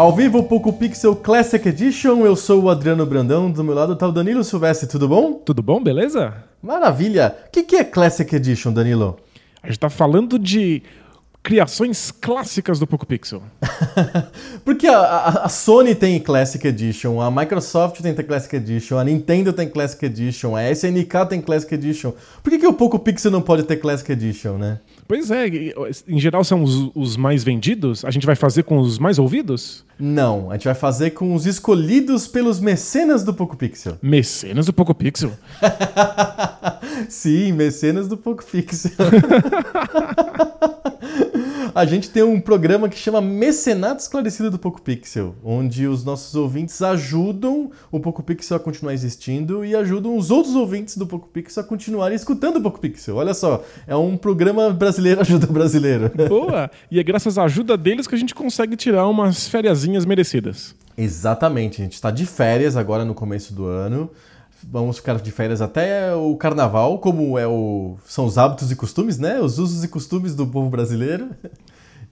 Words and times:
Ao 0.00 0.16
vivo, 0.16 0.42
Poco 0.44 0.72
Pixel 0.72 1.14
Classic 1.14 1.68
Edition, 1.68 2.24
eu 2.24 2.34
sou 2.34 2.62
o 2.62 2.70
Adriano 2.70 3.04
Brandão, 3.04 3.50
do 3.50 3.62
meu 3.62 3.74
lado 3.74 3.94
tá 3.94 4.08
o 4.08 4.12
Danilo 4.12 4.42
Silvestre, 4.42 4.88
tudo 4.88 5.06
bom? 5.06 5.34
Tudo 5.34 5.62
bom, 5.62 5.78
beleza? 5.78 6.42
Maravilha! 6.62 7.36
O 7.46 7.50
que, 7.50 7.62
que 7.62 7.76
é 7.76 7.84
Classic 7.84 8.34
Edition, 8.34 8.72
Danilo? 8.72 9.18
A 9.62 9.66
gente 9.66 9.78
tá 9.78 9.90
falando 9.90 10.38
de 10.38 10.82
criações 11.42 12.10
clássicas 12.10 12.78
do 12.78 12.86
Poco 12.86 13.06
Pixel. 13.06 13.42
Porque 14.64 14.86
a, 14.86 14.98
a, 14.98 15.28
a, 15.44 15.48
Sony 15.50 15.94
tem 15.94 16.18
Classic 16.18 16.66
Edition, 16.66 17.20
a 17.20 17.30
Microsoft 17.30 18.00
tem 18.00 18.14
Classic 18.14 18.56
Edition, 18.56 18.96
a 18.98 19.04
Nintendo 19.04 19.52
tem 19.52 19.68
Classic 19.68 20.02
Edition, 20.02 20.56
a 20.56 20.70
SNK 20.70 21.26
tem 21.28 21.42
Classic 21.42 21.74
Edition. 21.74 22.12
Por 22.42 22.50
que, 22.50 22.58
que 22.58 22.66
o 22.66 22.72
Poco 22.72 22.98
Pixel 22.98 23.30
não 23.30 23.42
pode 23.42 23.64
ter 23.64 23.76
Classic 23.76 24.10
Edition, 24.10 24.56
né? 24.56 24.80
Pois 25.06 25.30
é, 25.30 25.46
em 26.08 26.18
geral 26.18 26.42
são 26.42 26.62
os, 26.62 26.90
os, 26.94 27.16
mais 27.18 27.44
vendidos? 27.44 28.04
A 28.04 28.10
gente 28.10 28.24
vai 28.24 28.36
fazer 28.36 28.62
com 28.62 28.78
os 28.78 28.98
mais 28.98 29.18
ouvidos? 29.18 29.84
Não, 30.00 30.50
a 30.50 30.54
gente 30.54 30.64
vai 30.64 30.74
fazer 30.74 31.10
com 31.10 31.34
os 31.34 31.46
escolhidos 31.46 32.26
pelos 32.26 32.58
mecenas 32.58 33.22
do 33.22 33.34
Poco 33.34 33.56
Pixel. 33.56 33.98
Mecenas 34.00 34.66
do 34.66 34.72
Poco 34.72 34.94
Pixel? 34.94 35.32
Sim, 37.08 37.52
mecenas 37.52 38.08
do 38.08 38.16
Poco 38.16 38.44
Pixel. 38.44 38.92
a 41.74 41.84
gente 41.84 42.10
tem 42.10 42.22
um 42.22 42.40
programa 42.40 42.88
que 42.88 42.96
chama 42.96 43.20
Mecenato 43.20 44.02
Esclarecido 44.02 44.50
do 44.50 44.58
Poco 44.58 44.80
Pixel, 44.82 45.34
onde 45.42 45.86
os 45.86 46.04
nossos 46.04 46.34
ouvintes 46.34 46.80
ajudam 46.82 47.70
o 47.90 48.00
Poco 48.00 48.22
Pixel 48.22 48.56
a 48.56 48.60
continuar 48.60 48.92
existindo 48.92 49.64
e 49.64 49.74
ajudam 49.74 50.16
os 50.16 50.30
outros 50.30 50.54
ouvintes 50.54 50.96
do 50.96 51.06
Poco 51.06 51.28
Pixel 51.28 51.62
a 51.62 51.66
continuarem 51.66 52.16
escutando 52.16 52.56
o 52.56 52.62
Poco 52.62 52.80
Pixel. 52.80 53.16
Olha 53.16 53.34
só, 53.34 53.64
é 53.86 53.96
um 53.96 54.16
programa 54.16 54.70
brasileiro 54.70 55.20
ajuda 55.22 55.46
brasileiro. 55.46 56.10
Boa! 56.28 56.70
E 56.90 56.98
é 56.98 57.02
graças 57.02 57.38
à 57.38 57.44
ajuda 57.44 57.76
deles 57.76 58.06
que 58.06 58.14
a 58.14 58.18
gente 58.18 58.34
consegue 58.34 58.76
tirar 58.76 59.06
umas 59.08 59.48
merecidas. 60.04 60.74
Exatamente, 60.96 61.80
a 61.80 61.84
gente 61.84 61.94
está 61.94 62.10
de 62.10 62.26
férias 62.26 62.76
agora 62.76 63.04
no 63.04 63.14
começo 63.14 63.54
do 63.54 63.64
ano 63.66 64.10
vamos 64.68 64.96
ficar 64.96 65.18
de 65.18 65.30
férias 65.30 65.60
até 65.60 66.14
o 66.14 66.36
carnaval, 66.36 66.98
como 66.98 67.38
é 67.38 67.46
o, 67.46 67.96
são 68.04 68.24
os 68.24 68.36
hábitos 68.36 68.70
e 68.70 68.76
costumes, 68.76 69.18
né? 69.18 69.40
Os 69.40 69.58
usos 69.58 69.84
e 69.84 69.88
costumes 69.88 70.34
do 70.34 70.46
povo 70.46 70.68
brasileiro. 70.68 71.30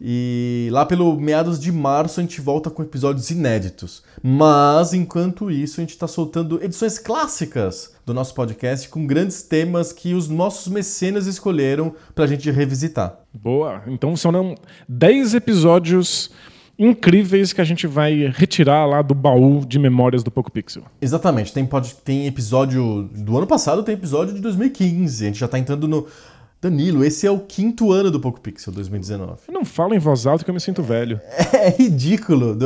E 0.01 0.69
lá 0.70 0.87
pelo 0.87 1.19
meados 1.19 1.59
de 1.59 1.73
março 1.73 2.20
a 2.20 2.23
gente 2.23 2.41
volta 2.41 2.70
com 2.70 2.83
episódios 2.83 3.31
inéditos. 3.31 4.05
Mas 4.23 4.95
enquanto 4.95 5.51
isso, 5.51 5.81
a 5.81 5.83
gente 5.83 5.91
está 5.91 6.07
soltando 6.07 6.63
edições 6.63 7.01
clássicas 7.01 7.92
do 8.07 8.14
nosso 8.14 8.33
podcast 8.33 8.89
com 8.89 9.07
grandes 9.07 9.42
temas 9.42 9.92
que 9.92 10.14
os 10.14 10.29
nossos 10.29 10.69
mecenas 10.69 11.27
escolheram 11.27 11.92
para 12.14 12.25
a 12.25 12.29
gente 12.29 12.48
revisitar. 12.48 13.19
Boa! 13.35 13.83
Então 13.89 14.17
são 14.17 14.55
10 14.89 15.35
episódios 15.35 16.31
incríveis 16.78 17.52
que 17.52 17.61
a 17.61 17.64
gente 17.64 17.86
vai 17.86 18.33
retirar 18.34 18.86
lá 18.86 19.02
do 19.02 19.14
baú 19.14 19.64
de 19.66 19.78
memórias 19.78 20.22
do 20.22 20.30
Poco 20.30 20.50
Pixel. 20.50 20.84
Exatamente. 21.00 21.52
Tem, 21.52 21.66
pode, 21.66 21.94
tem 21.96 22.27
episódio 22.27 23.11
do 23.12 23.36
ano 23.36 23.46
passado, 23.46 23.83
tem 23.83 23.94
episódio 23.94 24.34
de 24.34 24.40
2015. 24.40 25.24
A 25.24 25.27
gente 25.27 25.39
já 25.39 25.46
está 25.46 25.58
entrando 25.58 25.89
no 25.89 26.06
Danilo, 26.61 27.05
esse 27.05 27.24
é 27.24 27.30
o 27.30 27.39
quinto 27.39 27.92
ano 27.92 28.11
do 28.11 28.18
Poco 28.18 28.40
Pixel 28.40 28.72
2019. 28.72 29.42
Não 29.48 29.64
fala 29.64 29.94
em 29.94 29.98
voz 30.00 30.27
alta 30.27 30.44
que 30.44 30.50
eu 30.50 30.55
me 30.55 30.58
sinto 30.58 30.83
velho. 30.83 31.20
É, 31.52 31.68
é 31.68 31.70
ridículo. 31.70 32.58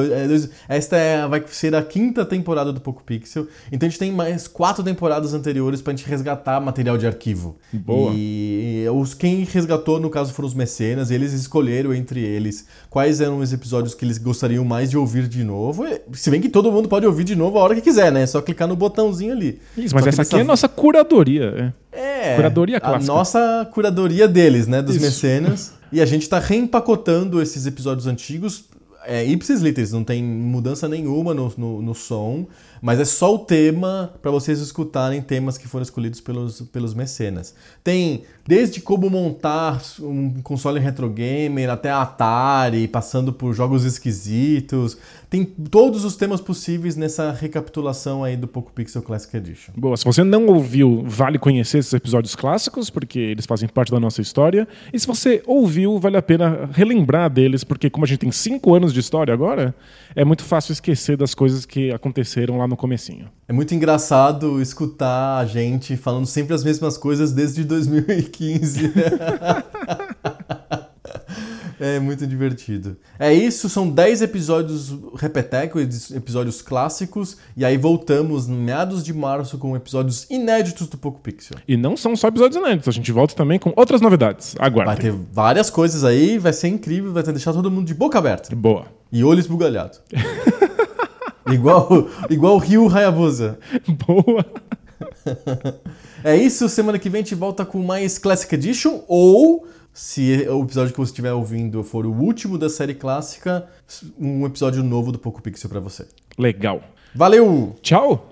É, 0.68 0.76
esta 0.76 0.96
é, 0.96 1.28
vai 1.28 1.44
ser 1.46 1.74
a 1.74 1.82
quinta 1.82 2.24
temporada 2.24 2.72
do 2.72 2.80
Poco 2.80 3.02
Pixel. 3.04 3.46
Então 3.70 3.86
a 3.86 3.90
gente 3.90 3.98
tem 3.98 4.10
mais 4.10 4.48
quatro 4.48 4.82
temporadas 4.82 5.34
anteriores 5.34 5.82
pra 5.82 5.92
gente 5.92 6.08
resgatar 6.08 6.58
material 6.58 6.96
de 6.96 7.06
arquivo. 7.06 7.58
Boa. 7.70 8.12
E 8.14 8.86
os, 8.94 9.12
quem 9.12 9.44
resgatou, 9.44 10.00
no 10.00 10.08
caso, 10.08 10.32
foram 10.32 10.48
os 10.48 10.54
mecenas. 10.54 11.10
E 11.10 11.14
eles 11.14 11.34
escolheram 11.34 11.92
entre 11.92 12.20
eles 12.20 12.66
quais 12.92 13.22
eram 13.22 13.38
os 13.38 13.54
episódios 13.54 13.94
que 13.94 14.04
eles 14.04 14.18
gostariam 14.18 14.66
mais 14.66 14.90
de 14.90 14.98
ouvir 14.98 15.26
de 15.26 15.42
novo. 15.42 15.82
Se 16.12 16.30
bem 16.30 16.42
que 16.42 16.48
todo 16.50 16.70
mundo 16.70 16.90
pode 16.90 17.06
ouvir 17.06 17.24
de 17.24 17.34
novo 17.34 17.58
a 17.58 17.62
hora 17.62 17.74
que 17.74 17.80
quiser, 17.80 18.12
né? 18.12 18.24
É 18.24 18.26
só 18.26 18.42
clicar 18.42 18.68
no 18.68 18.76
botãozinho 18.76 19.32
ali. 19.32 19.58
Isso, 19.74 19.94
mas 19.94 20.06
essa 20.06 20.20
aqui 20.20 20.36
é 20.36 20.42
a 20.42 20.44
nossa 20.44 20.68
curadoria. 20.68 21.72
É. 21.90 22.32
É, 22.32 22.36
curadoria 22.36 22.78
clássica. 22.78 23.10
A 23.10 23.16
nossa 23.16 23.70
curadoria 23.72 24.28
deles, 24.28 24.66
né? 24.66 24.82
Dos 24.82 24.96
Isso. 24.96 25.06
mecenas. 25.06 25.72
E 25.90 26.02
a 26.02 26.06
gente 26.06 26.28
tá 26.28 26.38
reempacotando 26.38 27.40
esses 27.40 27.64
episódios 27.64 28.06
antigos. 28.06 28.64
É, 29.06 29.24
ipsis 29.24 29.62
literis, 29.62 29.90
não 29.90 30.04
tem 30.04 30.22
mudança 30.22 30.86
nenhuma 30.86 31.32
no, 31.32 31.50
no, 31.56 31.80
no 31.80 31.94
som. 31.94 32.46
Mas 32.82 32.98
é 32.98 33.04
só 33.04 33.32
o 33.32 33.38
tema 33.38 34.12
para 34.20 34.32
vocês 34.32 34.58
escutarem 34.58 35.22
temas 35.22 35.56
que 35.56 35.68
foram 35.68 35.84
escolhidos 35.84 36.20
pelos, 36.20 36.62
pelos 36.62 36.94
mecenas. 36.94 37.54
Tem 37.84 38.24
desde 38.44 38.80
como 38.80 39.08
montar 39.08 39.80
um 40.00 40.42
console 40.42 40.80
retro 40.80 41.08
gamer 41.08 41.70
até 41.70 41.90
Atari, 41.90 42.88
passando 42.88 43.32
por 43.32 43.54
jogos 43.54 43.84
esquisitos. 43.84 44.98
Tem 45.30 45.44
todos 45.44 46.04
os 46.04 46.16
temas 46.16 46.40
possíveis 46.40 46.96
nessa 46.96 47.30
recapitulação 47.30 48.24
aí 48.24 48.36
do 48.36 48.48
Poco 48.48 48.72
Pixel 48.72 49.00
Classic 49.00 49.34
Edition. 49.36 49.72
Boa, 49.76 49.96
se 49.96 50.04
você 50.04 50.24
não 50.24 50.46
ouviu, 50.46 51.04
vale 51.06 51.38
conhecer 51.38 51.78
esses 51.78 51.92
episódios 51.92 52.34
clássicos, 52.34 52.90
porque 52.90 53.18
eles 53.18 53.46
fazem 53.46 53.68
parte 53.68 53.92
da 53.92 54.00
nossa 54.00 54.20
história. 54.20 54.66
E 54.92 54.98
se 54.98 55.06
você 55.06 55.40
ouviu, 55.46 55.98
vale 55.98 56.16
a 56.16 56.22
pena 56.22 56.68
relembrar 56.72 57.30
deles, 57.30 57.62
porque 57.62 57.88
como 57.88 58.04
a 58.04 58.08
gente 58.08 58.18
tem 58.18 58.32
cinco 58.32 58.74
anos 58.74 58.92
de 58.92 58.98
história 58.98 59.32
agora, 59.32 59.74
é 60.16 60.24
muito 60.24 60.42
fácil 60.42 60.72
esquecer 60.72 61.16
das 61.16 61.34
coisas 61.34 61.64
que 61.64 61.92
aconteceram 61.92 62.58
lá 62.58 62.66
no 62.66 62.71
comecinho. 62.76 63.28
É 63.48 63.52
muito 63.52 63.74
engraçado 63.74 64.60
escutar 64.60 65.38
a 65.38 65.44
gente 65.44 65.96
falando 65.96 66.26
sempre 66.26 66.54
as 66.54 66.64
mesmas 66.64 66.96
coisas 66.96 67.32
desde 67.32 67.64
2015. 67.64 68.92
É 71.82 71.98
muito 71.98 72.24
divertido. 72.28 72.96
É 73.18 73.34
isso, 73.34 73.68
são 73.68 73.90
10 73.90 74.22
episódios 74.22 74.96
repeteco, 75.16 75.80
episódios 75.80 76.62
clássicos, 76.62 77.36
e 77.56 77.64
aí 77.64 77.76
voltamos 77.76 78.46
no 78.46 78.56
meados 78.56 79.02
de 79.02 79.12
março 79.12 79.58
com 79.58 79.74
episódios 79.74 80.24
inéditos 80.30 80.86
do 80.86 80.96
Poco 80.96 81.18
Pixel. 81.18 81.56
E 81.66 81.76
não 81.76 81.96
são 81.96 82.14
só 82.14 82.28
episódios 82.28 82.56
inéditos, 82.56 82.86
a 82.86 82.92
gente 82.92 83.10
volta 83.10 83.34
também 83.34 83.58
com 83.58 83.72
outras 83.74 84.00
novidades. 84.00 84.54
Aguardem. 84.60 84.94
Vai 84.94 84.96
ter 84.96 85.12
várias 85.32 85.70
coisas 85.70 86.04
aí, 86.04 86.38
vai 86.38 86.52
ser 86.52 86.68
incrível, 86.68 87.12
vai 87.12 87.24
deixar 87.24 87.52
todo 87.52 87.68
mundo 87.68 87.88
de 87.88 87.94
boca 87.94 88.16
aberta. 88.16 88.54
Boa. 88.54 88.86
E 89.10 89.24
olho 89.24 89.40
esbugalhado. 89.40 89.98
igual, 91.46 92.08
igual 92.30 92.54
o 92.54 92.58
Rio 92.58 92.88
Hayabusa. 92.88 93.58
Boa. 94.06 94.44
é 96.24 96.36
isso, 96.36 96.68
semana 96.68 96.98
que 96.98 97.08
vem 97.08 97.20
a 97.20 97.24
gente 97.24 97.34
volta 97.34 97.64
com 97.64 97.82
mais 97.82 98.18
Classic 98.18 98.54
Edition 98.54 99.02
ou 99.08 99.66
se 99.92 100.48
o 100.48 100.62
episódio 100.62 100.92
que 100.92 100.98
você 100.98 101.10
estiver 101.10 101.32
ouvindo 101.32 101.82
for 101.84 102.06
o 102.06 102.12
último 102.12 102.56
da 102.56 102.68
série 102.68 102.94
clássica, 102.94 103.68
um 104.18 104.46
episódio 104.46 104.82
novo 104.82 105.12
do 105.12 105.18
Poco 105.18 105.42
Pixel 105.42 105.68
para 105.68 105.80
você. 105.80 106.06
Legal. 106.38 106.82
Valeu! 107.14 107.76
Tchau! 107.82 108.28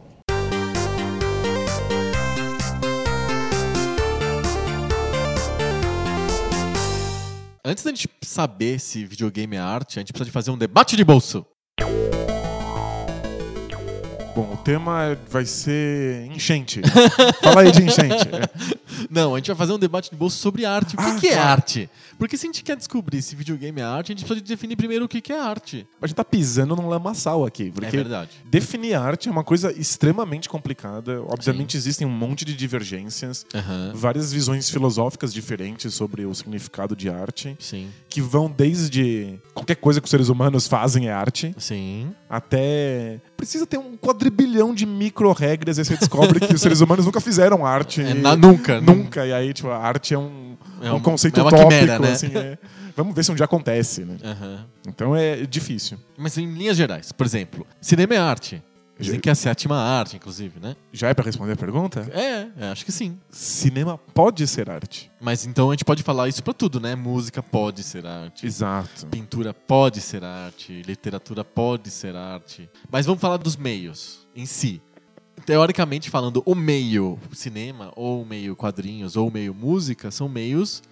Antes 7.63 7.85
da 7.85 7.91
gente 7.91 8.09
saber 8.23 8.81
se 8.81 9.05
videogame 9.05 9.55
é 9.57 9.59
arte, 9.59 9.99
a 9.99 10.01
gente 10.01 10.13
precisa 10.13 10.25
de 10.25 10.33
fazer 10.33 10.51
um 10.51 10.59
debate 10.59 10.97
de 10.97 11.05
bolso. 11.05 11.45
Bom, 14.35 14.53
o 14.53 14.57
tema 14.59 15.19
vai 15.29 15.45
ser 15.45 16.27
enchente. 16.27 16.81
Fala 17.43 17.63
aí 17.63 17.73
de 17.73 17.83
enchente. 17.83 18.25
Não, 19.11 19.35
a 19.35 19.39
gente 19.39 19.49
vai 19.49 19.57
fazer 19.57 19.73
um 19.73 19.79
debate 19.79 20.11
de 20.11 20.17
bolso 20.17 20.37
sobre 20.39 20.65
arte. 20.65 20.95
O 20.95 20.99
que, 20.99 21.05
Ah, 21.05 21.17
que 21.21 21.27
é 21.29 21.39
arte? 21.39 21.91
Porque 22.17 22.37
se 22.37 22.47
a 22.47 22.49
gente 22.49 22.63
quer 22.63 22.77
descobrir 22.77 23.23
se 23.23 23.35
videogame 23.35 23.81
é 23.81 23.85
arte, 23.85 24.13
a 24.13 24.15
gente 24.15 24.25
precisa 24.25 24.47
definir 24.47 24.77
primeiro 24.77 25.05
o 25.07 25.09
que, 25.09 25.21
que 25.21 25.33
é 25.33 25.41
arte. 25.41 25.87
A 26.01 26.07
gente 26.07 26.17
tá 26.17 26.23
pisando 26.25 26.77
num 26.77 26.89
lamaçal 26.89 27.45
aqui. 27.45 27.71
Porque 27.73 27.87
É 27.87 27.91
verdade. 27.91 28.31
definir 28.45 28.95
arte 28.95 29.29
é 29.29 29.33
uma 29.33 29.43
coisa 29.43 29.73
extremamente 29.73 30.49
complicada. 30.49 31.23
Obviamente 31.25 31.77
existem 31.77 32.07
um 32.07 32.11
monte 32.11 32.45
de 32.45 32.55
divergências, 32.55 33.45
Aham. 33.55 33.93
várias 33.95 34.33
visões 34.33 34.71
filosóficas 34.71 35.33
diferentes 35.35 35.93
sobre 35.95 36.25
o 36.25 36.33
significado 36.35 36.95
de 36.95 37.09
arte, 37.09 37.57
Sim. 37.59 37.89
que 38.09 38.21
vão 38.21 38.49
desde 38.51 39.39
qualquer 39.55 39.77
coisa 39.77 40.01
que 40.01 40.05
os 40.05 40.11
seres 40.11 40.29
humanos 40.29 40.69
fazem 40.69 41.09
é 41.09 41.13
arte, 41.13 41.55
Sim. 41.59 42.13
até 42.29 43.19
precisa 43.41 43.67
ter 43.67 43.79
um 43.79 43.97
quadrilhão 43.97 44.75
de 44.75 44.85
micro-regras 44.85 45.79
e 45.79 45.81
aí 45.81 45.85
você 45.85 45.97
descobre 45.97 46.41
que 46.41 46.55
os 46.55 46.61
seres 46.61 46.81
humanos 46.83 47.07
nunca 47.07 47.21
fizeram 47.21 47.65
arte. 47.65 48.03
É, 48.03 48.11
e- 48.11 48.15
na- 48.15 48.37
nunca. 48.37 48.81
Nunca. 48.81 49.27
E 49.27 49.33
aí, 49.33 49.53
tipo, 49.55 49.69
a 49.71 49.79
arte 49.79 50.13
é 50.13 50.19
um, 50.19 50.57
É 50.83 50.93
um, 50.93 50.97
um- 50.97 51.01
conceito 51.01 51.41
é 51.41 51.43
uma 51.43 51.49
utópico, 51.49 51.71
quimera, 51.71 51.99
né? 51.99 52.13
assim. 52.13 52.27
é. 52.37 52.59
Vamos 52.97 53.15
ver 53.15 53.25
se 53.25 53.33
um 53.33 53.35
dia 53.35 53.45
acontece, 53.47 54.05
né? 54.05 54.17
Aham. 54.23 54.67
Então 54.87 55.17
é 55.17 55.47
difícil. 55.47 55.97
Mas 56.19 56.37
em 56.37 56.47
linhas 56.53 56.77
gerais, 56.77 57.13
por 57.13 57.25
exemplo, 57.25 57.67
cinema 57.81 58.15
é 58.15 58.19
arte. 58.19 58.63
Dizem 59.01 59.21
que 59.21 59.29
é 59.29 59.33
a 59.33 59.35
sétima 59.35 59.77
arte, 59.77 60.17
inclusive, 60.17 60.61
né? 60.61 60.77
Já 60.93 61.09
é 61.09 61.15
pra 61.15 61.25
responder 61.25 61.53
a 61.53 61.57
pergunta? 61.57 62.01
É, 62.13 62.49
é, 62.57 62.69
acho 62.71 62.85
que 62.85 62.93
sim. 62.93 63.19
Cinema 63.31 63.99
pode 63.99 64.47
ser 64.47 64.71
arte. 64.71 65.11
Mas 65.21 65.47
então 65.47 65.71
a 65.71 65.73
gente 65.73 65.85
pode 65.85 66.03
falar 66.03 66.29
isso 66.29 66.43
pra 66.43 66.53
tudo, 66.53 66.81
né? 66.81 66.95
Música 66.95 67.43
pode 67.43 67.83
ser 67.83 68.07
arte. 68.07 68.47
Exato. 68.47 69.07
Pintura 69.07 69.55
pode 69.55 70.01
ser 70.01 70.25
arte, 70.25 70.83
literatura 70.83 71.45
pode 71.45 71.91
ser 71.91 72.15
arte. 72.15 72.69
Mas 72.91 73.07
vamos 73.07 73.21
falar 73.21 73.37
dos 73.37 73.57
meios 73.57 74.27
em 74.35 74.47
si. 74.47 74.83
Teoricamente 75.47 76.11
falando, 76.11 76.43
o 76.45 76.55
meio 76.55 77.19
cinema, 77.33 77.91
ou 77.97 78.23
o 78.23 78.27
meio 78.27 78.55
quadrinhos, 78.55 79.17
ou 79.17 79.29
o 79.29 79.33
meio 79.33 79.55
música, 79.55 80.11
são 80.11 80.29
meios 80.29 80.83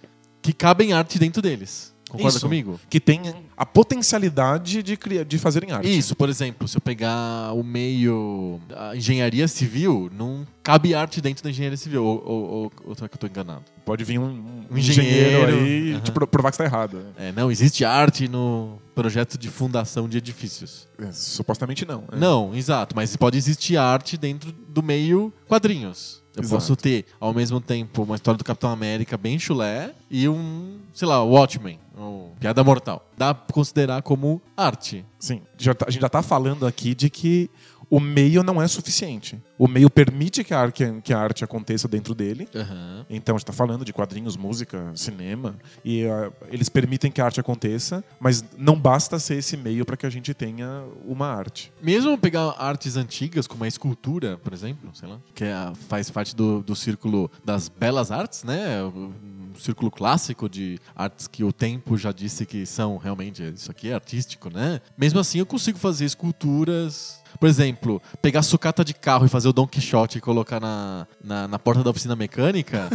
que 0.41 0.53
cabem 0.53 0.93
arte 0.93 1.19
dentro 1.19 1.41
deles. 1.41 1.88
Concorda 2.09 2.37
Isso. 2.37 2.45
comigo? 2.45 2.79
Que 2.89 2.99
tem 2.99 3.21
a 3.55 3.65
potencialidade 3.65 4.81
de, 4.81 4.97
criar, 4.97 5.23
de 5.23 5.37
fazerem 5.37 5.71
arte. 5.71 5.95
Isso, 5.97 6.15
por 6.15 6.27
exemplo, 6.29 6.67
se 6.67 6.75
eu 6.77 6.81
pegar 6.81 7.53
o 7.53 7.63
meio. 7.63 8.59
A 8.75 8.95
engenharia 8.95 9.47
civil, 9.47 10.09
não 10.17 10.45
cabe 10.63 10.93
arte 10.95 11.21
dentro 11.21 11.43
da 11.43 11.49
engenharia 11.49 11.77
civil. 11.77 12.03
Ou, 12.03 12.23
ou, 12.25 12.43
ou, 12.49 12.71
ou 12.85 12.95
será 12.95 13.07
que 13.07 13.15
eu 13.15 13.19
tô 13.19 13.27
enganado? 13.27 13.63
Pode 13.85 14.03
vir 14.03 14.19
um, 14.19 14.23
um 14.25 14.65
Um 14.71 14.77
engenheiro, 14.77 15.49
engenheiro, 15.49 15.63
aí 15.65 15.91
aham. 15.93 15.99
te 16.01 16.11
pro- 16.11 16.27
provar 16.27 16.49
que 16.51 16.55
está 16.55 16.65
errado. 16.65 16.97
né? 17.17 17.29
É, 17.29 17.31
não, 17.31 17.51
existe 17.51 17.83
arte 17.85 18.27
no 18.27 18.77
projeto 19.01 19.37
de 19.37 19.49
fundação 19.49 20.09
de 20.09 20.17
edifícios. 20.17 20.87
É, 20.99 21.09
supostamente 21.11 21.85
não. 21.85 22.01
né? 22.01 22.17
Não, 22.17 22.53
exato, 22.53 22.93
mas 22.95 23.15
pode 23.15 23.37
existir 23.37 23.77
arte 23.77 24.17
dentro 24.17 24.51
do 24.51 24.83
meio 24.83 25.31
quadrinhos. 25.47 26.21
Eu 26.35 26.43
Exato. 26.43 26.55
posso 26.55 26.75
ter, 26.75 27.05
ao 27.19 27.33
mesmo 27.33 27.59
tempo, 27.59 28.03
uma 28.03 28.15
história 28.15 28.37
do 28.37 28.43
Capitão 28.43 28.69
América 28.69 29.17
bem 29.17 29.39
chulé 29.39 29.93
e 30.11 30.27
um, 30.29 30.77
sei 30.93 31.07
lá, 31.07 31.23
Watchmen, 31.23 31.79
ou 31.97 32.33
Piada 32.39 32.63
Mortal. 32.63 33.05
Dá 33.17 33.33
pra 33.33 33.53
considerar 33.53 34.01
como 34.01 34.41
arte. 34.55 35.05
Sim, 35.17 35.41
já 35.57 35.73
tá- 35.73 35.85
a 35.87 35.91
gente 35.91 36.01
já 36.01 36.07
está 36.07 36.21
falando 36.21 36.65
aqui 36.67 36.93
de 36.93 37.09
que 37.09 37.49
o 37.89 37.99
meio 37.99 38.43
não 38.43 38.61
é 38.61 38.67
suficiente. 38.67 39.41
O 39.57 39.67
meio 39.67 39.89
permite 39.89 40.43
que 40.43 40.53
a, 40.53 40.59
ar- 40.59 40.71
que 40.71 41.13
a- 41.13 41.19
arte 41.19 41.43
aconteça 41.43 41.87
dentro 41.87 42.13
dele. 42.15 42.47
Aham. 42.55 43.05
Então 43.09 43.35
a 43.35 43.37
gente 43.37 43.43
está 43.43 43.53
falando 43.53 43.83
de 43.83 43.91
quadrinhos, 43.91 44.37
música, 44.37 44.91
cinema, 44.95 45.55
e 45.83 46.05
ah, 46.05 46.31
eles 46.51 46.69
permitem 46.69 47.11
que 47.11 47.19
a 47.19 47.25
arte 47.25 47.39
aconteça, 47.39 48.03
mas 48.19 48.43
não 48.57 48.79
basta 48.79 49.17
ser 49.19 49.35
esse 49.35 49.57
meio 49.57 49.85
para 49.85 49.97
que 49.97 50.05
a 50.05 50.09
gente 50.09 50.33
tenha 50.33 50.83
uma 51.05 51.27
arte. 51.27 51.71
Mesmo 51.81 52.17
pegar 52.17 52.51
artes 52.57 52.95
antigas, 52.95 53.47
como 53.47 53.63
a 53.63 53.67
escultura, 53.67 54.37
por 54.37 54.53
exemplo, 54.53 54.89
sei 54.93 55.09
lá, 55.09 55.19
que 55.33 55.43
é 55.43 55.53
a- 55.53 55.73
faz 55.87 56.09
parte 56.09 56.35
do, 56.35 56.61
do 56.61 56.75
círculo 56.75 57.29
das 57.43 57.67
belas 57.69 58.11
artes, 58.11 58.43
né? 58.43 58.83
Um 58.83 59.11
círculo 59.57 59.89
clássico 59.91 60.47
de 60.47 60.79
artes 60.95 61.27
que 61.27 61.43
o 61.43 61.51
tempo 61.51 61.97
já 61.97 62.11
disse 62.11 62.45
que 62.45 62.65
são 62.65 62.97
realmente, 62.97 63.43
isso 63.43 63.69
aqui 63.71 63.89
é 63.89 63.93
artístico, 63.93 64.49
né? 64.49 64.79
Mesmo 64.97 65.19
assim, 65.19 65.39
eu 65.39 65.45
consigo 65.45 65.77
fazer 65.77 66.05
esculturas. 66.05 67.18
Por 67.39 67.47
exemplo, 67.49 68.01
pegar 68.21 68.41
sucata 68.41 68.83
de 68.85 68.93
carro 68.93 69.25
e 69.25 69.29
fazer 69.29 69.47
o 69.49 69.53
Don 69.53 69.67
Quixote 69.67 70.17
e 70.17 70.21
colocar 70.21 70.59
na, 70.59 71.05
na, 71.23 71.47
na 71.47 71.59
porta 71.59 71.83
da 71.83 71.89
oficina 71.89 72.15
mecânica. 72.15 72.89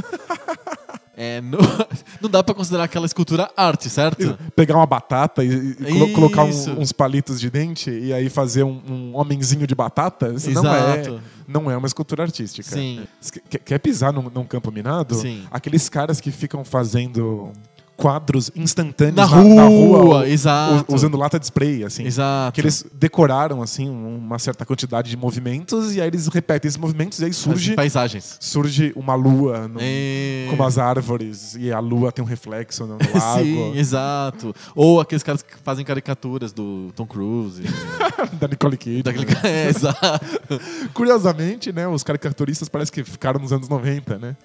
é, 1.17 1.41
não, 1.41 1.59
não 2.21 2.29
dá 2.31 2.43
pra 2.43 2.55
considerar 2.55 2.85
aquela 2.85 3.07
escultura 3.07 3.51
arte, 3.57 3.89
certo? 3.89 4.37
Pegar 4.57 4.77
uma 4.77 4.87
batata 4.87 5.45
e, 5.45 5.49
e 5.49 5.75
colo- 5.93 6.13
colocar 6.13 6.45
um- 6.45 6.81
uns 6.81 6.93
palitos 6.93 7.41
de 7.41 7.51
dente 7.51 7.91
e 7.91 8.13
aí 8.13 8.29
fazer 8.29 8.65
um, 8.65 8.83
um 8.89 9.17
homenzinho 9.17 9.67
de 9.67 9.75
batata, 9.75 10.33
isso 10.35 10.51
não 10.51 10.75
é, 10.75 11.21
não 11.47 11.71
é 11.71 11.77
uma 11.77 11.87
escultura 11.87 12.23
artística. 12.25 12.69
Sim. 12.69 13.07
Quer, 13.49 13.59
quer 13.59 13.79
pisar 13.79 14.13
num, 14.13 14.29
num 14.31 14.45
campo 14.45 14.73
minado? 14.73 15.15
Sim. 15.15 15.47
Aqueles 15.51 15.89
caras 15.89 16.21
que 16.21 16.31
ficam 16.31 16.65
fazendo 16.65 17.53
quadros 17.97 18.51
instantâneos 18.57 19.17
Na 19.17 19.27
na, 19.27 19.37
rua, 19.37 19.55
na 19.55 19.65
rua 19.67 20.29
exato. 20.29 20.95
usando 20.95 21.17
lata 21.17 21.39
de 21.39 21.47
spray, 21.47 21.85
assim. 21.85 22.05
Exato. 22.05 22.55
Que 22.55 22.61
eles 22.61 22.85
decoraram, 22.93 23.63
assim, 23.63 23.89
uma 23.89 24.39
certa 24.39 24.67
quantidade 24.67 25.09
de 25.11 25.17
movimentos 25.17 25.95
e 25.95 26.01
aí 26.01 26.07
eles 26.09 26.27
repetem 26.29 26.69
esses 26.69 26.79
movimentos 26.79 27.19
e 27.21 27.25
aí 27.27 27.33
surge, 27.33 27.71
As 27.71 27.77
paisagens. 27.77 28.37
surge 28.41 28.93
uma 28.97 29.15
lua 29.15 29.69
no- 29.69 29.79
É. 29.81 30.47
com 30.51 30.57
umas 30.57 30.79
árvores 30.79 31.55
e 31.59 31.73
a 31.73 31.79
lua 31.79 32.11
tem 32.13 32.25
um 32.25 32.29
reflexo 32.29 32.87
no, 32.87 32.99
lago. 33.15 33.43
Sim, 33.45 33.77
exato. 33.79 34.55
Ou 34.75 35.01
aqueles 35.01 35.23
caras 35.23 35.43
que 35.43 35.55
fazem 35.63 35.85
caricaturas 35.85 36.53
do 36.53 36.91
Tom 36.97 37.07
Cruise. 37.07 37.63
da 38.41 38.49
Nicole 38.49 38.77
Kidman. 38.77 39.03
daquele... 39.03 39.35
É, 39.45 39.69
exato. 39.69 40.61
Curiosamente, 40.95 41.73
né, 41.73 41.87
os 41.87 42.03
caricaturistas 42.03 42.69
parece 42.69 42.91
que 42.91 43.05
ficaram 43.05 43.39
nos 43.41 43.53
anos 43.53 43.69
90, 43.69 44.19
né? 44.19 44.37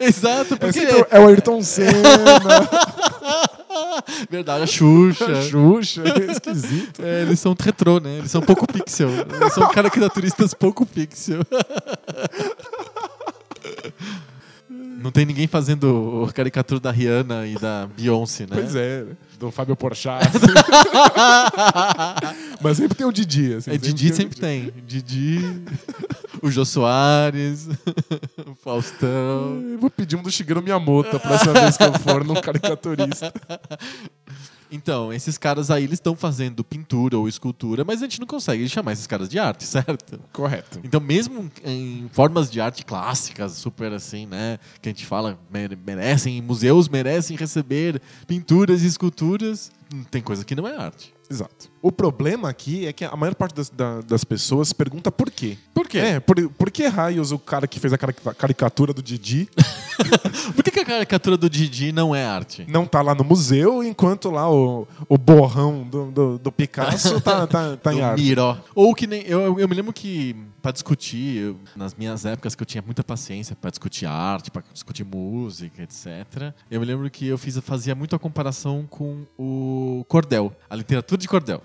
Exato, 0.00 0.54
É, 0.54 0.56
porque... 0.56 0.80
sempre, 0.80 1.06
é 1.10 1.20
o 1.20 1.28
Ayrton 1.28 1.62
Senna, 1.62 2.00
Verdade, 4.30 4.64
a 4.64 4.66
Xuxa. 4.66 5.26
a 5.26 5.42
Xuxa, 5.42 6.02
é 6.02 6.32
esquisito. 6.32 7.02
É, 7.02 7.22
eles 7.22 7.38
são 7.38 7.54
retrô, 7.58 8.00
né? 8.00 8.18
Eles 8.18 8.30
são 8.30 8.40
pouco 8.40 8.66
pixel. 8.66 9.10
Eles 9.10 9.52
são 9.52 9.68
caricaturistas 9.68 10.54
pouco 10.54 10.86
pixel. 10.86 11.40
Não 15.02 15.10
tem 15.10 15.24
ninguém 15.24 15.46
fazendo 15.46 16.30
caricatura 16.34 16.78
da 16.78 16.90
Rihanna 16.90 17.46
e 17.46 17.54
da 17.54 17.88
Beyoncé, 17.96 18.42
né? 18.42 18.50
Pois 18.52 18.76
é, 18.76 19.06
do 19.38 19.50
Fábio 19.50 19.74
Porchat. 19.74 20.28
Mas 22.60 22.76
sempre 22.76 22.98
tem 22.98 23.06
o 23.06 23.12
Didi, 23.12 23.54
assim. 23.54 23.70
É, 23.70 23.78
Didi 23.78 24.14
sempre 24.14 24.38
tem. 24.38 24.70
Didi, 24.86 25.62
o 26.42 26.50
Jô 26.50 26.64
Soares, 26.64 27.68
o 28.46 28.54
Faustão. 28.54 29.60
Eu 29.72 29.78
vou 29.78 29.90
pedir 29.90 30.16
um 30.16 30.22
do 30.22 30.30
Shigeru 30.30 30.62
Miyamoto 30.62 31.16
a 31.16 31.20
próxima 31.20 31.52
vez 31.52 31.76
que 31.76 31.82
eu 31.84 31.92
for 32.00 32.24
num 32.24 32.40
caricaturista. 32.40 33.32
Então, 34.72 35.12
esses 35.12 35.36
caras 35.36 35.68
aí, 35.68 35.82
eles 35.82 35.94
estão 35.94 36.14
fazendo 36.14 36.62
pintura 36.62 37.18
ou 37.18 37.28
escultura, 37.28 37.84
mas 37.84 38.00
a 38.00 38.04
gente 38.04 38.20
não 38.20 38.26
consegue 38.26 38.68
chamar 38.68 38.92
esses 38.92 39.04
caras 39.06 39.28
de 39.28 39.36
arte, 39.36 39.64
certo? 39.66 40.20
Correto. 40.32 40.78
Então, 40.84 41.00
mesmo 41.00 41.50
em 41.64 42.08
formas 42.12 42.48
de 42.48 42.60
arte 42.60 42.84
clássicas, 42.84 43.52
super 43.54 43.92
assim, 43.92 44.26
né? 44.26 44.58
Que 44.80 44.88
a 44.88 44.92
gente 44.92 45.04
fala, 45.06 45.36
mere- 45.52 45.74
merecem, 45.76 46.40
museus 46.40 46.88
merecem 46.88 47.36
receber 47.36 48.00
pinturas 48.28 48.82
e 48.84 48.86
esculturas, 48.86 49.72
hum, 49.92 50.04
tem 50.08 50.22
coisa 50.22 50.44
que 50.44 50.54
não 50.54 50.68
é 50.68 50.76
arte. 50.76 51.12
Exato. 51.28 51.68
O 51.82 51.90
problema 51.90 52.48
aqui 52.50 52.86
é 52.86 52.92
que 52.92 53.04
a 53.04 53.16
maior 53.16 53.34
parte 53.34 53.54
das, 53.54 53.70
da- 53.70 54.00
das 54.02 54.22
pessoas 54.22 54.72
pergunta 54.72 55.10
por 55.10 55.30
quê. 55.30 55.56
Por 55.72 55.88
quê? 55.88 55.98
É, 55.98 56.20
por, 56.20 56.36
por 56.50 56.70
que 56.70 56.86
raios 56.86 57.32
o 57.32 57.38
cara 57.38 57.66
que 57.66 57.80
fez 57.80 57.92
a 57.92 57.98
carica- 57.98 58.34
caricatura 58.34 58.92
do 58.92 59.02
Didi 59.02 59.48
Por 60.54 60.64
que, 60.64 60.70
que 60.70 60.80
a 60.80 60.84
caricatura 60.84 61.36
do 61.36 61.48
Didi 61.48 61.92
não 61.92 62.14
é 62.14 62.24
arte? 62.24 62.64
não 62.68 62.86
tá 62.86 63.02
lá 63.02 63.14
no 63.14 63.22
museu, 63.24 63.82
enquanto 63.82 64.30
lá 64.30 64.50
o, 64.50 64.86
o 65.08 65.18
borrão 65.18 65.82
do, 65.82 66.10
do, 66.10 66.38
do 66.38 66.52
Picasso 66.52 67.20
tá, 67.20 67.46
tá, 67.48 67.76
tá 67.76 67.94
em 67.94 68.00
arte? 68.02 68.22
Miró. 68.22 68.58
Ou 68.74 68.94
que 68.94 69.06
nem. 69.06 69.22
Eu, 69.22 69.58
eu 69.58 69.68
me 69.68 69.74
lembro 69.74 69.92
que, 69.92 70.34
pra 70.62 70.72
discutir, 70.72 71.36
eu- 71.38 71.56
nas 71.76 71.94
minhas 71.94 72.24
épocas 72.24 72.54
que 72.54 72.62
eu 72.62 72.66
tinha 72.66 72.82
muita 72.82 73.04
paciência 73.04 73.54
pra 73.54 73.70
discutir 73.70 74.06
arte, 74.06 74.50
pra 74.50 74.62
discutir 74.72 75.04
música, 75.04 75.82
etc., 75.82 76.52
eu 76.70 76.80
me 76.80 76.86
lembro 76.86 77.10
que 77.10 77.26
eu 77.26 77.36
fiz, 77.38 77.58
fazia 77.58 77.94
muito 77.94 78.16
a 78.16 78.18
comparação 78.18 78.86
com 78.88 79.24
o 79.38 80.04
cordel, 80.08 80.52
a 80.68 80.74
literatura 80.76 81.18
de 81.18 81.28
cordel. 81.28 81.62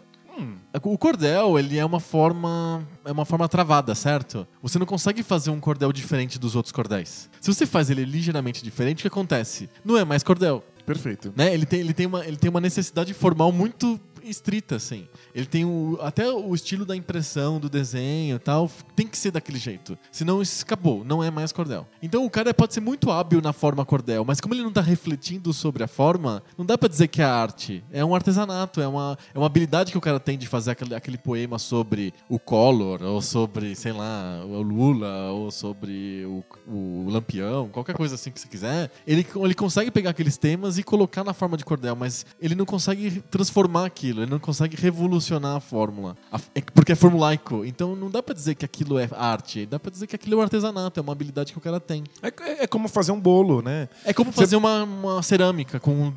O 0.83 0.97
cordel, 0.97 1.57
ele 1.57 1.77
é 1.77 1.85
uma 1.85 1.99
forma. 1.99 2.85
É 3.03 3.11
uma 3.11 3.25
forma 3.25 3.47
travada, 3.47 3.95
certo? 3.95 4.47
Você 4.61 4.77
não 4.77 4.85
consegue 4.85 5.23
fazer 5.23 5.49
um 5.49 5.59
cordel 5.59 5.91
diferente 5.91 6.37
dos 6.37 6.55
outros 6.55 6.71
cordéis. 6.71 7.29
Se 7.39 7.53
você 7.53 7.65
faz 7.65 7.89
ele 7.89 8.03
ligeiramente 8.05 8.63
diferente, 8.63 8.99
o 8.99 9.01
que 9.03 9.07
acontece? 9.07 9.69
Não 9.83 9.97
é 9.97 10.03
mais 10.03 10.23
cordel 10.23 10.63
Perfeito. 10.85 11.33
né? 11.35 11.53
Ele 11.53 11.65
tem, 11.65 11.79
ele 11.79 11.93
tem, 11.93 12.05
uma, 12.05 12.25
ele 12.25 12.37
tem 12.37 12.49
uma 12.49 12.61
necessidade 12.61 13.13
formal 13.13 13.51
muito 13.51 13.99
estrita, 14.29 14.75
assim. 14.75 15.07
Ele 15.33 15.45
tem 15.45 15.65
o, 15.65 15.97
até 16.01 16.29
o 16.29 16.53
estilo 16.53 16.85
da 16.85 16.95
impressão, 16.95 17.59
do 17.59 17.69
desenho 17.69 18.39
tal, 18.39 18.69
tem 18.95 19.07
que 19.07 19.17
ser 19.17 19.31
daquele 19.31 19.57
jeito. 19.57 19.97
Senão 20.11 20.41
acabou, 20.61 21.03
não 21.03 21.23
é 21.23 21.31
mais 21.31 21.51
cordel. 21.51 21.87
Então 22.01 22.25
o 22.25 22.29
cara 22.29 22.53
pode 22.53 22.73
ser 22.73 22.81
muito 22.81 23.11
hábil 23.11 23.41
na 23.41 23.53
forma 23.53 23.85
cordel, 23.85 24.23
mas 24.25 24.39
como 24.39 24.53
ele 24.53 24.63
não 24.63 24.71
tá 24.71 24.81
refletindo 24.81 25.51
sobre 25.53 25.83
a 25.83 25.87
forma, 25.87 26.43
não 26.57 26.65
dá 26.65 26.77
pra 26.77 26.87
dizer 26.87 27.07
que 27.07 27.21
é 27.21 27.25
arte. 27.25 27.83
É 27.91 28.03
um 28.03 28.13
artesanato, 28.13 28.81
é 28.81 28.87
uma, 28.87 29.17
é 29.33 29.37
uma 29.37 29.47
habilidade 29.47 29.91
que 29.91 29.97
o 29.97 30.01
cara 30.01 30.19
tem 30.19 30.37
de 30.37 30.47
fazer 30.47 30.71
aquele, 30.71 30.95
aquele 30.95 31.17
poema 31.17 31.57
sobre 31.59 32.13
o 32.29 32.39
Collor, 32.39 33.01
ou 33.03 33.21
sobre, 33.21 33.75
sei 33.75 33.91
lá, 33.91 34.43
o 34.45 34.61
Lula, 34.61 35.31
ou 35.31 35.51
sobre 35.51 36.25
o, 36.25 36.43
o 36.67 37.09
Lampião, 37.09 37.69
qualquer 37.69 37.95
coisa 37.95 38.15
assim 38.15 38.31
que 38.31 38.39
você 38.39 38.47
quiser. 38.47 38.91
Ele, 39.05 39.25
ele 39.35 39.53
consegue 39.53 39.91
pegar 39.91 40.11
aqueles 40.11 40.37
temas 40.37 40.77
e 40.77 40.83
colocar 40.83 41.23
na 41.23 41.33
forma 41.33 41.57
de 41.57 41.65
cordel, 41.65 41.95
mas 41.95 42.25
ele 42.39 42.55
não 42.55 42.65
consegue 42.65 43.21
transformar 43.29 43.85
aquilo, 43.85 44.14
ele 44.21 44.31
não 44.31 44.39
consegue 44.39 44.75
revolucionar 44.75 45.55
a 45.55 45.59
fórmula. 45.59 46.15
É 46.53 46.61
porque 46.73 46.91
é 46.91 46.95
formulaico. 46.95 47.63
Então 47.65 47.95
não 47.95 48.09
dá 48.09 48.21
pra 48.21 48.33
dizer 48.33 48.55
que 48.55 48.65
aquilo 48.65 48.97
é 48.99 49.07
arte, 49.11 49.65
dá 49.65 49.79
pra 49.79 49.91
dizer 49.91 50.07
que 50.07 50.15
aquilo 50.15 50.35
é 50.35 50.37
um 50.37 50.41
artesanato, 50.41 50.99
é 50.99 51.03
uma 51.03 51.11
habilidade 51.13 51.51
que 51.51 51.57
o 51.57 51.61
cara 51.61 51.79
tem. 51.79 52.03
É, 52.21 52.27
é- 52.27 52.63
é 52.63 52.67
como 52.67 52.87
fazer 52.87 53.11
um 53.11 53.19
bolo, 53.19 53.61
né? 53.61 53.87
É 54.03 54.13
como 54.13 54.31
fazer 54.31 54.55
uma, 54.55 54.83
uma 54.83 55.21
cerâmica 55.23 55.79
com 55.79 55.91
um, 55.93 56.13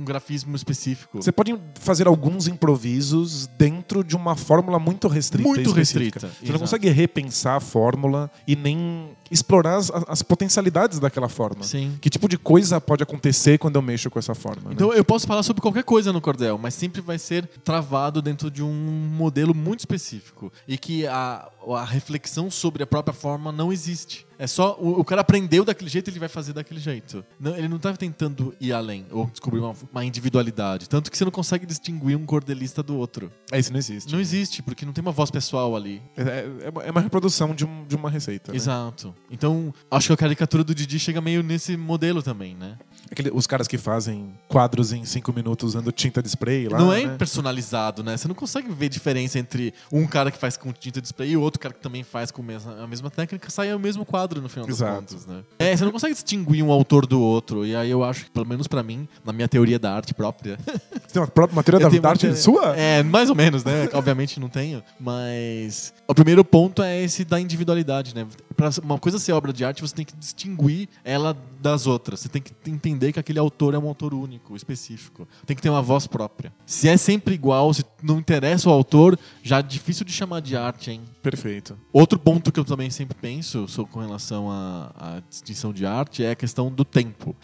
um 0.00 0.04
grafismo 0.04 0.54
específico. 0.56 1.22
Você 1.22 1.32
pode 1.32 1.56
fazer 1.80 2.06
alguns 2.06 2.46
improvisos 2.48 3.46
dentro 3.58 4.02
de 4.04 4.16
uma 4.16 4.36
fórmula 4.36 4.78
muito 4.78 5.08
restrita. 5.08 5.48
Muito 5.48 5.72
restrita, 5.72 6.30
Você 6.40 6.52
não 6.52 6.58
consegue 6.60 6.88
repensar 6.90 7.56
a 7.56 7.60
fórmula 7.60 8.30
e 8.46 8.54
nem 8.56 9.10
explorar 9.30 9.76
as, 9.76 9.90
as 10.08 10.22
potencialidades 10.22 10.98
daquela 10.98 11.28
forma. 11.28 11.62
Sim. 11.62 11.96
Que 12.00 12.10
tipo 12.10 12.28
de 12.28 12.36
coisa 12.36 12.80
pode 12.80 13.02
acontecer 13.02 13.58
quando 13.58 13.76
eu 13.76 13.82
mexo 13.82 14.10
com 14.10 14.18
essa 14.18 14.34
forma? 14.34 14.68
né? 14.68 14.70
Então 14.72 14.92
eu 14.92 15.04
posso 15.04 15.26
falar 15.26 15.42
sobre 15.42 15.62
qualquer 15.62 15.84
coisa 15.84 16.12
no 16.12 16.20
cordel, 16.20 16.58
mas 16.58 16.74
sempre 16.74 17.00
vai 17.00 17.18
ser 17.18 17.46
travado 17.64 18.20
dentro 18.20 18.50
de 18.50 18.62
um 18.62 18.72
modelo 18.72 19.54
muito 19.54 19.80
específico 19.80 20.52
e 20.66 20.76
que 20.76 21.06
a, 21.06 21.48
a 21.76 21.84
reflexão 21.84 22.50
sobre 22.50 22.82
a 22.82 22.86
própria 22.86 23.12
forma 23.14 23.52
não 23.52 23.72
existe. 23.72 24.26
É 24.38 24.46
só 24.46 24.76
o, 24.80 25.00
o 25.00 25.04
cara 25.04 25.20
aprendeu 25.20 25.64
daquele 25.64 25.90
jeito, 25.90 26.08
ele 26.08 26.18
vai 26.18 26.28
fazer 26.28 26.52
daquele 26.54 26.80
jeito. 26.80 27.22
Não- 27.38 27.54
ele 27.56 27.68
não 27.68 27.78
tá 27.78 27.92
tentando 27.94 28.54
ir 28.58 28.72
além 28.72 29.04
ou 29.10 29.26
descobrir 29.26 29.60
uma, 29.60 29.74
uma 29.92 30.04
individualidade, 30.04 30.88
tanto 30.88 31.10
que 31.10 31.18
você 31.18 31.24
não 31.24 31.30
consegue 31.30 31.66
distinguir 31.66 32.16
um 32.16 32.24
cordelista 32.24 32.82
do 32.82 32.96
outro. 32.96 33.30
É, 33.52 33.58
isso 33.58 33.70
não 33.70 33.78
existe. 33.78 34.10
Não 34.12 34.18
existe, 34.20 34.62
porque 34.62 34.86
não 34.86 34.92
tem 34.94 35.02
uma 35.02 35.12
voz 35.12 35.30
pessoal 35.30 35.76
ali. 35.76 36.00
É, 36.16 36.66
é 36.66 36.70
uma- 36.70 36.82
é 36.84 36.90
uma 36.90 37.00
reprodução 37.02 37.54
de, 37.54 37.64
um- 37.66 37.84
de 37.86 37.94
uma 37.96 38.08
receita. 38.08 38.50
né? 38.52 38.56
Exato. 38.56 39.14
Então, 39.30 39.74
acho 39.90 40.06
que 40.08 40.12
a 40.14 40.16
caricatura 40.16 40.64
do 40.64 40.74
Didi 40.74 40.98
chega 40.98 41.20
meio 41.20 41.42
nesse 41.42 41.76
modelo 41.76 42.22
também, 42.22 42.54
né? 42.54 42.78
Aquele- 43.10 43.30
os 43.32 43.46
caras 43.46 43.66
que 43.66 43.76
fazem 43.76 44.32
quadros 44.48 44.92
em 44.92 45.04
cinco 45.04 45.32
minutos 45.32 45.70
usando 45.70 45.90
tinta 45.90 46.22
de 46.22 46.28
spray 46.28 46.68
lá. 46.68 46.78
não 46.78 46.92
é 46.92 47.06
né? 47.06 47.16
personalizado, 47.16 48.02
né? 48.02 48.16
Você 48.16 48.28
não 48.28 48.34
consegue 48.34 48.70
ver 48.72 48.88
diferença 48.88 49.38
entre 49.38 49.74
um 49.92 50.06
cara 50.06 50.30
que 50.30 50.38
faz 50.38 50.56
com 50.56 50.72
tinta 50.72 51.00
de 51.00 51.08
spray 51.08 51.30
e 51.32 51.36
outro 51.36 51.58
cara 51.60 51.74
que 51.74 51.80
também 51.80 52.02
faz 52.04 52.30
com 52.30 52.42
a 52.42 52.86
mesma 52.86 53.10
técnica, 53.10 53.50
sai 53.50 53.74
o 53.74 53.78
mesmo 53.80 54.04
quadro 54.04 54.40
no 54.40 54.48
final 54.48 54.68
Exato. 54.68 55.14
das 55.14 55.24
contas, 55.24 55.26
né? 55.26 55.42
É, 55.58 55.76
você 55.76 55.84
não 55.84 55.92
consegue 55.92 56.14
distinguir 56.14 56.62
um 56.62 56.70
autor 56.70 57.06
do 57.06 57.20
outro. 57.20 57.66
E 57.66 57.74
aí 57.74 57.90
eu 57.90 58.04
acho 58.04 58.24
que, 58.26 58.30
pelo 58.30 58.46
menos 58.46 58.66
pra 58.66 58.82
mim, 58.82 59.08
na 59.24 59.32
minha 59.32 59.48
teoria 59.48 59.78
da 59.78 59.92
arte 59.94 60.14
própria. 60.14 60.58
Você 61.10 61.14
tem 61.14 61.22
uma 61.22 61.26
própria 61.28 61.56
matéria 61.56 61.78
eu 61.82 61.90
da, 61.90 61.98
da 61.98 62.08
arte 62.10 62.36
sua? 62.36 62.76
É, 62.76 63.02
mais 63.02 63.28
ou 63.28 63.34
menos, 63.34 63.64
né? 63.64 63.88
Obviamente 63.92 64.38
não 64.38 64.48
tenho. 64.48 64.80
Mas 65.00 65.92
o 66.06 66.14
primeiro 66.14 66.44
ponto 66.44 66.82
é 66.82 67.02
esse 67.02 67.24
da 67.24 67.40
individualidade, 67.40 68.14
né? 68.14 68.26
Pra 68.60 68.68
uma 68.84 68.98
coisa 68.98 69.18
ser 69.18 69.32
obra 69.32 69.54
de 69.54 69.64
arte, 69.64 69.80
você 69.80 69.94
tem 69.94 70.04
que 70.04 70.14
distinguir 70.16 70.86
ela 71.02 71.34
das 71.62 71.86
outras. 71.86 72.20
Você 72.20 72.28
tem 72.28 72.42
que 72.42 72.52
entender 72.70 73.10
que 73.10 73.18
aquele 73.18 73.38
autor 73.38 73.72
é 73.72 73.78
um 73.78 73.88
autor 73.88 74.12
único, 74.12 74.54
específico. 74.54 75.26
Tem 75.46 75.56
que 75.56 75.62
ter 75.62 75.70
uma 75.70 75.80
voz 75.80 76.06
própria. 76.06 76.52
Se 76.66 76.86
é 76.86 76.96
sempre 76.98 77.34
igual, 77.34 77.72
se 77.72 77.82
não 78.02 78.18
interessa 78.18 78.68
o 78.68 78.72
autor, 78.72 79.18
já 79.42 79.60
é 79.60 79.62
difícil 79.62 80.04
de 80.04 80.12
chamar 80.12 80.40
de 80.40 80.56
arte, 80.58 80.90
hein? 80.90 81.00
Perfeito. 81.22 81.78
Outro 81.90 82.18
ponto 82.18 82.52
que 82.52 82.60
eu 82.60 82.64
também 82.64 82.90
sempre 82.90 83.16
penso 83.18 83.66
so- 83.66 83.86
com 83.86 84.00
relação 84.00 84.50
à, 84.50 84.92
à 84.94 85.22
distinção 85.28 85.72
de 85.72 85.86
arte 85.86 86.22
é 86.22 86.32
a 86.32 86.36
questão 86.36 86.70
do 86.70 86.84
tempo. 86.84 87.34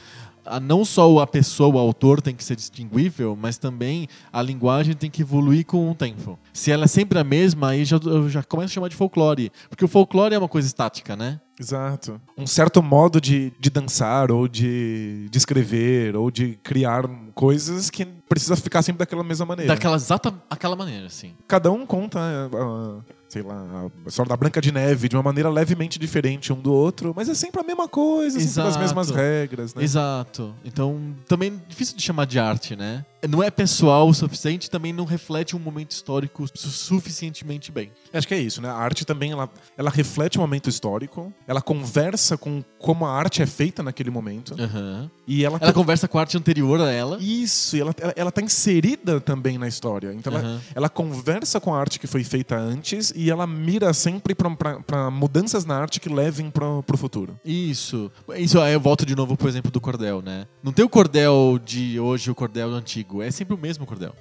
A- 0.46 0.60
Não 0.60 0.84
só 0.84 1.18
a 1.18 1.26
pessoa, 1.26 1.74
o 1.74 1.78
autor 1.78 2.20
tem 2.22 2.34
que 2.34 2.42
ser 2.44 2.56
distinguível, 2.56 3.36
mas 3.40 3.58
também 3.58 4.08
a 4.32 4.40
linguagem 4.42 4.94
tem 4.94 5.10
que 5.10 5.22
evoluir 5.22 5.64
com 5.66 5.90
o 5.90 5.94
tempo. 5.94 6.38
Se 6.52 6.70
ela 6.70 6.84
é 6.84 6.88
sempre 6.88 7.18
a 7.18 7.24
mesma, 7.24 7.70
aí 7.70 7.84
já, 7.84 7.96
eu 8.04 8.28
já 8.28 8.42
começo 8.42 8.72
a 8.72 8.74
chamar 8.74 8.88
de 8.88 8.96
folclore. 8.96 9.50
Porque 9.68 9.84
o 9.84 9.88
folclore 9.88 10.34
é 10.34 10.38
uma 10.38 10.48
coisa 10.48 10.66
estática, 10.66 11.16
né? 11.16 11.40
Exato. 11.58 12.20
Um 12.36 12.46
certo 12.46 12.82
modo 12.82 13.18
de, 13.20 13.50
de 13.58 13.70
dançar, 13.70 14.30
ou 14.30 14.46
de, 14.46 15.26
de 15.30 15.38
escrever, 15.38 16.14
ou 16.14 16.30
de 16.30 16.58
criar 16.62 17.08
coisas 17.34 17.88
que 17.88 18.04
precisa 18.04 18.56
ficar 18.56 18.82
sempre 18.82 18.98
daquela 18.98 19.24
mesma 19.24 19.46
maneira. 19.46 19.72
Daquela 19.72 19.96
exata 19.96 20.34
aquela 20.50 20.76
maneira, 20.76 21.06
assim. 21.06 21.32
Cada 21.48 21.70
um 21.72 21.86
conta, 21.86 22.18
ah, 22.20 22.50
ah, 22.52 23.00
sei 23.28 23.42
lá, 23.42 23.88
a 24.04 24.08
história 24.08 24.28
da 24.28 24.36
Branca 24.36 24.60
de 24.60 24.70
Neve 24.72 25.08
de 25.08 25.16
uma 25.16 25.22
maneira 25.22 25.48
levemente 25.50 25.98
diferente 25.98 26.52
um 26.52 26.60
do 26.60 26.72
outro, 26.72 27.12
mas 27.14 27.28
é 27.28 27.34
sempre 27.34 27.60
a 27.60 27.64
mesma 27.64 27.88
coisa, 27.88 28.38
sempre 28.38 28.60
as 28.60 28.68
Exato. 28.68 28.78
mesmas 28.78 29.10
regras, 29.10 29.74
né? 29.74 29.82
Exato. 29.82 30.54
Então, 30.64 31.14
também 31.26 31.52
é 31.52 31.68
difícil 31.68 31.96
de 31.96 32.02
chamar 32.02 32.26
de 32.26 32.38
arte, 32.38 32.76
né? 32.76 33.04
Não 33.28 33.42
é 33.42 33.50
pessoal 33.50 34.08
o 34.08 34.14
suficiente, 34.14 34.70
também 34.70 34.92
não 34.92 35.04
reflete 35.04 35.54
um 35.56 35.58
momento 35.58 35.90
histórico 35.90 36.46
su- 36.54 36.70
suficientemente 36.70 37.70
bem. 37.72 37.90
Acho 38.12 38.26
que 38.28 38.34
é 38.34 38.38
isso, 38.40 38.60
né? 38.60 38.68
A 38.68 38.74
arte 38.74 39.04
também, 39.04 39.32
ela, 39.32 39.48
ela 39.76 39.90
reflete 39.90 40.38
o 40.38 40.40
momento 40.40 40.68
histórico, 40.68 41.32
ela 41.46 41.60
conversa 41.62 42.36
com 42.36 42.62
como 42.78 43.04
a 43.04 43.10
arte 43.12 43.42
é 43.42 43.46
feita 43.46 43.82
naquele 43.82 44.10
momento, 44.10 44.54
Aham. 44.60 45.10
e 45.26 45.44
ela... 45.44 45.58
Ela 45.60 45.72
conversa 45.72 46.06
com 46.06 46.18
a 46.18 46.20
arte 46.20 46.36
anterior 46.36 46.80
a 46.80 46.90
ela. 46.90 47.18
Isso, 47.20 47.76
e 47.76 47.80
ela, 47.80 47.94
ela, 48.00 48.12
ela 48.16 48.32
tá 48.32 48.40
inserida 48.40 49.20
também 49.20 49.58
na 49.58 49.66
história. 49.66 50.12
Então 50.14 50.32
ela, 50.32 50.42
Aham. 50.42 50.60
ela 50.74 50.88
conversa 50.88 51.58
com 51.60 51.74
a 51.74 51.78
arte 51.80 51.98
que 51.98 52.06
foi 52.06 52.22
feita 52.22 52.56
antes 52.56 53.12
e 53.16 53.30
ela 53.30 53.46
mira 53.46 53.92
sempre 53.92 54.34
para 54.34 55.10
mudanças 55.10 55.64
na 55.64 55.76
arte 55.76 55.98
que 56.00 56.08
levem 56.08 56.50
pro, 56.50 56.82
pro 56.84 56.96
futuro. 56.96 57.38
Isso. 57.44 58.10
Isso 58.36 58.60
aí 58.60 58.72
eu 58.74 58.80
volto 58.80 59.04
de 59.04 59.16
novo 59.16 59.36
pro 59.36 59.48
exemplo 59.48 59.70
do 59.70 59.80
cordel, 59.80 60.22
né? 60.22 60.46
Não 60.62 60.72
tem 60.72 60.84
o 60.84 60.88
cordel 60.88 61.58
de 61.64 61.98
hoje 61.98 62.30
o 62.30 62.34
cordel 62.34 62.72
antigo. 62.72 63.15
É 63.22 63.30
sempre 63.30 63.54
o 63.54 63.58
mesmo 63.58 63.86
cordel. 63.86 64.14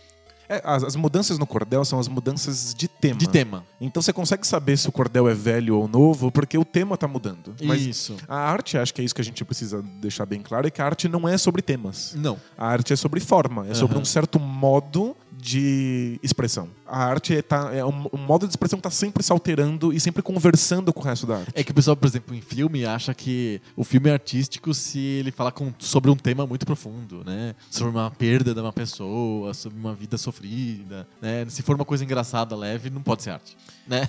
É, 0.48 0.62
as, 0.64 0.84
as 0.84 0.96
mudanças 0.96 1.40
no 1.40 1.48
cordel 1.48 1.84
são 1.84 2.00
as 2.00 2.08
mudanças 2.08 2.74
de 2.74 2.88
tema. 2.88 3.18
De 3.18 3.28
tema. 3.28 3.66
Então 3.82 4.02
você 4.02 4.14
consegue 4.14 4.46
saber 4.46 4.78
se 4.78 4.88
o 4.88 4.92
cordel 4.92 5.28
é 5.28 5.34
velho 5.34 5.75
ou 5.78 5.88
novo 5.88 6.32
porque 6.32 6.58
o 6.58 6.64
tema 6.64 6.96
tá 6.98 7.08
mudando. 7.08 7.56
Mas 7.64 7.82
Isso. 7.82 8.16
a 8.28 8.38
arte, 8.38 8.78
acho 8.78 8.94
que 8.94 9.02
é 9.02 9.04
isso 9.04 9.16
que 9.16 9.22
a 9.22 9.24
gente 9.24 9.44
precisa 9.44 9.82
deixar 9.82 10.25
bem 10.25 10.42
claro, 10.42 10.68
é 10.68 10.70
que 10.70 10.82
a 10.82 10.86
arte 10.86 11.08
não 11.08 11.28
é 11.28 11.38
sobre 11.38 11.62
temas. 11.62 12.14
Não. 12.16 12.38
A 12.58 12.68
arte 12.68 12.94
é 12.94 12.96
sobre 12.96 13.20
forma, 13.20 13.68
é 13.68 13.74
sobre 13.74 13.96
Aham. 13.96 14.04
um 14.04 14.06
certo 14.06 14.40
modo 14.40 15.16
de 15.46 16.20
expressão. 16.24 16.68
A 16.88 17.04
arte 17.06 17.36
é, 17.38 17.42
tá, 17.42 17.70
é 17.72 17.86
um, 17.86 18.08
um 18.14 18.18
modo 18.18 18.48
de 18.48 18.52
expressão 18.52 18.80
que 18.80 18.84
tá 18.84 18.90
sempre 18.90 19.22
se 19.22 19.32
alterando 19.32 19.94
e 19.94 20.00
sempre 20.00 20.24
conversando 20.24 20.92
com 20.92 21.02
o 21.02 21.04
resto 21.04 21.28
da 21.28 21.38
arte. 21.38 21.52
É 21.54 21.64
que 21.64 21.72
o 21.72 21.74
pessoal, 21.74 21.96
por 21.96 22.08
exemplo, 22.08 22.34
em 22.36 22.42
filme 22.42 22.84
acha 22.86 23.14
que 23.14 23.62
o 23.75 23.84
filme 23.84 24.10
é 24.10 24.14
artístico 24.14 24.74
se 24.74 24.98
ele 25.00 25.32
falar 25.32 25.52
com- 25.52 25.72
sobre 25.78 26.10
um 26.10 26.16
tema 26.16 26.48
muito 26.48 26.66
profundo, 26.66 27.24
né? 27.24 27.54
Sobre 27.70 27.92
uma 27.92 28.10
perda 28.10 28.54
de 28.56 28.60
uma 28.60 28.74
pessoa, 28.74 29.54
sobre 29.54 29.78
uma 29.80 29.94
vida 29.94 30.18
sofrida, 30.18 31.08
né? 31.22 31.46
Se 31.48 31.62
for 31.62 31.75
uma 31.75 31.86
coisa 31.86 32.04
engraçada, 32.04 32.56
leve, 32.56 32.90
não 32.90 33.02
pode 33.04 33.22
ser 33.24 33.32
arte, 33.32 33.56
né? 33.88 34.08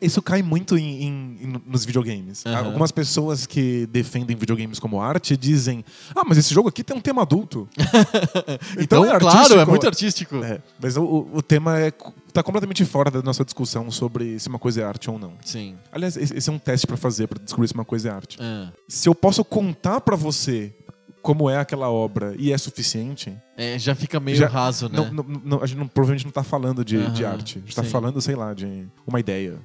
Isso 0.00 0.20
cai 0.20 0.42
muito 0.42 0.76
em, 0.76 1.04
em- 1.04 1.62
nos 1.66 1.84
videogames. 1.84 2.44
Aham. 2.46 2.66
Algumas 2.66 2.90
pessoas 2.90 3.46
que 3.46 3.86
defendem 3.92 4.36
videogames 4.36 4.78
como 4.80 5.00
arte 5.00 5.36
dizem: 5.36 5.84
Ah, 6.14 6.22
mas 6.26 6.36
esse 6.38 6.52
jogo 6.52 6.68
aqui 6.68 6.82
tem 6.82 6.96
um 6.96 7.00
tema 7.00 7.22
adulto. 7.22 7.68
então, 8.78 9.04
é 9.04 9.18
claro, 9.18 9.54
é 9.60 9.64
muito 9.64 9.86
artístico. 9.86 10.15
É, 10.44 10.60
mas 10.80 10.96
o- 10.96 11.28
o, 11.32 11.42
tema 11.42 11.78
é, 11.78 11.90
tá 12.32 12.42
completamente 12.42 12.84
fora 12.84 13.10
da 13.10 13.22
nossa 13.22 13.44
discussão 13.44 13.90
sobre 13.90 14.38
se 14.38 14.48
uma 14.48 14.58
coisa 14.58 14.80
é 14.80 14.84
arte 14.84 15.10
ou 15.10 15.18
não. 15.18 15.34
Sim. 15.44 15.76
Aliás, 15.92 16.16
esse 16.16 16.48
é 16.48 16.52
um 16.52 16.58
teste 16.58 16.86
pra 16.86 16.96
fazer, 16.96 17.26
pra 17.26 17.38
descobrir 17.42 17.68
se 17.68 17.74
uma 17.74 17.84
coisa 17.84 18.08
é 18.08 18.12
arte. 18.12 18.38
É. 18.40 18.68
Se 18.88 19.08
eu 19.08 19.14
posso 19.14 19.44
contar 19.44 20.00
pra 20.00 20.16
você 20.16 20.72
como 21.26 21.50
é 21.50 21.56
aquela 21.58 21.90
obra 21.90 22.36
e 22.38 22.52
é 22.52 22.56
suficiente, 22.58 23.36
É, 23.56 23.76
já 23.80 23.96
fica 23.96 24.20
meio 24.20 24.36
Já- 24.36 24.46
raso, 24.46 24.88
né? 24.88 24.96
não, 24.96 25.24
não- 25.24 25.40
não- 25.44 25.62
a 25.62 25.66
gente 25.66 25.76
não- 25.78 25.88
provavelmente 25.88 26.24
não 26.24 26.30
tá 26.30 26.44
falando 26.44 26.84
de, 26.84 27.04
de 27.10 27.24
arte. 27.24 27.58
A 27.58 27.60
gente 27.62 27.74
tá 27.74 27.82
sim. 27.82 27.88
falando, 27.90 28.20
sei 28.20 28.36
lá, 28.36 28.54
de 28.54 28.86
uma 29.04 29.18
ideia. 29.18 29.58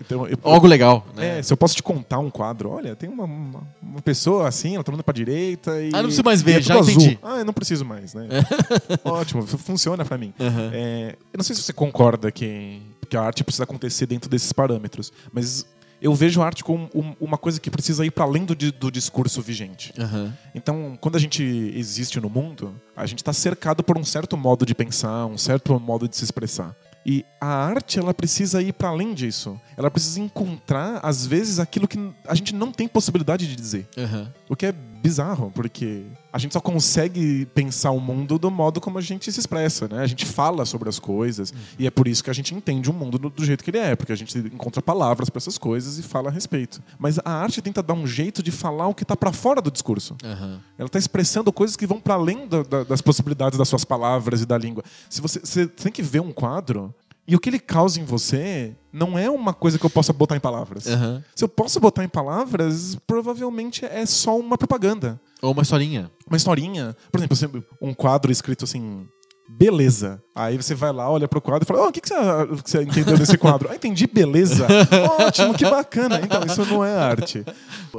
Então, 0.00 0.26
eu- 0.26 0.38
Algo 0.42 0.66
legal, 0.66 1.06
né? 1.14 1.38
É, 1.38 1.42
se 1.42 1.52
eu 1.52 1.56
posso 1.56 1.74
te 1.76 1.82
contar 1.82 2.18
um 2.18 2.30
quadro, 2.30 2.70
olha, 2.70 2.96
tem 2.96 3.10
uma, 3.10 3.24
uma, 3.24 3.62
uma 3.82 4.00
pessoa 4.00 4.48
assim, 4.48 4.74
ela 4.74 4.82
tá 4.82 4.90
olhando 4.90 5.04
pra 5.04 5.12
direita 5.12 5.70
e. 5.82 5.88
Ah, 5.88 5.98
não 5.98 6.04
preciso 6.04 6.24
mais 6.24 6.40
ver, 6.40 6.58
é 6.58 6.62
já 6.62 6.78
azul. 6.78 6.94
entendi. 6.94 7.18
Ah, 7.22 7.38
eu 7.40 7.44
não 7.44 7.52
preciso 7.52 7.84
mais, 7.84 8.14
né? 8.14 8.26
Ótimo, 9.04 9.46
funciona 9.46 10.02
pra 10.04 10.16
mim. 10.16 10.32
É, 10.72 11.16
eu 11.32 11.36
não 11.36 11.44
sei 11.44 11.54
se 11.54 11.62
você 11.62 11.72
concorda 11.74 12.30
que, 12.32 12.80
que 13.08 13.16
a 13.16 13.22
arte 13.22 13.44
precisa 13.44 13.64
acontecer 13.64 14.06
dentro 14.06 14.30
desses 14.30 14.52
parâmetros, 14.52 15.12
mas 15.32 15.66
eu 16.04 16.14
vejo 16.14 16.42
a 16.42 16.46
arte 16.46 16.62
como 16.62 16.88
um- 16.94 17.14
uma 17.18 17.38
coisa 17.38 17.58
que 17.58 17.70
precisa 17.70 18.04
ir 18.04 18.10
para 18.10 18.24
além 18.24 18.44
do, 18.44 18.54
do 18.54 18.90
discurso 18.90 19.40
vigente. 19.40 19.92
Aham. 19.98 20.32
Então, 20.54 20.98
quando 21.00 21.16
a 21.16 21.18
gente 21.18 21.42
existe 21.74 22.20
no 22.20 22.28
mundo, 22.28 22.78
a 22.94 23.06
gente 23.06 23.18
está 23.20 23.32
cercado 23.32 23.82
por 23.82 23.96
um 23.98 24.04
certo 24.04 24.36
modo 24.36 24.66
de 24.66 24.74
pensar, 24.74 25.24
um 25.26 25.38
certo 25.38 25.80
modo 25.80 26.06
de 26.06 26.14
se 26.16 26.22
expressar. 26.22 26.76
E 27.06 27.24
a 27.40 27.46
arte, 27.46 27.98
ela 27.98 28.14
precisa 28.14 28.62
ir 28.62 28.72
para 28.72 28.88
além 28.88 29.12
disso. 29.14 29.60
Ela 29.76 29.90
precisa 29.90 30.20
encontrar, 30.20 31.00
às 31.02 31.26
vezes, 31.26 31.58
aquilo 31.58 31.86
que 31.88 31.98
a 32.26 32.34
gente 32.34 32.54
não 32.54 32.70
tem 32.72 32.86
possibilidade 32.88 33.46
de 33.46 33.56
dizer. 33.56 33.86
Aham. 33.96 34.32
O 34.48 34.54
que 34.56 34.66
é 34.66 34.72
bizarro, 34.72 35.50
porque 35.54 36.04
a 36.34 36.38
gente 36.38 36.52
só 36.52 36.60
consegue 36.60 37.46
pensar 37.54 37.92
o 37.92 38.00
mundo 38.00 38.38
do 38.40 38.50
modo 38.50 38.80
como 38.80 38.98
a 38.98 39.00
gente 39.00 39.30
se 39.32 39.38
expressa, 39.38 39.86
né? 39.86 40.00
A 40.00 40.06
gente 40.06 40.26
fala 40.26 40.64
sobre 40.64 40.88
as 40.88 40.98
coisas 40.98 41.52
Hum. 41.52 41.56
e 41.78 41.86
é 41.86 41.90
por 41.90 42.08
isso 42.08 42.24
que 42.24 42.28
a 42.30 42.32
gente 42.32 42.52
entende 42.54 42.90
o 42.90 42.92
mundo 42.92 43.16
do, 43.18 43.30
do 43.30 43.44
jeito 43.44 43.62
que 43.62 43.70
ele 43.70 43.78
é, 43.78 43.94
porque 43.94 44.12
a 44.12 44.16
gente 44.16 44.36
encontra 44.38 44.82
palavras 44.82 45.30
para 45.30 45.38
essas 45.38 45.56
coisas 45.56 45.96
e 45.98 46.02
fala 46.02 46.28
a 46.28 46.32
respeito. 46.32 46.82
Mas 46.98 47.18
a 47.24 47.30
arte 47.30 47.62
tenta 47.62 47.80
dar 47.82 47.94
um 47.94 48.06
jeito 48.06 48.42
de 48.42 48.50
falar 48.50 48.88
o 48.88 48.94
que 48.94 49.04
tá 49.04 49.16
para 49.16 49.32
fora 49.32 49.62
do 49.62 49.70
discurso. 49.70 50.16
Aham. 50.24 50.58
Ela 50.76 50.86
está 50.86 50.98
expressando 50.98 51.52
coisas 51.52 51.76
que 51.76 51.86
vão 51.86 52.00
para 52.00 52.14
além 52.14 52.48
da- 52.48 52.62
da- 52.64 52.82
das 52.84 53.00
possibilidades 53.00 53.56
das 53.56 53.68
suas 53.68 53.84
palavras 53.84 54.42
e 54.42 54.46
da 54.46 54.58
língua. 54.58 54.82
Se 55.08 55.20
você, 55.20 55.38
você 55.38 55.66
tem 55.68 55.92
que 55.92 56.02
ver 56.02 56.20
um 56.20 56.32
quadro 56.32 56.92
e 57.28 57.34
o 57.36 57.38
que 57.40 57.48
ele 57.48 57.58
causa 57.60 58.00
em 58.00 58.04
você 58.04 58.74
não 58.92 59.18
é 59.18 59.30
uma 59.30 59.54
coisa 59.54 59.78
que 59.78 59.86
eu 59.86 59.90
possa 59.90 60.12
botar 60.12 60.36
em 60.36 60.40
palavras. 60.40 60.86
Aham. 60.86 61.22
Se 61.34 61.42
eu 61.44 61.48
posso 61.48 61.78
botar 61.80 62.04
em 62.04 62.08
palavras, 62.08 62.96
provavelmente 63.06 63.84
é 63.84 64.04
só 64.04 64.38
uma 64.38 64.58
propaganda. 64.58 65.18
Ou 65.44 65.52
uma 65.52 65.62
historinha. 65.62 66.10
Uma 66.26 66.36
historinha. 66.38 66.96
Por 67.12 67.20
exemplo, 67.30 67.64
um 67.80 67.92
quadro 67.92 68.32
escrito 68.32 68.64
assim. 68.64 69.06
Beleza. 69.46 70.22
Aí 70.34 70.56
você 70.56 70.74
vai 70.74 70.90
lá, 70.90 71.10
olha 71.10 71.28
pro 71.28 71.38
quadro 71.38 71.64
e 71.64 71.66
fala: 71.66 71.84
"Oh, 71.84 71.88
o 71.88 71.92
que, 71.92 72.00
que, 72.00 72.08
você, 72.08 72.14
o 72.14 72.62
que 72.62 72.70
você 72.70 72.82
entendeu 72.82 73.18
desse 73.18 73.36
quadro? 73.36 73.68
Ah, 73.70 73.76
entendi, 73.76 74.06
beleza. 74.06 74.66
Ótimo, 75.20 75.52
que 75.52 75.68
bacana. 75.68 76.18
Então, 76.22 76.42
isso 76.46 76.64
não 76.64 76.82
é 76.82 76.96
arte. 76.96 77.44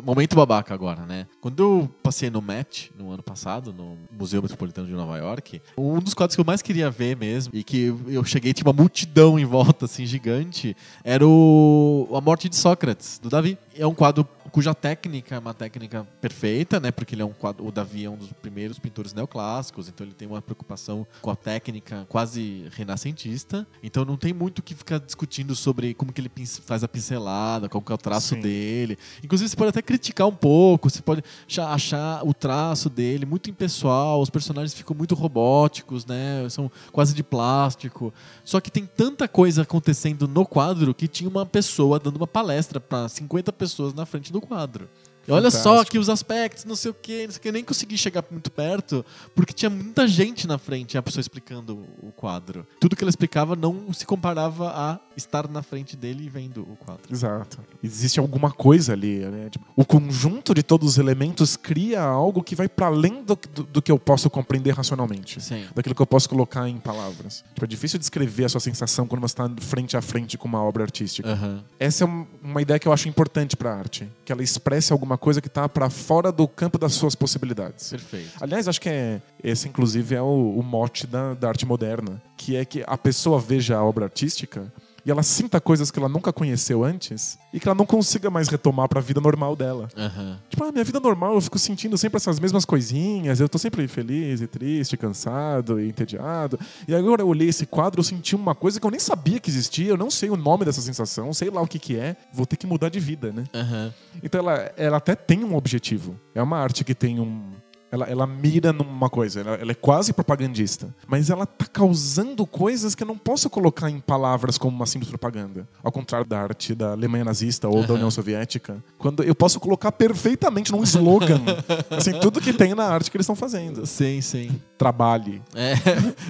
Momento 0.03 0.35
babaca 0.35 0.73
agora, 0.73 1.05
né? 1.05 1.27
Quando 1.39 1.61
eu 1.61 1.89
passei 2.01 2.31
no 2.31 2.41
Met, 2.41 2.91
no 2.97 3.11
ano 3.11 3.21
passado, 3.21 3.71
no 3.71 3.95
Museu 4.11 4.41
Metropolitano 4.41 4.87
de 4.87 4.93
Nova 4.93 5.19
York, 5.19 5.61
um 5.77 5.99
dos 5.99 6.15
quadros 6.15 6.35
que 6.35 6.41
eu 6.41 6.45
mais 6.45 6.63
queria 6.63 6.89
ver 6.89 7.15
mesmo, 7.15 7.51
e 7.55 7.63
que 7.63 7.95
eu 8.07 8.23
cheguei, 8.23 8.51
tinha 8.51 8.67
uma 8.67 8.73
multidão 8.73 9.37
em 9.37 9.45
volta, 9.45 9.85
assim, 9.85 10.03
gigante, 10.03 10.75
era 11.03 11.25
o 11.25 12.09
A 12.11 12.19
Morte 12.21 12.49
de 12.49 12.55
Sócrates, 12.55 13.19
do 13.21 13.29
Davi. 13.29 13.55
É 13.77 13.85
um 13.85 13.93
quadro 13.93 14.27
cuja 14.55 14.73
técnica 14.73 15.35
é 15.35 15.39
uma 15.39 15.53
técnica 15.53 16.07
perfeita, 16.21 16.79
né? 16.79 16.89
Porque 16.89 17.13
ele 17.13 17.21
é 17.21 17.25
um 17.25 17.33
quadro, 17.33 17.67
o 17.67 17.73
Davi 17.73 18.05
é 18.05 18.09
um 18.09 18.15
dos 18.15 18.31
primeiros 18.31 18.79
pintores 18.79 19.13
neoclássicos, 19.13 19.89
então 19.89 20.07
ele 20.07 20.13
tem 20.13 20.25
uma 20.25 20.41
preocupação 20.41 21.05
com 21.21 21.29
a 21.29 21.35
técnica 21.35 22.05
quase 22.07 22.65
renascentista. 22.71 23.67
Então 23.83 24.05
não 24.05 24.15
tem 24.15 24.31
muito 24.31 24.59
o 24.59 24.63
que 24.63 24.73
ficar 24.73 24.97
discutindo 24.97 25.53
sobre 25.57 25.93
como 25.93 26.13
que 26.13 26.21
ele 26.21 26.31
faz 26.65 26.85
a 26.85 26.87
pincelada, 26.87 27.67
qual 27.67 27.81
que 27.81 27.91
é 27.91 27.95
o 27.95 27.97
traço 27.97 28.35
Sim. 28.35 28.39
dele. 28.39 28.97
Inclusive 29.21 29.49
você 29.49 29.57
pode 29.57 29.71
até 29.71 29.81
criticar 29.81 30.25
um 30.25 30.35
pouco, 30.35 30.89
você 30.89 31.01
pode 31.01 31.21
achar, 31.45 31.73
achar 31.73 32.25
o 32.25 32.33
traço 32.33 32.89
dele 32.89 33.25
muito 33.25 33.49
impessoal, 33.49 34.21
os 34.21 34.29
personagens 34.29 34.73
ficam 34.73 34.95
muito 34.95 35.15
robóticos, 35.15 36.05
né? 36.05 36.47
São 36.49 36.71
quase 36.93 37.13
de 37.13 37.23
plástico. 37.23 38.13
Só 38.45 38.61
que 38.61 38.71
tem 38.71 38.85
tanta 38.85 39.27
coisa 39.27 39.63
acontecendo 39.63 40.29
no 40.29 40.45
quadro 40.45 40.93
que 40.93 41.09
tinha 41.09 41.29
uma 41.29 41.45
pessoa 41.45 41.99
dando 41.99 42.15
uma 42.15 42.27
palestra 42.27 42.79
para 42.79 43.09
50 43.09 43.51
pessoas 43.51 43.93
na 43.93 44.05
frente 44.05 44.31
do 44.31 44.44
quadro. 44.45 44.89
E 45.27 45.31
olha 45.31 45.49
só 45.49 45.81
aqui 45.81 45.97
os 45.97 46.07
aspectos, 46.07 46.65
não 46.65 46.75
sei 46.75 46.91
o 46.91 46.93
que, 46.93 47.25
não 47.25 47.31
sei 47.31 47.39
o 47.39 47.41
que, 47.41 47.47
eu 47.47 47.53
nem 47.53 47.63
consegui 47.63 47.97
chegar 47.97 48.23
muito 48.29 48.51
perto, 48.51 49.03
porque 49.33 49.53
tinha 49.53 49.69
muita 49.71 50.07
gente 50.07 50.45
na 50.45 50.59
frente, 50.59 50.93
e 50.93 50.97
a 50.97 51.01
pessoa 51.01 51.19
explicando 51.19 51.83
o 52.01 52.11
quadro. 52.11 52.67
Tudo 52.79 52.95
que 52.95 53.03
ela 53.03 53.09
explicava 53.09 53.55
não 53.55 53.91
se 53.91 54.05
comparava 54.05 54.69
a 54.69 54.99
estar 55.15 55.47
na 55.49 55.61
frente 55.63 55.95
dele 55.95 56.25
e 56.25 56.29
vendo 56.29 56.61
o 56.61 56.75
quadro. 56.75 57.03
Exato. 57.11 57.59
Existe 57.83 58.19
alguma 58.19 58.51
coisa 58.51 58.93
ali, 58.93 59.19
né? 59.19 59.49
Tipo, 59.49 59.65
o 59.75 59.85
conjunto 59.85 60.53
de 60.53 60.63
todos 60.63 60.89
os 60.89 60.97
elementos 60.97 61.55
cria 61.55 62.01
algo 62.01 62.43
que 62.43 62.55
vai 62.55 62.67
para 62.67 62.87
além 62.87 63.23
do, 63.23 63.37
do, 63.53 63.63
do 63.63 63.81
que 63.81 63.91
eu 63.91 63.99
posso 63.99 64.29
compreender 64.29 64.71
racionalmente. 64.73 65.41
Sim. 65.41 65.65
Daquilo 65.73 65.95
que 65.95 66.01
eu 66.01 66.07
posso 66.07 66.27
colocar 66.29 66.67
em 66.67 66.77
palavras. 66.77 67.43
Tipo, 67.53 67.65
é 67.65 67.67
difícil 67.67 67.99
descrever 67.99 68.45
a 68.45 68.49
sua 68.49 68.59
sensação 68.61 69.07
quando 69.07 69.21
você 69.21 69.33
está 69.33 69.49
frente 69.61 69.95
a 69.97 70.01
frente 70.01 70.37
com 70.37 70.47
uma 70.47 70.61
obra 70.63 70.83
artística. 70.83 71.29
Aham. 71.29 71.63
Essa 71.79 72.03
é 72.03 72.07
um- 72.07 72.25
uma 72.43 72.61
ideia 72.61 72.79
que 72.79 72.87
eu 72.87 72.93
acho 72.93 73.07
importante 73.09 73.55
para 73.55 73.71
a 73.73 73.77
arte. 73.77 74.07
Que 74.23 74.31
ela 74.31 74.43
expresse 74.43 74.91
alguma 74.91 75.17
coisa 75.17 75.41
que 75.41 75.47
está 75.47 75.67
para 75.69 75.89
fora 75.89 76.31
do 76.31 76.47
campo 76.47 76.77
das 76.77 76.93
suas 76.93 77.15
possibilidades. 77.15 77.89
Perfeito. 77.89 78.31
Aliás, 78.41 78.67
acho 78.67 78.79
que 78.81 78.89
é, 78.89 79.21
esse, 79.43 79.67
inclusive, 79.67 80.15
é 80.15 80.21
o, 80.21 80.55
o 80.57 80.63
mote 80.63 81.07
da, 81.07 81.33
da 81.33 81.47
arte 81.47 81.65
moderna. 81.65 82.21
Que 82.37 82.55
é 82.55 82.65
que 82.65 82.83
a 82.85 82.97
pessoa 82.97 83.39
veja 83.39 83.77
a 83.77 83.83
obra 83.83 84.05
artística 84.05 84.71
e 85.05 85.11
ela 85.11 85.21
sinta 85.21 85.61
coisas 85.61 85.91
que 85.91 85.99
ela 85.99 86.09
nunca 86.09 86.33
conheceu 86.33 86.83
antes 86.83 87.37
e 87.53 87.59
que 87.59 87.67
ela 87.67 87.75
não 87.75 87.85
consiga 87.85 88.29
mais 88.29 88.47
retomar 88.47 88.87
para 88.89 88.99
a 88.99 89.03
vida 89.03 89.21
normal 89.21 89.55
dela. 89.55 89.87
Aham. 89.95 90.39
Tipo, 90.49 90.63
ah, 90.63 90.71
minha 90.71 90.83
vida 90.83 90.99
normal, 90.99 91.35
eu 91.35 91.41
fico 91.41 91.59
sentindo 91.59 91.97
sempre 91.97 92.17
essas 92.17 92.39
mesmas 92.39 92.65
coisinhas, 92.65 93.39
eu 93.39 93.47
tô 93.47 93.57
sempre 93.57 93.87
feliz 93.87 94.41
e 94.41 94.47
triste, 94.47 94.97
cansado 94.97 95.79
e 95.79 95.87
entediado. 95.87 96.59
E 96.87 96.95
agora 96.95 97.21
eu 97.21 97.27
olhei 97.27 97.49
esse 97.49 97.65
quadro, 97.65 97.99
eu 97.99 98.03
senti 98.03 98.35
uma 98.35 98.55
coisa 98.55 98.79
que 98.79 98.85
eu 98.85 98.91
nem 98.91 98.99
sabia 98.99 99.39
que 99.39 99.49
existia, 99.49 99.89
eu 99.89 99.97
não 99.97 100.09
sei 100.09 100.29
o 100.29 100.35
nome 100.35 100.65
dessa 100.65 100.81
sensação, 100.81 101.33
sei 101.33 101.49
lá 101.49 101.61
o 101.61 101.67
que 101.67 101.77
que 101.77 101.95
é, 101.95 102.15
vou 102.33 102.45
ter 102.45 102.57
que 102.57 102.65
mudar 102.65 102.89
de 102.89 102.99
vida, 102.99 103.31
né? 103.31 103.43
Aham. 103.53 103.93
Então 104.23 104.39
ela, 104.39 104.73
ela 104.75 104.97
até 104.97 105.15
tem 105.15 105.43
um 105.43 105.55
objetivo. 105.55 106.19
É 106.33 106.41
uma 106.41 106.57
arte 106.57 106.83
que 106.83 106.95
tem 106.95 107.19
um. 107.19 107.53
Ela, 107.91 108.05
ela 108.07 108.27
mira 108.27 108.73
numa 108.73 109.09
coisa, 109.09 109.39
ela, 109.41 109.55
ela 109.55 109.71
é 109.71 109.75
quase 109.75 110.11
propagandista. 110.11 110.93
Mas 111.07 111.29
ela 111.29 111.45
tá 111.45 111.65
causando 111.65 112.45
coisas 112.45 112.93
que 112.95 113.03
eu 113.03 113.07
não 113.07 113.17
posso 113.17 113.49
colocar 113.49 113.89
em 113.89 113.99
palavras 113.99 114.57
como 114.57 114.75
uma 114.75 114.85
simples 114.85 115.09
propaganda. 115.09 115.65
Ao 115.83 115.91
contrário 115.91 116.27
da 116.27 116.41
arte 116.41 116.75
da 116.75 116.91
Alemanha 116.91 117.23
nazista 117.23 117.69
ou 117.69 117.85
da 117.85 117.93
União 117.93 118.11
Soviética. 118.11 118.83
Quando 118.97 119.23
eu 119.23 119.33
posso 119.35 119.59
colocar 119.59 119.91
perfeitamente 119.93 120.71
num 120.71 120.83
slogan. 120.83 121.39
assim, 121.91 122.19
tudo 122.19 122.41
que 122.41 122.51
tem 122.51 122.73
na 122.75 122.85
arte 122.85 123.09
que 123.09 123.15
eles 123.15 123.23
estão 123.25 123.35
fazendo. 123.35 123.85
Sim, 123.85 124.19
sim. 124.19 124.59
Trabalhe, 124.77 125.41
É. 125.53 125.75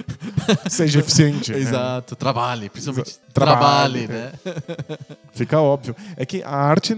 seja 0.70 1.00
eficiente. 1.00 1.50
né? 1.52 1.58
Exato. 1.58 2.14
Trabalhe, 2.14 2.68
principalmente. 2.68 3.10
Exa- 3.10 3.20
trabalhe, 3.32 4.06
Trabalhe, 4.06 4.08
né? 4.08 4.32
Fica 5.32 5.60
óbvio. 5.60 5.96
É 6.16 6.24
que 6.24 6.42
a 6.42 6.50
arte 6.54 6.96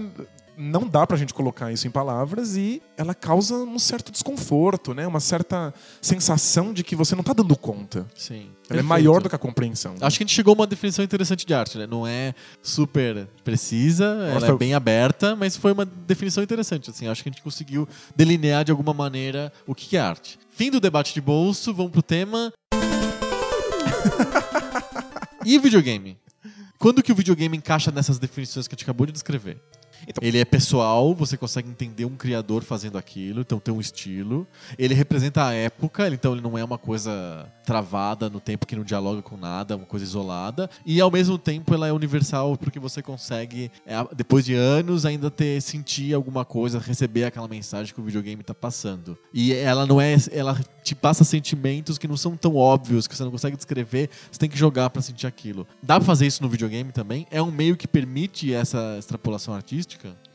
não 0.59 0.85
dá 0.85 1.07
pra 1.07 1.15
gente 1.15 1.33
colocar 1.33 1.71
isso 1.71 1.87
em 1.87 1.89
palavras 1.89 2.57
e 2.57 2.81
ela 2.97 3.15
causa 3.15 3.55
um 3.55 3.79
certo 3.79 4.11
desconforto, 4.11 4.93
né? 4.93 5.07
Uma 5.07 5.21
certa 5.21 5.73
sensação 6.01 6.73
de 6.73 6.83
que 6.83 6.97
você 6.97 7.15
não 7.15 7.23
tá 7.23 7.31
dando 7.31 7.55
conta. 7.55 8.05
Sim. 8.13 8.49
Ela 8.69 8.81
é 8.81 8.83
maior 8.83 9.23
do 9.23 9.29
que 9.29 9.35
a 9.35 9.39
compreensão. 9.39 9.95
Acho 10.01 10.17
que 10.17 10.23
a 10.23 10.25
gente 10.25 10.35
chegou 10.35 10.51
a 10.51 10.55
uma 10.55 10.67
definição 10.67 11.03
interessante 11.03 11.45
de 11.45 11.53
arte, 11.53 11.77
né? 11.77 11.87
Não 11.87 12.05
é 12.05 12.35
super 12.61 13.25
precisa, 13.41 14.05
ela 14.35 14.47
é 14.47 14.57
bem 14.57 14.73
aberta, 14.73 15.33
mas 15.33 15.55
foi 15.55 15.71
uma 15.71 15.85
definição 15.85 16.43
interessante. 16.43 16.89
Assim, 16.89 17.07
acho 17.07 17.23
que 17.23 17.29
a 17.29 17.31
gente 17.31 17.41
conseguiu 17.41 17.87
delinear 18.13 18.65
de 18.65 18.71
alguma 18.71 18.93
maneira 18.93 19.53
o 19.65 19.73
que 19.73 19.95
é 19.95 20.01
arte. 20.01 20.37
Fim 20.49 20.69
do 20.69 20.81
debate 20.81 21.13
de 21.13 21.21
bolso, 21.21 21.73
vamos 21.73 21.93
pro 21.93 22.03
tema. 22.03 22.51
e 25.45 25.57
videogame? 25.57 26.17
Quando 26.77 27.01
que 27.01 27.13
o 27.13 27.15
videogame 27.15 27.57
encaixa 27.57 27.91
nessas 27.91 28.19
definições 28.19 28.67
que 28.67 28.73
a 28.73 28.75
gente 28.75 28.83
acabou 28.83 29.05
de 29.05 29.13
descrever? 29.13 29.57
Então- 30.07 30.27
Ele 30.27 30.37
é 30.37 30.45
pessoal, 30.45 31.13
você 31.13 31.37
consegue 31.37 31.69
entender 31.69 32.05
um 32.05 32.15
criador 32.15 32.63
fazendo 32.63 32.97
aquilo, 32.97 33.41
então 33.41 33.59
tem 33.59 33.73
um 33.73 33.79
estilo. 33.79 34.47
Ele 34.77 34.93
representa 34.93 35.45
a 35.47 35.53
época, 35.53 36.07
então 36.09 36.33
ele 36.33 36.41
não 36.41 36.57
é 36.57 36.63
uma 36.63 36.77
coisa 36.77 37.47
travada 37.65 38.29
no 38.29 38.39
tempo 38.39 38.65
que 38.65 38.75
não 38.75 38.83
dialoga 38.83 39.21
com 39.21 39.37
nada, 39.37 39.75
uma 39.75 39.85
coisa 39.85 40.03
isolada. 40.05 40.69
E 40.85 40.99
ao 40.99 41.11
mesmo 41.11 41.37
tempo 41.37 41.73
ela 41.73 41.87
é 41.87 41.93
universal 41.93 42.57
porque 42.57 42.79
você 42.79 43.01
consegue, 43.01 43.71
é, 43.85 43.95
depois 44.15 44.43
de 44.45 44.53
anos, 44.55 45.05
ainda 45.05 45.29
ter 45.29 45.61
sentir 45.61 46.13
alguma 46.13 46.43
coisa, 46.43 46.79
receber 46.79 47.25
aquela 47.25 47.47
mensagem 47.47 47.93
que 47.93 48.01
o 48.01 48.03
videogame 48.03 48.41
está 48.41 48.53
passando. 48.53 49.17
E 49.33 49.53
ela 49.53 49.85
não 49.85 49.99
é. 50.01 50.15
Ela 50.31 50.59
te 50.83 50.95
passa 50.95 51.23
sentimentos 51.23 51.97
que 51.97 52.07
não 52.07 52.17
são 52.17 52.35
tão 52.35 52.55
óbvios, 52.55 53.07
que 53.07 53.15
você 53.15 53.23
não 53.23 53.31
consegue 53.31 53.55
descrever, 53.55 54.09
você 54.31 54.39
tem 54.39 54.49
que 54.49 54.57
jogar 54.57 54.89
para 54.89 55.01
sentir 55.01 55.27
aquilo. 55.27 55.67
Dá 55.83 55.97
pra 55.97 56.05
fazer 56.05 56.25
isso 56.25 56.41
no 56.41 56.49
videogame 56.49 56.91
também? 56.91 57.27
É 57.29 57.41
um 57.41 57.51
meio 57.51 57.77
que 57.77 57.87
permite 57.87 58.53
essa 58.53 58.95
extrapolação 58.97 59.53
artística? 59.53 59.88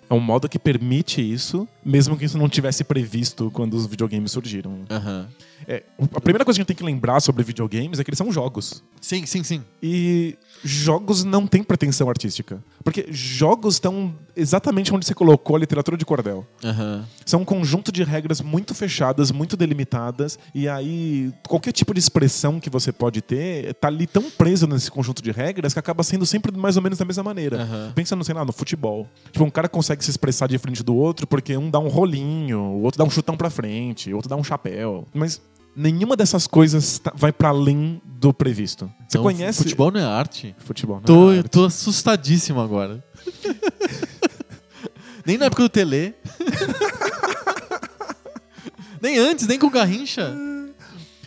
É 0.09 0.15
um 0.15 0.21
modo 0.21 0.49
que 0.49 0.59
permite 0.59 1.21
isso, 1.21 1.67
mesmo 1.85 2.17
que 2.17 2.25
isso 2.25 2.37
não 2.37 2.49
tivesse 2.49 2.85
previsto 2.85 3.51
quando 3.51 3.75
os 3.75 3.87
videogames 3.87 4.33
surgiram. 4.33 4.85
Aham. 4.91 5.29
É, 5.67 5.83
a 6.15 6.21
primeira 6.21 6.45
coisa 6.45 6.57
que 6.57 6.61
a 6.61 6.63
gente 6.63 6.67
tem 6.67 6.77
que 6.77 6.85
lembrar 6.85 7.21
sobre 7.21 7.43
videogames 7.43 7.99
é 7.99 8.05
que 8.05 8.11
eles 8.11 8.19
são 8.19 8.31
jogos. 8.31 8.83
Sim, 9.01 9.27
sim, 9.27 9.43
sim. 9.43 9.63
E 9.83 10.37
jogos 10.63 11.25
não 11.25 11.47
têm 11.47 11.63
pretensão 11.63 12.09
artística. 12.09 12.63
Porque 12.83 13.07
jogos 13.11 13.75
estão 13.75 14.15
exatamente 14.37 14.93
onde 14.93 15.07
você 15.07 15.15
colocou 15.15 15.57
a 15.57 15.59
literatura 15.59 15.97
de 15.97 16.05
cordel. 16.05 16.47
Aham. 16.63 17.05
São 17.25 17.41
um 17.41 17.45
conjunto 17.45 17.91
de 17.91 18.03
regras 18.03 18.41
muito 18.41 18.75
fechadas, 18.75 19.31
muito 19.31 19.57
delimitadas, 19.57 20.39
e 20.55 20.69
aí 20.69 21.33
qualquer 21.47 21.73
tipo 21.73 21.95
de 21.95 22.01
expressão 22.01 22.61
que 22.61 22.69
você 22.69 22.93
pode 22.93 23.23
ter 23.23 23.73
tá 23.75 23.89
ali 23.89 24.07
tão 24.07 24.31
preso 24.31 24.67
nesse 24.67 24.91
conjunto 24.91 25.23
de 25.23 25.31
regras 25.31 25.73
que 25.73 25.79
acaba 25.79 26.03
sendo 26.03 26.27
sempre 26.27 26.55
mais 26.57 26.77
ou 26.77 26.83
menos 26.83 26.99
da 26.99 27.05
mesma 27.05 27.23
maneira. 27.23 27.63
Aham. 27.63 27.93
Pensa 27.95 28.15
no, 28.15 28.25
sei 28.25 28.35
lá, 28.35 28.45
no 28.45 28.53
futebol. 28.53 29.09
Tipo, 29.33 29.45
um 29.45 29.51
cara 29.51 29.69
consegue 29.69 30.05
se 30.05 30.11
expressar 30.11 30.47
de 30.47 30.59
frente 30.59 30.83
do 30.83 30.95
outro 30.95 31.27
porque 31.27 31.57
um 31.57 31.71
dá 31.71 31.79
um 31.79 31.89
rolinho, 31.89 32.59
o 32.59 32.83
outro 32.83 32.99
dá 32.99 33.05
um 33.05 33.11
chutão 33.11 33.37
pra 33.37 33.49
frente, 33.49 34.13
o 34.13 34.17
outro 34.17 34.29
dá 34.29 34.37
um 34.37 34.45
chapéu. 34.45 35.07
Mas 35.15 35.41
nenhuma 35.77 36.17
dessas 36.17 36.47
coisas 36.47 36.99
tá- 36.99 37.13
vai 37.15 37.33
para 37.33 37.49
além 37.51 38.01
do 38.05 38.33
previsto. 38.33 38.87
Você 38.87 39.19
Então, 39.19 39.23
conhece 39.23 39.59
Futebol 39.63 39.91
não 39.91 40.01
é 40.01 40.05
arte? 40.05 40.55
futebol? 40.59 40.97
não 40.97 41.03
é 41.03 41.07
Tô, 41.07 41.29
arte. 41.39 41.49
tô 41.51 41.65
assustadíssimo 41.67 42.61
agora. 42.61 43.05
nem 45.27 45.37
na 45.39 45.47
época 45.47 45.63
do 45.63 45.69
Tele. 45.69 46.15
nem 49.01 49.19
antes, 49.19 49.47
nem 49.47 49.59
com 49.59 49.67
o 49.67 49.71
Garrincha. 49.71 50.35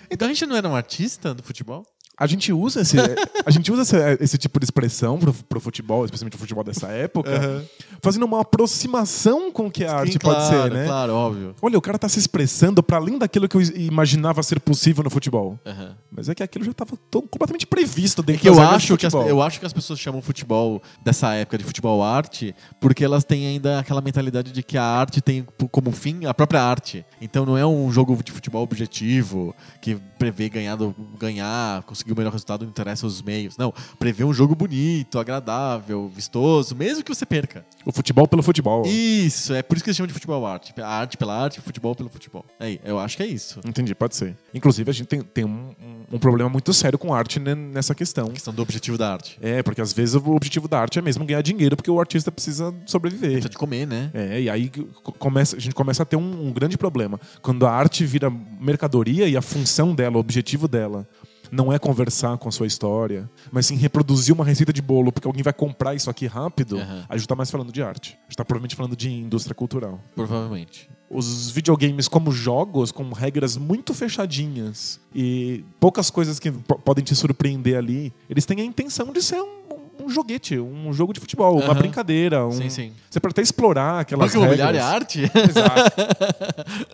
O 0.09 0.15
Garrincha 0.17 0.47
não 0.47 0.55
era 0.55 0.69
um 0.69 0.75
artista 0.75 1.33
do 1.33 1.43
futebol? 1.43 1.85
A 2.19 2.25
gente 2.25 2.51
usa 2.51 2.81
esse, 2.81 2.97
a 3.45 3.51
gente 3.51 3.71
usa 3.71 3.83
esse, 3.83 4.23
esse 4.23 4.37
tipo 4.39 4.59
de 4.59 4.65
expressão 4.65 5.19
pro, 5.19 5.31
pro 5.33 5.59
futebol, 5.59 6.03
especialmente 6.03 6.35
o 6.35 6.39
futebol 6.39 6.63
dessa 6.63 6.87
época, 6.87 7.63
fazendo 8.01 8.25
uma 8.25 8.41
aproximação 8.41 9.51
com 9.51 9.67
o 9.67 9.71
que 9.71 9.85
a 9.85 9.95
arte 9.95 10.13
Sim, 10.13 10.19
pode 10.19 10.37
claro, 10.37 10.63
ser, 10.63 10.71
né? 10.73 10.85
Claro, 10.85 11.13
óbvio. 11.13 11.55
Olha, 11.61 11.77
o 11.77 11.81
cara 11.81 11.99
tá 11.99 12.09
se 12.09 12.17
expressando 12.17 12.81
para 12.81 12.97
além 12.97 13.19
daquilo 13.19 13.47
que 13.47 13.55
eu 13.55 13.61
imaginava 13.61 14.41
ser 14.41 14.59
possível 14.59 15.03
no 15.03 15.09
futebol. 15.09 15.59
Aham. 15.65 15.95
Mas 16.11 16.27
é 16.27 16.33
que 16.33 16.41
aquilo 16.41 16.65
já 16.65 16.71
estava 16.71 16.97
completamente 17.11 17.67
previsto 17.67 18.21
É 18.21 18.25
dentro 18.25 18.41
que 18.41 18.49
eu 18.49 18.59
acho 18.59 18.93
do 18.93 18.97
que, 18.97 19.05
as, 19.05 19.13
eu 19.13 19.41
acho 19.41 19.59
que 19.59 19.65
as 19.65 19.73
pessoas 19.73 19.99
chamam 19.99 20.21
futebol 20.21 20.81
dessa 21.03 21.33
época 21.35 21.59
de 21.59 21.63
futebol 21.63 22.03
arte 22.03 22.55
porque 22.81 23.05
elas 23.05 23.23
têm 23.23 23.45
ainda 23.45 23.79
aquela 23.79 24.01
mentalidade 24.01 24.51
de 24.51 24.63
que 24.63 24.77
a 24.77 24.83
arte 24.83 25.21
tem 25.21 25.45
como 25.71 25.91
fim 25.91 26.25
a 26.25 26.33
própria 26.33 26.63
arte. 26.63 27.05
Então 27.21 27.45
não 27.45 27.55
é 27.55 27.65
um 27.65 27.91
jogo 27.91 28.17
de 28.23 28.31
futebol 28.31 28.63
objetivo 28.63 29.55
que 29.79 29.95
prevê 30.17 30.49
ganhar, 30.49 30.77
ganhar 31.19 31.83
conseguir 31.83 32.06
o 32.13 32.15
melhor 32.17 32.31
resultado, 32.31 32.63
não 32.63 32.69
interessa 32.69 33.05
os 33.05 33.21
meios. 33.21 33.57
Não, 33.57 33.73
prevê 33.99 34.23
um 34.23 34.33
jogo 34.33 34.55
bonito, 34.55 35.19
agradável, 35.19 36.09
vistoso, 36.13 36.75
mesmo 36.75 37.03
que 37.03 37.13
você 37.13 37.25
perca. 37.25 37.65
O 37.85 37.91
futebol 37.91 38.27
pelo 38.27 38.43
futebol. 38.43 38.83
Isso, 38.85 39.53
é 39.53 39.61
por 39.61 39.75
isso 39.77 39.83
que 39.83 39.89
eles 39.89 39.97
chamam 39.97 40.07
de 40.07 40.13
futebol 40.13 40.45
arte. 40.45 40.73
A 40.81 40.87
arte 40.87 41.17
pela 41.17 41.35
arte, 41.41 41.61
futebol 41.61 41.95
pelo 41.95 42.09
futebol. 42.09 42.45
É, 42.59 42.79
eu 42.83 42.99
acho 42.99 43.17
que 43.17 43.23
é 43.23 43.27
isso. 43.27 43.59
Entendi, 43.65 43.93
pode 43.95 44.15
ser. 44.15 44.35
Inclusive, 44.53 44.89
a 44.89 44.93
gente 44.93 45.07
tem, 45.07 45.21
tem 45.21 45.45
um, 45.45 45.69
um- 46.11 46.19
problema 46.19 46.49
muito 46.49 46.73
sério 46.73 46.97
com 46.97 47.13
arte 47.13 47.39
nessa 47.39 47.93
questão. 47.95 48.27
A 48.27 48.31
questão 48.31 48.53
do 48.53 48.61
objetivo 48.61 48.97
da 48.97 49.13
arte. 49.13 49.37
É, 49.41 49.61
porque 49.63 49.81
às 49.81 49.93
vezes 49.93 50.15
o 50.15 50.31
objetivo 50.35 50.67
da 50.67 50.79
arte 50.79 50.99
é 50.99 51.01
mesmo 51.01 51.23
ganhar 51.25 51.41
dinheiro, 51.41 51.75
porque 51.75 51.89
o 51.91 51.99
artista 51.99 52.31
precisa 52.31 52.73
sobreviver. 52.85 53.31
Precisa 53.31 53.49
de 53.49 53.57
comer, 53.57 53.85
né? 53.85 54.09
É, 54.13 54.41
e 54.41 54.49
aí 54.49 54.69
co- 55.03 55.11
começa, 55.13 55.55
a 55.55 55.59
gente 55.59 55.75
começa 55.75 56.03
a 56.03 56.05
ter 56.05 56.15
um, 56.17 56.47
um 56.47 56.51
grande 56.51 56.77
problema. 56.77 57.19
Quando 57.41 57.65
a 57.65 57.71
arte 57.71 58.05
vira 58.05 58.29
mercadoria 58.59 59.27
e 59.27 59.37
a 59.37 59.41
função 59.41 59.93
dela, 59.95 60.17
o 60.17 60.19
objetivo 60.19 60.67
dela, 60.67 61.07
não 61.51 61.71
é 61.71 61.79
conversar 61.79 62.37
com 62.37 62.47
a 62.49 62.51
sua 62.51 62.67
história, 62.67 63.29
mas 63.51 63.65
sim 63.65 63.75
reproduzir 63.75 64.33
uma 64.33 64.43
receita 64.45 64.71
de 64.73 64.81
bolo, 64.81 65.11
porque 65.11 65.27
alguém 65.27 65.43
vai 65.43 65.53
comprar 65.53 65.95
isso 65.95 66.09
aqui 66.09 66.25
rápido, 66.27 66.77
Aham. 66.79 67.05
a 67.07 67.17
gente 67.17 67.27
tá 67.27 67.35
mais 67.35 67.49
falando 67.51 67.71
de 67.71 67.81
arte. 67.81 68.17
A 68.21 68.23
gente 68.29 68.37
tá 68.37 68.45
provavelmente 68.45 68.75
falando 68.75 68.95
de 68.95 69.09
indústria 69.11 69.55
cultural. 69.55 69.99
Provavelmente. 70.15 70.89
Os 71.09 71.49
videogames 71.51 72.07
como 72.09 72.31
jogos, 72.31 72.91
com 72.91 73.09
regras 73.13 73.55
muito 73.55 73.93
fechadinhas 73.93 74.99
e 75.15 75.63
poucas 75.79 76.09
coisas 76.09 76.37
que 76.39 76.51
po- 76.51 76.77
podem 76.79 77.03
te 77.03 77.15
surpreender 77.15 77.77
ali, 77.77 78.11
eles 78.29 78.45
têm 78.45 78.59
a 78.61 78.63
intenção 78.65 79.13
de 79.13 79.21
ser 79.21 79.41
um, 79.41 79.76
um 79.99 80.09
joguete, 80.09 80.57
um 80.59 80.91
jogo 80.93 81.13
de 81.13 81.19
futebol, 81.19 81.59
uma 81.61 81.73
brincadeira. 81.73 82.45
Um... 82.45 82.51
Sim, 82.51 82.69
sim. 82.69 82.93
Você 83.09 83.19
pode 83.19 83.31
até 83.31 83.41
explorar 83.41 83.99
aquelas 84.01 84.27
Banco 84.31 84.37
imobiliário 84.43 84.79
é 84.79 84.81
regras. 84.81 84.95
arte? 85.01 85.21
Exato. 85.23 85.91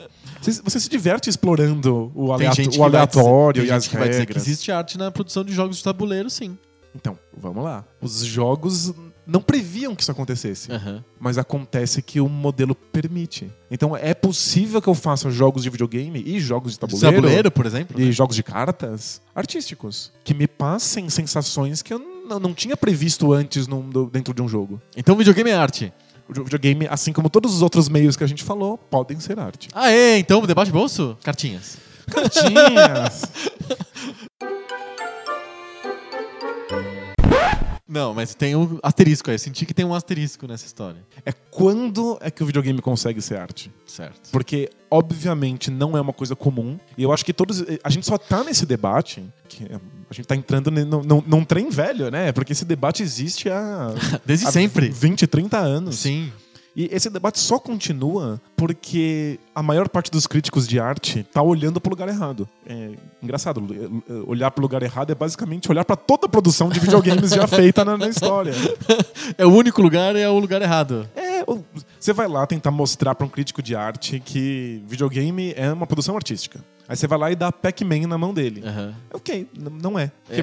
Você, 0.41 0.61
você 0.61 0.77
se 0.77 0.89
diverte 0.89 1.29
explorando 1.29 2.11
o, 2.13 2.33
aleato- 2.33 2.77
o 2.77 2.83
aleatório 2.83 3.61
dizer- 3.61 3.73
e 3.73 3.77
as 3.77 3.87
que 3.87 3.95
vai 3.95 4.09
dizer 4.09 4.25
que 4.25 4.33
regras. 4.33 4.45
existe 4.45 4.71
arte 4.73 4.97
na 4.97 5.09
produção 5.09 5.41
de 5.41 5.53
jogos 5.53 5.77
de 5.77 5.83
tabuleiro, 5.85 6.29
sim. 6.29 6.57
Então, 6.93 7.17
vamos 7.37 7.63
lá. 7.63 7.85
Os 8.01 8.25
jogos 8.25 8.93
não 9.25 9.41
previam 9.41 9.95
que 9.95 10.01
isso 10.01 10.11
acontecesse. 10.11 10.69
Aham. 10.69 11.01
Mas 11.17 11.37
acontece 11.37 12.01
que 12.01 12.19
o 12.19 12.27
modelo 12.27 12.75
permite. 12.75 13.49
Então 13.71 13.95
é 13.95 14.13
possível 14.13 14.81
que 14.81 14.89
eu 14.89 14.93
faça 14.93 15.31
jogos 15.31 15.63
de 15.63 15.69
videogame 15.69 16.21
e 16.25 16.37
jogos 16.41 16.73
de 16.73 16.75
De 16.77 16.81
tabuleiro, 16.81 17.15
tabuleiro, 17.21 17.49
por 17.51 17.65
exemplo? 17.65 17.99
e 18.01 18.11
jogos 18.11 18.35
de 18.35 18.43
cartas 18.43 19.21
artísticos. 19.33 20.11
Que 20.25 20.33
me 20.33 20.45
passem 20.45 21.09
sensações 21.09 21.81
que 21.81 21.93
eu 21.93 21.99
n- 21.99 22.12
não 22.39 22.53
tinha 22.53 22.75
previsto 22.77 23.31
antes 23.33 23.67
num- 23.67 23.89
do- 23.89 24.05
dentro 24.09 24.33
de 24.33 24.41
um 24.41 24.47
jogo. 24.47 24.81
Então 24.95 25.15
videogame 25.15 25.49
é 25.49 25.55
arte. 25.55 25.91
O 26.29 26.43
videogame, 26.43 26.87
assim 26.89 27.11
como 27.11 27.29
todos 27.29 27.53
os 27.53 27.61
outros 27.61 27.89
meios 27.89 28.15
que 28.15 28.23
a 28.23 28.27
gente 28.27 28.43
falou, 28.43 28.77
podem 28.77 29.19
ser 29.19 29.37
arte. 29.39 29.67
Ah, 29.73 29.91
é? 29.91 30.17
Então, 30.17 30.41
debate 30.45 30.71
bolso? 30.71 31.17
Cartinhas. 31.23 31.77
Cartinhas! 32.09 33.23
Não, 37.93 38.13
mas 38.13 38.33
tem 38.33 38.55
um 38.55 38.79
asterisco 38.81 39.29
aí. 39.29 39.35
Eu 39.35 39.39
senti 39.39 39.65
que 39.65 39.73
tem 39.73 39.85
um 39.85 39.93
asterisco 39.93 40.47
nessa 40.47 40.65
história. 40.65 40.97
é 41.25 41.31
quando 41.31 42.17
é 42.21 42.31
que 42.31 42.41
o 42.41 42.45
videogame 42.45 42.81
consegue 42.81 43.21
ser 43.21 43.37
arte? 43.37 43.71
Certo. 43.85 44.31
Porque, 44.31 44.69
obviamente, 44.89 45.69
não 45.69 45.95
é 45.95 46.01
uma 46.01 46.11
coisa 46.13 46.35
comum. 46.35 46.79
E 46.97 47.03
eu 47.03 47.13
acho 47.13 47.23
que 47.23 47.31
todos. 47.31 47.63
A 47.83 47.89
gente 47.89 48.05
só 48.05 48.17
tá 48.17 48.43
nesse 48.43 48.65
debate. 48.65 49.23
Que 49.47 49.65
a 50.09 50.13
gente 50.13 50.25
tá 50.25 50.35
entrando 50.35 50.71
ne- 50.71 50.83
num, 50.83 51.03
num- 51.03 51.23
num 51.25 51.45
trem 51.45 51.69
velho, 51.69 52.09
né? 52.09 52.31
Porque 52.31 52.53
esse 52.53 52.65
debate 52.65 53.03
existe 53.03 53.49
há. 53.49 53.93
Desde 54.25 54.47
há 54.47 54.51
sempre. 54.51 54.89
20, 54.89 55.27
30 55.27 55.57
anos. 55.59 55.99
Sim. 55.99 56.31
E 56.75 56.89
esse 56.91 57.07
debate 57.09 57.39
só 57.39 57.59
continua 57.59 58.41
porque 58.57 59.39
a 59.53 59.61
maior 59.61 59.87
parte 59.87 60.09
dos 60.09 60.25
críticos 60.25 60.67
de 60.67 60.79
arte 60.79 61.23
tá 61.31 61.41
olhando 61.41 61.79
pro 61.79 61.91
lugar 61.91 62.09
errado. 62.09 62.49
É 62.65 62.91
engraçado, 63.21 63.63
olhar 64.25 64.49
pro 64.49 64.61
lugar 64.63 64.81
errado 64.81 65.11
é 65.11 65.15
basicamente 65.15 65.69
olhar 65.69 65.85
pra 65.85 65.95
toda 65.95 66.25
a 66.25 66.29
produção 66.29 66.69
de 66.69 66.79
videogames 66.79 67.29
já 67.31 67.45
feita 67.45 67.85
na, 67.85 67.95
na 67.97 68.07
história. 68.09 68.53
É 69.37 69.45
o 69.45 69.51
único 69.51 69.81
lugar, 69.81 70.15
é 70.15 70.27
o 70.27 70.37
lugar 70.37 70.61
errado. 70.61 71.07
É, 71.15 71.43
o- 71.47 71.63
você 71.99 72.11
vai 72.11 72.27
lá 72.27 72.45
tentar 72.45 72.71
mostrar 72.71 73.15
pra 73.15 73.25
um 73.25 73.29
crítico 73.29 73.61
de 73.61 73.75
arte 73.75 74.19
que 74.19 74.83
videogame 74.87 75.53
é 75.55 75.71
uma 75.71 75.87
produção 75.87 76.15
artística. 76.15 76.59
Aí 76.87 76.95
você 76.97 77.07
vai 77.07 77.17
lá 77.17 77.31
e 77.31 77.35
dá 77.35 77.51
Pac-Man 77.51 78.07
na 78.07 78.17
mão 78.17 78.33
dele. 78.33 78.61
Aham. 78.65 78.93
Ok, 79.13 79.47
não 79.81 79.97
é. 79.97 80.11
É. 80.29 80.35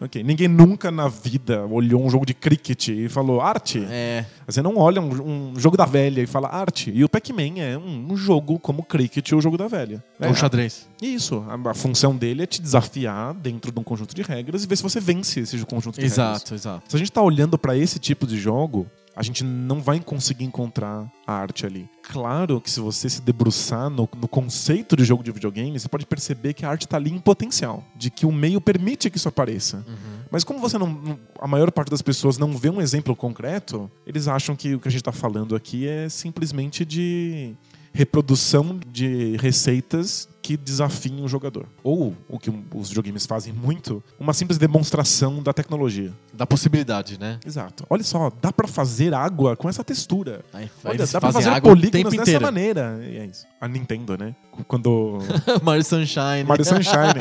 Ok, 0.00 0.22
ninguém 0.22 0.48
nunca 0.48 0.90
na 0.90 1.08
vida 1.08 1.66
olhou 1.66 2.02
um 2.02 2.08
jogo 2.08 2.24
de 2.24 2.32
cricket 2.32 2.88
e 2.88 3.08
falou 3.08 3.40
arte. 3.40 3.84
É. 3.90 4.24
Você 4.46 4.62
não 4.62 4.78
olha 4.78 5.00
um, 5.00 5.52
um 5.52 5.60
jogo 5.60 5.76
da 5.76 5.84
velha 5.84 6.22
e 6.22 6.26
fala 6.26 6.48
arte. 6.48 6.90
E 6.90 7.04
o 7.04 7.08
Pac-Man 7.08 7.58
é 7.58 7.76
um, 7.76 8.12
um 8.12 8.16
jogo 8.16 8.58
como 8.58 8.82
cricket 8.82 9.30
ou 9.32 9.38
o 9.38 9.42
jogo 9.42 9.58
da 9.58 9.68
velha. 9.68 10.02
É 10.18 10.26
um 10.26 10.34
xadrez. 10.34 10.88
Isso. 11.02 11.44
A, 11.48 11.70
a 11.70 11.74
função 11.74 12.16
dele 12.16 12.42
é 12.42 12.46
te 12.46 12.62
desafiar 12.62 13.34
dentro 13.34 13.70
de 13.70 13.78
um 13.78 13.82
conjunto 13.82 14.14
de 14.14 14.22
regras 14.22 14.64
e 14.64 14.66
ver 14.66 14.76
se 14.76 14.82
você 14.82 15.00
vence 15.00 15.40
esse 15.40 15.58
conjunto 15.66 15.96
de 15.96 16.06
regras. 16.06 16.12
Exato, 16.12 16.54
exato. 16.54 16.82
Se 16.88 16.96
a 16.96 16.98
gente 16.98 17.12
tá 17.12 17.20
olhando 17.20 17.58
pra 17.58 17.76
esse 17.76 17.98
tipo 17.98 18.26
de 18.26 18.38
jogo, 18.38 18.86
a 19.14 19.22
gente 19.22 19.42
não 19.44 19.80
vai 19.80 20.00
conseguir 20.00 20.44
encontrar 20.44 21.10
a 21.26 21.32
arte 21.32 21.66
ali. 21.66 21.88
Claro 22.02 22.60
que 22.60 22.70
se 22.70 22.80
você 22.80 23.08
se 23.08 23.20
debruçar 23.20 23.90
no, 23.90 24.08
no 24.16 24.28
conceito 24.28 24.96
de 24.96 25.04
jogo 25.04 25.22
de 25.22 25.30
videogame, 25.30 25.78
você 25.78 25.88
pode 25.88 26.06
perceber 26.06 26.54
que 26.54 26.64
a 26.64 26.70
arte 26.70 26.86
tá 26.86 26.96
ali 26.96 27.10
em 27.10 27.18
potencial, 27.18 27.84
de 27.94 28.10
que 28.10 28.24
o 28.24 28.32
meio 28.32 28.60
permite 28.60 29.10
que 29.10 29.16
isso 29.16 29.28
apareça. 29.28 29.84
Mas 30.30 30.44
como 30.44 30.60
você 30.60 30.78
não, 30.78 31.18
a 31.40 31.46
maior 31.46 31.70
parte 31.72 31.90
das 31.90 32.02
pessoas 32.02 32.38
não 32.38 32.56
vê 32.56 32.70
um 32.70 32.80
exemplo 32.80 33.14
concreto, 33.16 33.90
eles 34.06 34.28
acham 34.28 34.54
que 34.54 34.74
o 34.74 34.80
que 34.80 34.88
a 34.88 34.90
gente 34.90 35.02
tá 35.02 35.12
falando 35.12 35.56
aqui 35.56 35.86
é 35.86 36.08
simplesmente 36.08 36.84
de 36.84 37.54
reprodução 37.92 38.78
de 38.86 39.36
receitas 39.36 40.28
que 40.50 40.56
desafiem 40.56 41.22
o 41.22 41.28
jogador. 41.28 41.64
Ou, 41.80 42.12
o 42.28 42.36
que 42.36 42.52
os 42.74 42.88
videogames 42.88 43.24
fazem 43.24 43.52
muito, 43.52 44.02
uma 44.18 44.32
simples 44.32 44.58
demonstração 44.58 45.40
da 45.40 45.52
tecnologia. 45.52 46.12
Da 46.32 46.44
possibilidade, 46.44 47.20
né? 47.20 47.38
Exato. 47.46 47.84
Olha 47.88 48.02
só, 48.02 48.32
dá 48.42 48.50
pra 48.50 48.66
fazer 48.66 49.14
água 49.14 49.54
com 49.54 49.68
essa 49.68 49.84
textura. 49.84 50.44
Aí, 50.52 50.68
Olha, 50.84 51.06
dá 51.06 51.20
pra 51.20 51.32
fazer 51.32 51.60
polígonos 51.60 52.10
dessa 52.10 52.22
inteiro. 52.22 52.42
maneira. 52.42 52.98
E 53.00 53.18
é 53.18 53.26
isso. 53.26 53.46
A 53.60 53.68
Nintendo, 53.68 54.18
né? 54.18 54.34
Quando 54.66 55.20
Mario 55.62 55.84
Sunshine. 55.84 56.42
Mario 56.44 56.64
Sunshine. 56.64 57.20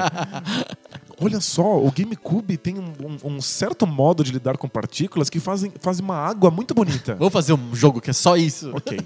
Olha 1.22 1.42
só, 1.42 1.78
o 1.78 1.92
GameCube 1.92 2.56
tem 2.58 2.80
um, 2.80 2.94
um- 3.26 3.36
um 3.36 3.42
certo 3.42 3.86
modo 3.86 4.24
de 4.24 4.32
lidar 4.32 4.58
com 4.58 4.68
partículas 4.70 5.30
que 5.30 5.40
fazem, 5.40 5.72
fazem 5.80 6.04
uma 6.04 6.16
água 6.16 6.50
muito 6.50 6.74
bonita. 6.74 7.16
Vamos 7.16 7.34
fazer 7.34 7.54
um 7.54 7.76
jogo 7.76 8.00
que 8.00 8.10
é 8.10 8.14
só 8.14 8.38
isso. 8.38 8.72
Ok. 8.76 8.98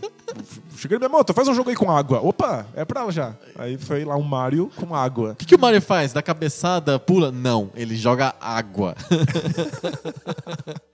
Cheguei 0.78 0.98
minha 0.98 1.10
moto, 1.10 1.34
faz 1.34 1.48
um 1.48 1.54
jogo 1.54 1.70
aí 1.70 1.76
com 1.76 1.90
água. 1.92 2.20
Opa, 2.22 2.66
é 2.76 2.84
pra 2.86 3.10
já. 3.12 3.36
Aí 3.58 3.78
foi 3.78 4.04
lá 4.06 4.16
um 4.16 4.22
Mario 4.24 4.72
com 4.76 4.96
água. 4.96 5.32
O 5.32 5.36
que, 5.36 5.46
que 5.46 5.56
o 5.56 5.60
Mario 5.60 5.82
faz? 5.82 6.12
Dá 6.14 6.22
cabeçada, 6.22 6.98
pula? 7.00 7.32
Não, 7.32 7.70
ele 7.76 7.96
joga 7.96 8.34
água. 8.40 8.96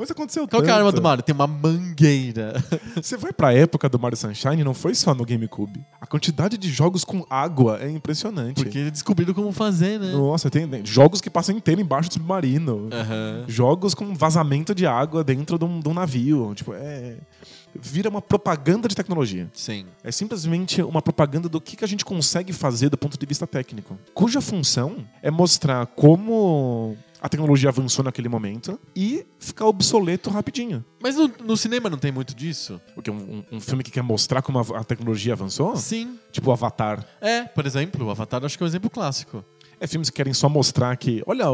Mas 0.00 0.10
aconteceu 0.10 0.48
Qual 0.48 0.62
que 0.62 0.68
é 0.70 0.72
a 0.72 0.76
arma 0.76 0.86
tanto. 0.86 1.00
do 1.00 1.02
Mario? 1.02 1.22
Tem 1.22 1.34
uma 1.34 1.46
mangueira. 1.46 2.54
Você 2.96 3.18
vai 3.18 3.34
pra 3.34 3.52
época 3.52 3.86
do 3.86 3.98
Mario 3.98 4.16
Sunshine, 4.16 4.64
não 4.64 4.72
foi 4.72 4.94
só 4.94 5.14
no 5.14 5.26
GameCube. 5.26 5.84
A 6.00 6.06
quantidade 6.06 6.56
de 6.56 6.70
jogos 6.70 7.04
com 7.04 7.26
água 7.28 7.78
é 7.82 7.90
impressionante. 7.90 8.54
Porque 8.54 8.78
eles 8.78 8.92
descobriram 8.92 9.34
como 9.34 9.52
fazer, 9.52 10.00
né? 10.00 10.10
Nossa, 10.12 10.48
tem 10.48 10.66
jogos 10.86 11.20
que 11.20 11.28
passam 11.28 11.54
inteiro 11.54 11.82
embaixo 11.82 12.08
do 12.08 12.14
submarino. 12.14 12.88
Aham. 12.90 13.44
Jogos 13.46 13.92
com 13.92 14.14
vazamento 14.14 14.74
de 14.74 14.86
água 14.86 15.22
dentro 15.22 15.58
de 15.58 15.66
um, 15.66 15.80
de 15.80 15.88
um 15.88 15.92
navio. 15.92 16.54
Tipo, 16.54 16.72
é. 16.72 17.18
Vira 17.74 18.08
uma 18.08 18.22
propaganda 18.22 18.88
de 18.88 18.94
tecnologia. 18.96 19.48
Sim. 19.52 19.84
É 20.02 20.10
simplesmente 20.10 20.82
uma 20.82 21.02
propaganda 21.02 21.48
do 21.48 21.60
que, 21.60 21.76
que 21.76 21.84
a 21.84 21.88
gente 21.88 22.06
consegue 22.06 22.52
fazer 22.54 22.88
do 22.88 22.96
ponto 22.96 23.18
de 23.18 23.26
vista 23.26 23.46
técnico. 23.46 23.98
Cuja 24.14 24.40
função 24.40 25.06
é 25.22 25.30
mostrar 25.30 25.86
como 25.86 26.96
a 27.20 27.28
tecnologia 27.28 27.68
avançou 27.68 28.04
naquele 28.04 28.28
momento 28.28 28.78
e 28.96 29.26
ficar 29.38 29.66
obsoleto 29.66 30.30
rapidinho. 30.30 30.84
Mas 31.02 31.16
no, 31.16 31.28
no 31.44 31.56
cinema 31.56 31.88
não 31.90 31.98
tem 31.98 32.10
muito 32.12 32.34
disso? 32.34 32.80
Porque 32.94 33.10
um, 33.10 33.14
um- 33.50 33.56
um 33.56 33.60
filme 33.60 33.82
que 33.84 33.90
quer 33.90 34.02
mostrar 34.02 34.42
como 34.42 34.58
a, 34.58 34.62
a 34.80 34.84
tecnologia 34.84 35.32
avançou, 35.32 35.76
Sim. 35.76 36.18
tipo 36.32 36.50
o 36.50 36.52
Avatar. 36.52 37.04
É, 37.20 37.42
por 37.44 37.66
exemplo, 37.66 38.06
o 38.06 38.10
Avatar 38.10 38.44
acho 38.44 38.56
que 38.56 38.62
é 38.62 38.66
um 38.66 38.68
exemplo 38.68 38.88
clássico. 38.90 39.44
É 39.82 39.86
filmes 39.86 40.10
que 40.10 40.16
querem 40.16 40.34
só 40.34 40.46
mostrar 40.46 40.94
que, 40.98 41.22
olha, 41.26 41.44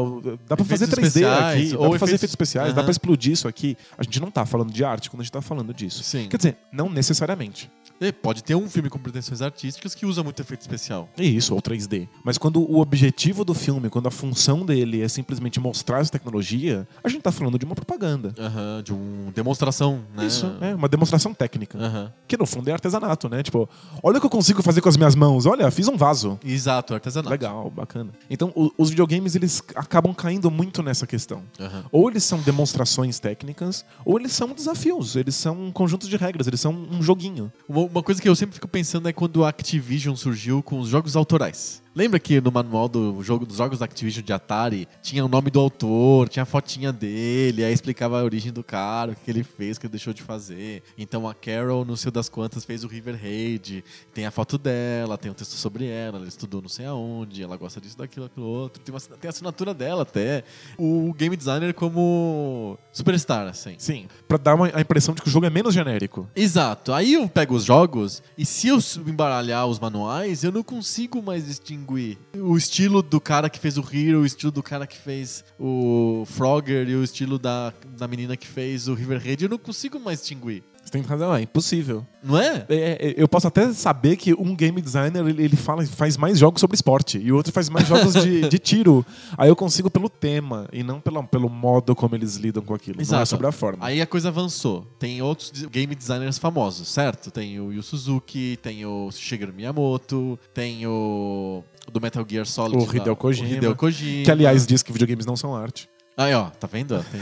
dá 0.45 0.57
pra 0.57 0.65
Efeitos 0.65 0.67
fazer 0.67 0.85
3D 0.87 1.05
especiais, 1.05 1.57
aqui, 1.61 1.71
dá 1.71 1.79
ou 1.79 1.89
pra 1.91 1.99
fazer 1.99 2.11
efeitos- 2.11 2.13
efeitos 2.15 2.29
especiais, 2.31 2.73
dá 2.73 2.81
Aham. 2.81 2.83
pra 2.83 2.91
explodir 2.91 3.31
isso 3.31 3.47
aqui. 3.47 3.77
A 3.97 4.03
gente 4.03 4.19
não 4.19 4.29
tá 4.29 4.45
falando 4.45 4.69
de 4.73 4.83
arte 4.83 5.09
quando 5.09 5.21
a 5.21 5.23
gente 5.23 5.31
tá 5.31 5.41
falando 5.41 5.73
disso. 5.73 6.03
Sim. 6.03 6.27
Quer 6.27 6.35
dizer, 6.35 6.57
não 6.69 6.89
necessariamente. 6.89 7.71
E 7.99 8.11
pode 8.11 8.43
ter 8.43 8.55
um 8.55 8.69
filme 8.69 8.89
com 8.89 8.99
pretensões 8.99 9.41
artísticas 9.41 9.95
que 9.95 10.05
usa 10.05 10.23
muito 10.23 10.39
efeito 10.41 10.61
especial. 10.61 11.09
É 11.17 11.23
isso, 11.23 11.53
ou 11.55 11.61
3D. 11.61 12.07
Mas 12.23 12.37
quando 12.37 12.61
o 12.61 12.79
objetivo 12.79 13.43
do 13.43 13.53
filme, 13.53 13.89
quando 13.89 14.07
a 14.07 14.11
função 14.11 14.65
dele 14.65 15.01
é 15.01 15.07
simplesmente 15.07 15.59
mostrar 15.59 15.99
essa 15.99 16.11
tecnologia, 16.11 16.87
a 17.03 17.09
gente 17.09 17.21
tá 17.21 17.31
falando 17.31 17.57
de 17.57 17.65
uma 17.65 17.73
propaganda. 17.75 18.33
Aham, 18.37 18.83
de 18.83 18.93
uma 18.93 19.31
demonstração, 19.31 20.03
né? 20.15 20.25
Isso, 20.27 20.45
é 20.61 20.75
uma 20.75 20.87
demonstração 20.87 21.33
técnica. 21.33 21.77
Aham. 21.77 22.13
Que 22.27 22.37
no 22.37 22.45
fundo 22.45 22.69
é 22.69 22.73
artesanato, 22.73 23.27
né? 23.29 23.41
Tipo, 23.41 23.67
olha 24.03 24.17
o 24.17 24.19
que 24.19 24.25
eu 24.25 24.29
consigo 24.29 24.61
fazer 24.61 24.81
com 24.81 24.89
as 24.89 24.97
minhas 24.97 25.15
mãos. 25.15 25.45
Olha, 25.45 25.71
fiz 25.71 25.87
um 25.87 25.97
vaso. 25.97 26.39
Exato, 26.45 26.93
artesanato. 26.93 27.29
Legal, 27.31 27.69
bacana. 27.71 28.11
Então, 28.29 28.51
o- 28.55 28.71
os 28.77 28.89
videogames, 28.89 29.35
eles 29.35 29.63
acabam 29.75 30.13
caindo 30.13 30.51
muito 30.51 30.83
nessa 30.83 31.07
questão. 31.07 31.41
Aham. 31.59 31.85
Ou 31.91 32.09
eles 32.09 32.23
são 32.23 32.39
demonstrações 32.41 33.17
técnicas, 33.19 33.83
ou 34.05 34.19
eles 34.19 34.33
são 34.33 34.49
desafios. 34.53 35.15
Eles 35.15 35.35
são 35.35 35.71
conjuntos 35.71 36.07
de 36.07 36.15
regras, 36.17 36.45
eles 36.47 36.59
são 36.61 36.73
um 36.73 37.01
joguinho. 37.01 37.51
Uma, 37.67 37.86
uma 37.87 38.03
coisa 38.03 38.21
que 38.21 38.29
eu 38.29 38.35
sempre 38.35 38.55
fico 38.55 38.67
pensando 38.67 39.07
é 39.07 39.13
quando 39.13 39.43
a 39.43 39.49
Activision 39.49 40.15
surgiu 40.15 40.61
com 40.61 40.79
os 40.79 40.89
jogos 40.89 41.15
autorais. 41.15 41.81
Lembra 41.97 42.19
que 42.19 42.39
no 42.39 42.51
manual 42.51 42.87
do 42.87 43.23
jogo, 43.23 43.43
dos 43.43 43.57
jogos 43.57 43.79
da 43.79 43.85
Activision 43.85 44.23
de 44.23 44.31
Atari 44.31 44.87
tinha 45.01 45.25
o 45.25 45.27
nome 45.27 45.49
do 45.49 45.59
autor, 45.59 46.29
tinha 46.29 46.43
a 46.43 46.45
fotinha 46.45 46.93
dele, 46.93 47.63
aí 47.63 47.73
explicava 47.73 48.21
a 48.21 48.23
origem 48.23 48.53
do 48.53 48.63
cara, 48.63 49.13
o 49.13 49.15
que 49.15 49.31
ele 49.31 49.43
fez, 49.43 49.77
o 49.77 49.79
que 49.79 49.87
ele 49.87 49.91
deixou 49.93 50.13
de 50.13 50.21
fazer. 50.21 50.83
Então 50.95 51.27
a 51.27 51.33
Carol, 51.33 51.83
não 51.83 51.95
sei 51.95 52.11
das 52.11 52.29
quantas, 52.29 52.63
fez 52.63 52.83
o 52.83 52.87
River 52.87 53.19
Raid, 53.19 53.83
tem 54.13 54.27
a 54.27 54.29
foto 54.29 54.59
dela, 54.59 55.17
tem 55.17 55.31
um 55.31 55.33
texto 55.33 55.53
sobre 55.53 55.87
ela, 55.87 56.19
ela 56.19 56.27
estudou 56.27 56.61
não 56.61 56.69
sei 56.69 56.85
aonde, 56.85 57.41
ela 57.41 57.57
gosta 57.57 57.81
disso, 57.81 57.97
daquilo, 57.97 58.27
aquilo 58.27 58.45
outro, 58.45 58.79
tem, 58.79 58.93
uma, 58.93 59.01
tem 59.01 59.27
a 59.27 59.31
assinatura 59.31 59.73
dela 59.73 60.03
até. 60.03 60.43
O 60.77 61.11
game 61.13 61.35
designer 61.35 61.73
como 61.73 62.77
superstar, 62.93 63.47
assim. 63.47 63.73
Sim, 63.79 64.07
pra 64.27 64.37
dar 64.37 64.53
uma, 64.53 64.69
a 64.71 64.81
impressão 64.81 65.15
de 65.15 65.21
que 65.23 65.29
o 65.29 65.31
jogo 65.31 65.47
é 65.47 65.49
menos 65.49 65.73
genérico. 65.73 66.29
Exato. 66.35 66.93
Aí 66.93 67.13
eu 67.13 67.27
pego 67.27 67.55
os 67.55 67.63
jogos 67.63 68.21
e 68.37 68.45
se 68.45 68.67
eu 68.67 68.77
embaralhar 69.07 69.65
os 69.65 69.79
manuais, 69.79 70.43
eu 70.43 70.51
não 70.51 70.61
consigo 70.61 71.23
mais 71.23 71.47
distinguir 71.47 71.86
o 72.35 72.57
estilo 72.57 73.01
do 73.01 73.19
cara 73.19 73.49
que 73.49 73.59
fez 73.59 73.77
o 73.77 73.81
Hero, 73.81 74.21
o 74.21 74.25
estilo 74.25 74.51
do 74.51 74.63
cara 74.63 74.85
que 74.85 74.97
fez 74.97 75.43
o 75.59 76.23
Frogger 76.25 76.87
e 76.89 76.95
o 76.95 77.03
estilo 77.03 77.39
da, 77.39 77.73
da 77.97 78.07
menina 78.07 78.35
que 78.35 78.47
fez 78.47 78.87
o 78.87 78.93
River 78.93 79.21
Raid. 79.23 79.43
Eu 79.43 79.49
não 79.49 79.57
consigo 79.57 79.99
mais 79.99 80.19
distinguir. 80.19 80.63
Você 80.87 80.91
tem 80.91 81.01
razão, 81.01 81.35
é 81.35 81.41
impossível. 81.41 82.07
Não 82.23 82.37
é? 82.37 82.65
É, 82.69 83.09
é, 83.09 83.13
eu 83.17 83.27
posso 83.27 83.45
até 83.45 83.73
saber 83.73 84.15
que 84.15 84.33
um 84.33 84.55
game 84.55 84.79
designer 84.79 85.27
ele, 85.27 85.57
fala, 85.57 85.85
faz 85.85 86.15
mais 86.15 86.39
jogos 86.39 86.61
sobre 86.61 86.75
esporte 86.75 87.17
e 87.17 87.29
o 87.29 87.35
outro 87.35 87.51
faz 87.51 87.67
mais 87.67 87.85
jogos 87.85 88.13
de, 88.13 88.47
de 88.47 88.57
tiro. 88.57 89.05
Aí 89.37 89.49
eu 89.49 89.55
consigo 89.55 89.89
pelo 89.89 90.07
tema 90.07 90.65
e 90.71 90.83
não 90.83 91.01
pelo, 91.01 91.21
pelo 91.27 91.49
modo 91.49 91.93
como 91.93 92.15
eles 92.15 92.37
lidam 92.37 92.63
com 92.63 92.73
aquilo. 92.73 92.95
Não 92.95 93.01
é 93.01 93.03
Exato. 93.03 93.25
sobre 93.25 93.47
a 93.47 93.51
forma. 93.51 93.85
Aí 93.85 94.01
a 94.01 94.07
coisa 94.07 94.29
avançou. 94.29 94.87
Tem 94.97 95.21
outros 95.21 95.51
game 95.69 95.93
designers 95.93 96.37
famosos, 96.37 96.87
certo? 96.87 97.31
Tem 97.31 97.59
o 97.59 97.73
Yu 97.73 97.83
Suzuki, 97.83 98.57
tem 98.61 98.85
o 98.85 99.11
Shigeru 99.11 99.51
Miyamoto, 99.51 100.39
tem 100.53 100.87
o 100.87 101.65
do 101.91 101.99
Metal 101.99 102.25
Gear 102.25 102.45
Solid. 102.45 102.77
O 102.77 102.87
lá, 102.87 102.95
Hideo 102.95 103.15
Kojima. 103.17 103.49
O 103.49 103.51
Hideo 103.51 103.75
Kojima. 103.75 104.23
Que 104.23 104.31
aliás 104.31 104.65
diz 104.65 104.81
que 104.81 104.93
videogames 104.93 105.25
não 105.25 105.35
são 105.35 105.53
arte. 105.53 105.89
Aí, 106.15 106.33
ó, 106.33 106.45
tá 106.45 106.65
vendo? 106.65 106.97
Tem 107.11 107.21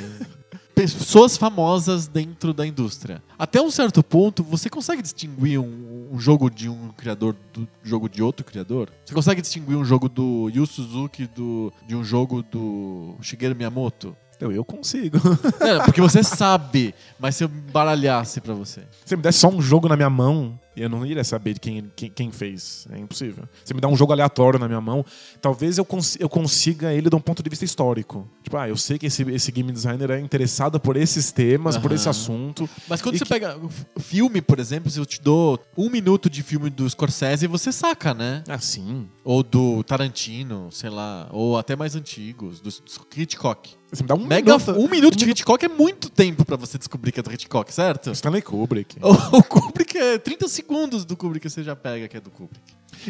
pessoas 0.75 1.37
famosas 1.37 2.07
dentro 2.07 2.53
da 2.53 2.67
indústria. 2.67 3.23
Até 3.39 3.61
um 3.61 3.71
certo 3.71 4.03
ponto, 4.03 4.43
você 4.43 4.69
consegue 4.69 5.01
distinguir 5.01 5.57
um, 5.57 6.09
um 6.11 6.19
jogo 6.19 6.49
de 6.49 6.69
um 6.69 6.89
criador 6.89 7.35
do 7.53 7.67
jogo 7.81 8.09
de 8.09 8.21
outro 8.21 8.45
criador? 8.45 8.89
Você 9.05 9.13
consegue 9.13 9.41
distinguir 9.41 9.77
um 9.77 9.85
jogo 9.85 10.09
do 10.09 10.51
Yu 10.53 10.65
Suzuki 10.67 11.25
do, 11.27 11.71
de 11.87 11.95
um 11.95 12.03
jogo 12.03 12.43
do 12.43 13.15
Shigeru 13.21 13.55
Miyamoto? 13.55 14.15
Eu, 14.39 14.51
eu 14.51 14.65
consigo. 14.65 15.17
É, 15.61 15.79
porque 15.83 16.01
você 16.01 16.21
sabe, 16.21 16.93
mas 17.17 17.37
se 17.37 17.45
eu 17.45 17.49
embaralhasse 17.49 18.41
pra 18.41 18.53
você. 18.53 18.81
Se 18.81 19.09
você 19.09 19.15
me 19.15 19.21
desse 19.21 19.39
só 19.39 19.47
um 19.47 19.61
jogo 19.61 19.87
na 19.87 19.95
minha 19.95 20.09
mão, 20.09 20.59
eu 20.75 20.89
não 20.89 21.05
iria 21.05 21.23
saber 21.23 21.53
de 21.53 21.59
quem, 21.59 21.91
quem, 21.95 22.09
quem 22.09 22.31
fez. 22.31 22.87
É 22.91 22.97
impossível. 22.99 23.43
Se 23.63 23.73
me 23.73 23.81
dá 23.81 23.87
um 23.87 23.95
jogo 23.95 24.11
aleatório 24.11 24.59
na 24.59 24.67
minha 24.67 24.81
mão, 24.81 25.05
talvez 25.41 25.77
eu, 25.77 25.85
cons 25.85 26.17
eu 26.19 26.27
consiga 26.29 26.93
ele 26.93 27.09
de 27.09 27.15
um 27.15 27.19
ponto 27.19 27.41
de 27.43 27.49
vista 27.49 27.63
histórico. 27.65 28.27
Tipo, 28.43 28.57
ah, 28.57 28.67
eu 28.69 28.77
sei 28.77 28.97
que 28.97 29.05
esse, 29.07 29.23
esse 29.31 29.51
game 29.51 29.71
designer 29.71 30.09
é 30.11 30.19
interessado 30.19 30.79
por 30.79 30.97
esses 30.97 31.31
temas, 31.31 31.77
por 31.77 31.91
esse 31.91 32.09
assunto. 32.09 32.69
Mas 32.87 33.01
quando 33.01 33.15
E 33.15 33.19
você 33.19 33.25
que- 33.25 33.29
pega 33.33 33.59
filme, 33.99 34.41
por 34.41 34.59
exemplo, 34.59 34.89
se 34.89 34.99
eu 34.99 35.05
te 35.05 35.21
dou 35.21 35.59
um 35.77 35.89
minuto 35.89 36.29
de 36.29 36.43
filme 36.43 36.69
do 36.69 36.89
Scorsese, 36.89 37.47
você 37.47 37.71
saca, 37.71 38.13
né? 38.13 38.43
Ah, 38.47 38.59
sim. 38.59 39.07
Ou 39.25 39.41
do 39.41 39.83
Tarantino, 39.83 40.69
sei 40.71 40.89
lá, 40.91 41.27
ou 41.31 41.57
até 41.57 41.75
mais 41.75 41.95
antigos, 41.95 42.59
do 42.61 42.69
do 42.69 43.21
Hitchcock. 43.21 43.73
Você 43.91 44.03
me 44.03 44.07
dá 44.07 44.13
um 44.13 44.25
Mega, 44.25 44.55
minuto. 44.55 44.71
um 44.79 44.87
minuto 44.87 45.17
de 45.17 45.27
Hitchcock 45.27 45.65
é 45.65 45.67
muito 45.67 46.11
tempo 46.11 46.45
pra 46.45 46.55
você 46.55 46.77
descobrir 46.77 47.11
que 47.11 47.19
é 47.19 47.23
do 47.23 47.33
Hitchcock, 47.33 47.73
certo? 47.73 48.11
Stanley 48.11 48.43
Kubrick. 48.43 48.97
O 49.33 49.41
Kubrick 49.43 49.97
é 49.97 50.19
30 50.19 50.47
segundos 50.47 51.05
do 51.05 51.17
Kubrick 51.17 51.49
você 51.49 51.63
já 51.63 51.75
pega 51.75 52.07
que 52.07 52.15
é 52.17 52.21
do 52.21 52.29
Kubrick. 52.29 52.61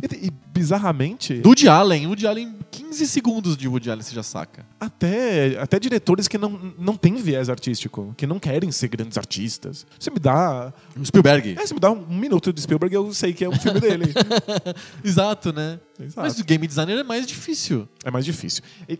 E, 0.01 0.27
e, 0.27 0.31
bizarramente, 0.53 1.35
Do 1.35 1.49
Woody 1.49 1.67
Allen, 1.67 2.07
Woody 2.07 2.27
Allen, 2.27 2.55
15 2.71 3.07
segundos 3.07 3.57
de 3.57 3.67
Woody 3.67 3.89
Allen 3.89 4.03
você 4.03 4.15
já 4.15 4.23
saca. 4.23 4.65
até, 4.79 5.59
até 5.59 5.79
diretores 5.79 6.27
que 6.27 6.37
não, 6.37 6.73
não 6.77 6.95
têm 6.95 7.15
viés 7.15 7.49
artístico, 7.49 8.13
que 8.17 8.25
não 8.25 8.39
querem 8.39 8.71
ser 8.71 8.87
grandes 8.87 9.17
artistas. 9.17 9.85
Você 9.99 10.09
me 10.09 10.19
dá. 10.19 10.73
O 10.97 11.05
Spielberg. 11.05 11.55
É, 11.57 11.65
você 11.65 11.73
me 11.73 11.79
dá 11.79 11.91
um 11.91 12.05
minuto 12.07 12.51
de 12.53 12.61
Spielberg, 12.61 12.95
eu 12.95 13.13
sei 13.13 13.33
que 13.33 13.43
é 13.43 13.49
um 13.49 13.57
filme 13.57 13.79
dele. 13.79 14.13
Exato, 15.03 15.51
né? 15.53 15.79
Exato. 15.99 16.21
Mas 16.21 16.39
o 16.39 16.43
game 16.43 16.65
designer 16.67 16.97
é 16.97 17.03
mais 17.03 17.25
difícil. 17.25 17.87
É 18.03 18.11
mais 18.11 18.25
difícil. 18.25 18.63
E 18.87 18.99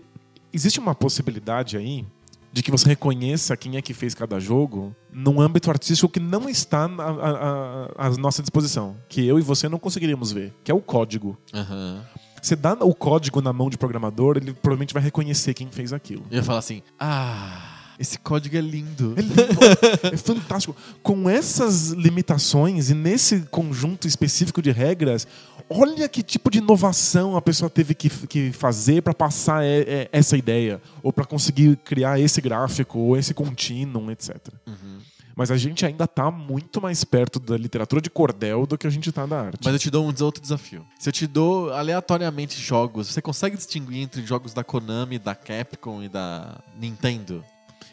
existe 0.53 0.79
uma 0.79 0.95
possibilidade 0.95 1.77
aí 1.77 2.05
de 2.55 2.63
que 2.63 2.71
você 2.71 2.87
reconheça 2.87 3.57
quem 3.57 3.75
é 3.75 3.81
que 3.81 3.93
fez 3.93 4.15
cada 4.15 4.39
jogo 4.39 4.95
num 5.11 5.41
âmbito 5.41 5.69
artístico 5.69 6.07
que 6.09 6.21
não 6.21 6.47
está 6.47 6.85
a- 6.85 8.07
à 8.07 8.09
nossa 8.11 8.41
disposição, 8.41 8.95
que 9.09 9.27
eu 9.27 9.37
e 9.37 9.41
você 9.41 9.67
não 9.67 9.77
conseguiríamos 9.77 10.31
ver, 10.31 10.53
que 10.63 10.71
é 10.71 10.73
o 10.73 10.79
código. 10.79 11.37
Aham. 11.53 12.01
Você 12.41 12.55
dá 12.55 12.71
o 12.79 12.93
código 12.95 13.41
na 13.41 13.51
mão 13.51 13.69
de 13.69 13.77
programador, 13.77 14.37
ele 14.37 14.53
provavelmente 14.53 14.93
vai 14.93 15.03
reconhecer 15.03 15.53
quem 15.53 15.67
fez 15.69 15.91
aquilo. 15.91 16.23
Eu 16.31 16.37
ia 16.37 16.43
falar 16.43 16.59
assim, 16.59 16.81
ah, 16.97 17.74
esse 17.97 18.19
código 18.19 18.57
é 18.57 18.61
lindo. 18.61 19.13
É 19.17 19.21
lindo, 19.21 20.13
é 20.13 20.17
fantástico. 20.17 20.75
Com 21.01 21.29
essas 21.29 21.89
limitações 21.89 22.89
e 22.89 22.93
nesse 22.93 23.41
conjunto 23.51 24.07
específico 24.07 24.61
de 24.61 24.71
regras, 24.71 25.27
olha 25.69 26.07
que 26.09 26.21
tipo 26.21 26.51
de 26.51 26.57
inovação 26.57 27.37
a 27.37 27.41
pessoa 27.41 27.69
teve 27.69 27.93
que, 27.95 28.09
que 28.27 28.51
fazer 28.51 29.01
para 29.01 29.13
passar 29.13 29.63
é, 29.63 29.79
é, 29.81 30.09
essa 30.11 30.37
ideia, 30.37 30.81
ou 31.01 31.13
para 31.13 31.25
conseguir 31.25 31.77
criar 31.77 32.19
esse 32.19 32.41
gráfico, 32.41 32.99
ou 32.99 33.17
esse 33.17 33.33
contínuo, 33.33 34.11
etc. 34.11 34.35
Uhum. 34.67 34.99
Mas 35.35 35.51
a 35.51 35.57
gente 35.57 35.85
ainda 35.85 36.07
tá 36.07 36.31
muito 36.31 36.81
mais 36.81 37.03
perto 37.03 37.39
da 37.41 37.57
literatura 37.57 38.01
de 38.01 38.09
cordel 38.09 38.65
do 38.65 38.77
que 38.77 38.87
a 38.87 38.89
gente 38.89 39.11
tá 39.11 39.25
da 39.25 39.41
arte. 39.47 39.59
Mas 39.65 39.73
eu 39.73 39.79
te 39.79 39.91
dou 39.91 40.05
um 40.05 40.13
outro 40.23 40.41
desafio. 40.41 40.85
Se 40.97 41.09
eu 41.09 41.13
te 41.13 41.27
dou 41.27 41.73
aleatoriamente 41.73 42.59
jogos, 42.59 43.09
você 43.09 43.21
consegue 43.21 43.57
distinguir 43.57 44.01
entre 44.01 44.25
jogos 44.25 44.53
da 44.53 44.63
Konami, 44.63 45.19
da 45.19 45.35
Capcom 45.35 46.01
e 46.01 46.07
da 46.07 46.57
Nintendo? 46.79 47.43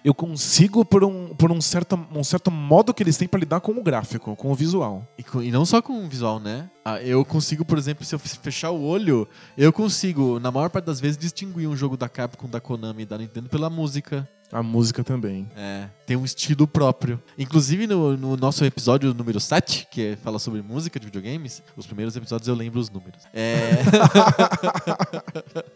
Eu 0.05 0.13
consigo 0.13 0.85
por 0.85 1.05
um, 1.05 1.29
por 1.35 1.53
um, 1.53 1.61
certo, 1.61 1.99
um 2.13 2.25
certo 2.25 2.51
modo 2.51 2.93
que 2.93 3.03
eles 3.05 3.17
têm 3.17 3.29
para 3.29 3.39
lidar 3.39 3.61
com 3.61 3.71
o 3.73 3.83
gráfico, 3.83 4.35
com 4.35 4.51
o 4.51 4.55
visual. 4.55 5.07
E, 5.17 5.23
co- 5.23 5.41
e 5.43 5.53
não 5.53 5.65
só 5.65 5.81
com 5.81 6.05
o 6.05 6.09
visual, 6.09 6.41
né? 6.41 6.69
Ah, 6.85 7.01
eu 7.01 7.25
consigo, 7.25 7.65
por 7.65 7.79
exemplo, 7.79 8.05
se 8.05 8.13
eu 8.15 8.19
fechar 8.19 8.71
o 8.71 8.83
olho, 8.83 9.29
eu 9.57 9.73
consigo, 9.73 10.41
na 10.41 10.51
maior 10.51 10.71
parte 10.71 10.87
das 10.87 10.99
vezes, 10.99 11.17
distinguir 11.17 11.69
um 11.69 11.77
jogo 11.77 11.97
da 11.97 12.09
Capcom, 12.09 12.49
da 12.49 12.61
Konami 12.61 13.03
e 13.05 13.07
da 13.07 13.17
Nintendo 13.17 13.49
pela 13.49 13.71
música. 13.71 14.29
A 14.51 14.63
música 14.63 15.03
também. 15.03 15.49
É, 15.57 15.89
tem 16.05 16.15
um 16.17 16.25
estilo 16.27 16.67
próprio. 16.67 17.23
Inclusive 17.39 17.87
no, 17.87 18.17
no 18.19 18.37
nosso 18.37 18.65
episódio 18.67 19.15
número 19.15 19.41
7, 19.41 19.87
que 19.91 20.19
fala 20.23 20.39
sobre 20.39 20.61
música 20.61 21.01
de 21.01 21.07
videogames, 21.07 21.63
os 21.75 21.87
primeiros 21.87 22.15
episódios 22.17 22.49
eu 22.49 22.55
lembro 22.55 22.79
os 22.81 22.91
números. 22.91 23.23
É. 23.33 23.79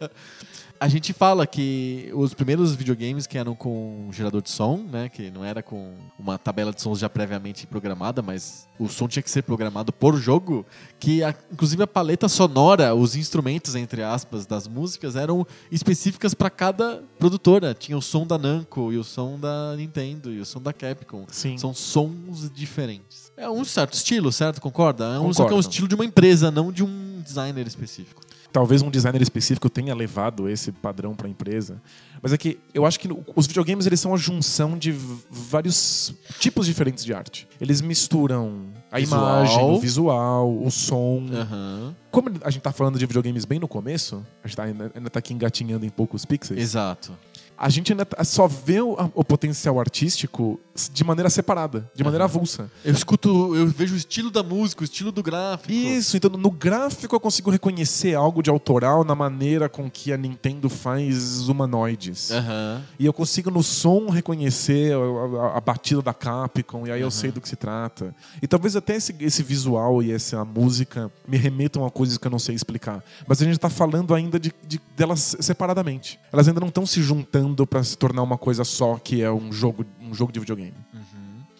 A 0.79 0.87
gente 0.87 1.11
fala 1.11 1.47
que 1.47 2.11
os 2.13 2.33
primeiros 2.35 2.75
videogames 2.75 3.25
que 3.25 3.37
eram 3.37 3.55
com 3.55 4.09
gerador 4.11 4.41
de 4.43 4.49
som, 4.51 4.77
né, 4.77 5.09
que 5.09 5.31
não 5.31 5.43
era 5.43 5.63
com 5.63 5.95
uma 6.19 6.37
tabela 6.37 6.71
de 6.71 6.79
sons 6.81 6.99
já 6.99 7.09
previamente 7.09 7.65
programada, 7.65 8.21
mas 8.21 8.67
o 8.77 8.87
som 8.87 9.07
tinha 9.07 9.23
que 9.23 9.31
ser 9.31 9.41
programado 9.41 9.91
por 9.91 10.15
jogo, 10.17 10.63
que 10.99 11.23
a- 11.23 11.33
inclusive 11.51 11.81
a 11.81 11.87
paleta 11.87 12.29
sonora, 12.29 12.93
os 12.93 13.15
instrumentos 13.15 13.73
entre 13.75 14.03
aspas 14.03 14.45
das 14.45 14.67
músicas 14.67 15.15
eram 15.15 15.47
específicas 15.71 16.35
para 16.35 16.49
cada 16.49 17.03
produtora. 17.17 17.73
Tinha 17.73 17.97
o 17.97 18.01
som 18.01 18.27
da 18.27 18.37
Namco 18.37 18.93
e 18.93 18.97
o 18.97 19.03
som 19.03 19.39
da 19.39 19.73
Nintendo 19.75 20.31
e 20.31 20.39
o 20.39 20.45
som 20.45 20.61
da 20.61 20.73
Capcom. 20.73 21.25
Sim. 21.31 21.57
São 21.57 21.73
sons 21.73 22.51
diferentes. 22.53 23.31
É 23.35 23.49
um 23.49 23.65
certo 23.65 23.93
estilo, 23.93 24.31
certo? 24.31 24.61
Concorda? 24.61 25.05
É 25.15 25.19
um, 25.19 25.33
só 25.33 25.45
que 25.45 25.53
é 25.53 25.55
um 25.55 25.59
estilo 25.59 25.87
de 25.87 25.95
uma 25.95 26.05
empresa, 26.05 26.51
não 26.51 26.71
de 26.71 26.83
um 26.83 27.19
designer 27.25 27.65
específico. 27.65 28.21
Talvez 28.51 28.81
um 28.81 28.89
designer 28.89 29.21
específico 29.21 29.69
tenha 29.69 29.93
levado 29.93 30.49
esse 30.49 30.71
padrão 30.71 31.13
para 31.15 31.27
a 31.27 31.29
empresa. 31.29 31.81
Mas 32.21 32.33
é 32.33 32.37
que 32.37 32.59
eu 32.73 32.85
acho 32.85 32.99
que 32.99 33.07
os 33.35 33.45
videogames 33.45 33.85
eles 33.85 33.99
são 33.99 34.13
a 34.13 34.17
junção 34.17 34.77
de 34.77 34.91
vários 35.29 36.13
tipos 36.39 36.65
diferentes 36.65 37.05
de 37.05 37.13
arte. 37.13 37.47
Eles 37.61 37.79
misturam 37.81 38.63
a 38.91 38.99
Visual. 38.99 39.21
imagem, 39.21 39.63
o 39.63 39.79
visual, 39.79 40.63
o 40.63 40.71
som. 40.71 41.23
Aham. 41.31 41.95
Como 42.09 42.31
a 42.41 42.49
gente 42.49 42.61
tá 42.63 42.71
falando 42.71 42.97
de 42.97 43.05
videogames 43.05 43.45
bem 43.45 43.59
no 43.59 43.67
começo, 43.67 44.25
a 44.43 44.47
gente 44.47 44.57
tá, 44.57 44.63
ainda, 44.63 44.91
ainda 44.95 45.09
tá 45.09 45.19
aqui 45.19 45.33
engatinhando 45.33 45.85
em 45.85 45.89
poucos 45.89 46.25
pixels. 46.25 46.59
Exato. 46.59 47.11
A 47.57 47.69
gente 47.69 47.91
ainda 47.91 48.05
tá- 48.05 48.23
só 48.23 48.47
vê 48.47 48.79
o, 48.81 48.95
o 49.15 49.23
potencial 49.23 49.79
artístico 49.79 50.59
de 50.93 51.03
maneira 51.03 51.27
separada, 51.29 51.89
de 51.95 52.03
maneira 52.03 52.25
avulsa. 52.25 52.69
Eu 52.85 52.93
escuto, 52.93 53.55
eu 53.55 53.65
vejo 53.67 53.95
o 53.95 53.97
estilo 53.97 54.29
da 54.29 54.43
música, 54.43 54.81
o 54.81 54.85
estilo 54.85 55.11
do 55.11 55.23
gráfico. 55.23 55.71
Isso, 55.71 56.15
então 56.17 56.29
no 56.29 56.51
gráfico 56.51 57.15
eu 57.15 57.19
consigo 57.19 57.49
reconhecer 57.49 58.13
algo 58.13 58.43
de 58.43 58.49
autoral 58.51 59.03
na 59.03 59.15
maneira 59.15 59.67
com 59.67 59.89
que 59.89 60.13
a 60.13 60.17
Nintendo 60.17 60.69
faz 60.69 61.47
humanoides. 61.49 62.29
Aham. 62.31 62.83
E 62.99 63.05
eu 63.05 63.13
consigo 63.13 63.49
no 63.49 63.63
som 63.63 64.09
reconhecer 64.09 64.93
a, 64.93 64.97
a- 64.97 65.57
a 65.57 65.61
batida 65.61 66.01
da 66.01 66.13
Capcom, 66.13 66.85
e 66.85 66.91
aí 66.91 67.01
eu 67.01 67.09
sei 67.09 67.31
do 67.31 67.41
que 67.41 67.49
se 67.49 67.55
trata. 67.55 68.13
E 68.41 68.47
talvez 68.47 68.75
até 68.75 68.95
esse, 68.95 69.15
esse 69.19 69.41
visual 69.41 70.03
e 70.03 70.11
essa 70.11 70.45
música 70.45 71.11
me 71.27 71.37
remetam 71.37 71.85
a 71.85 71.89
coisas 71.91 72.17
que 72.17 72.27
eu 72.27 72.31
não 72.31 72.39
sei 72.39 72.53
explicar. 72.53 73.03
Mas 73.27 73.41
a 73.41 73.45
gente 73.45 73.57
tá 73.57 73.69
falando 73.69 74.13
ainda 74.13 74.39
de, 74.39 74.53
de- 74.67 74.79
delas 74.95 75.35
separadamente. 75.39 76.19
Elas 76.31 76.47
ainda 76.47 76.59
não 76.59 76.67
estão 76.67 76.85
se 76.85 77.01
juntando 77.01 77.46
para 77.55 77.83
se 77.83 77.97
tornar 77.97 78.23
uma 78.23 78.37
coisa 78.37 78.63
só, 78.63 78.95
que 78.97 79.21
é 79.21 79.31
um 79.31 79.51
jogo, 79.53 79.85
um 80.01 80.13
jogo 80.13 80.31
de 80.31 80.39
videogame. 80.39 80.73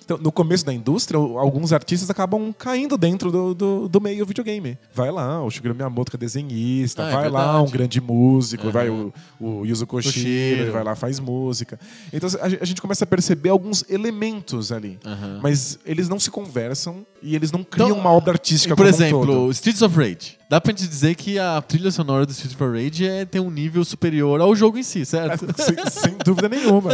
Então, 0.04 0.17
no 0.17 0.32
começo 0.32 0.65
da 0.65 0.73
indústria, 0.73 1.17
alguns 1.19 1.73
artistas 1.73 2.10
acabam 2.10 2.54
caindo 2.58 2.97
dentro 2.97 3.30
do, 3.30 3.54
do, 3.54 3.89
do 3.89 4.00
meio 4.00 4.26
videogame. 4.26 4.78
Vai 4.93 5.12
lá, 5.12 5.43
o 5.43 5.52
Shigeru 5.52 5.76
Miyamoto 5.76 6.10
que 6.12 6.15
é 6.15 6.19
desenhista, 6.19 7.04
Ah, 7.06 7.10
é 7.10 7.13
vai 7.13 7.30
lá 7.30 7.62
um 7.62 7.65
grande 7.69 8.00
músico, 8.00 8.63
Aham. 8.63 8.71
vai 8.71 8.89
o, 8.89 9.13
o 9.38 9.65
Yuzo 9.65 9.86
Koshiro, 9.86 10.71
vai 10.71 10.82
lá 10.82 10.95
faz 10.95 11.19
música. 11.19 11.78
Então 12.13 12.30
a, 12.41 12.47
ge- 12.47 12.58
a 12.62 12.63
gente 12.63 12.82
começa 12.82 13.04
a 13.04 13.08
perceber 13.08 13.50
alguns 13.50 13.84
elementos 13.89 14.71
ali. 14.71 14.97
Aham. 15.06 15.41
Mas 15.43 15.78
eles 15.86 16.08
não 16.08 16.21
se 16.21 16.32
conversam 16.32 17.06
e 17.21 17.36
eles 17.36 17.51
não 17.51 17.63
criam 17.63 17.89
Então, 17.89 17.99
uma 17.99 18.12
obra 18.12 18.34
artística 18.34 18.75
Por 18.75 18.86
como 18.86 18.89
um 18.89 18.95
exemplo, 18.95 19.25
todo. 19.25 19.51
Streets 19.51 19.82
of 19.82 19.95
Rage. 19.97 20.38
Dá 20.49 20.62
pra 20.62 20.71
gente 20.71 20.88
dizer 20.88 21.15
que 21.15 21.38
a 21.38 21.62
trilha 21.62 21.91
sonora 21.91 22.25
do 22.25 22.32
Streets 22.32 22.60
of 22.60 22.71
Rage 22.71 23.06
é, 23.06 23.25
tem 23.25 23.41
um 23.41 23.51
nível 23.51 23.84
superior 23.84 24.39
ao 24.39 24.56
jogo 24.56 24.77
em 24.77 24.84
si, 24.84 25.06
certo? 25.06 25.45
sem, 25.62 25.75
sem 25.91 26.17
dúvida 26.23 26.47
nenhuma. 26.47 26.91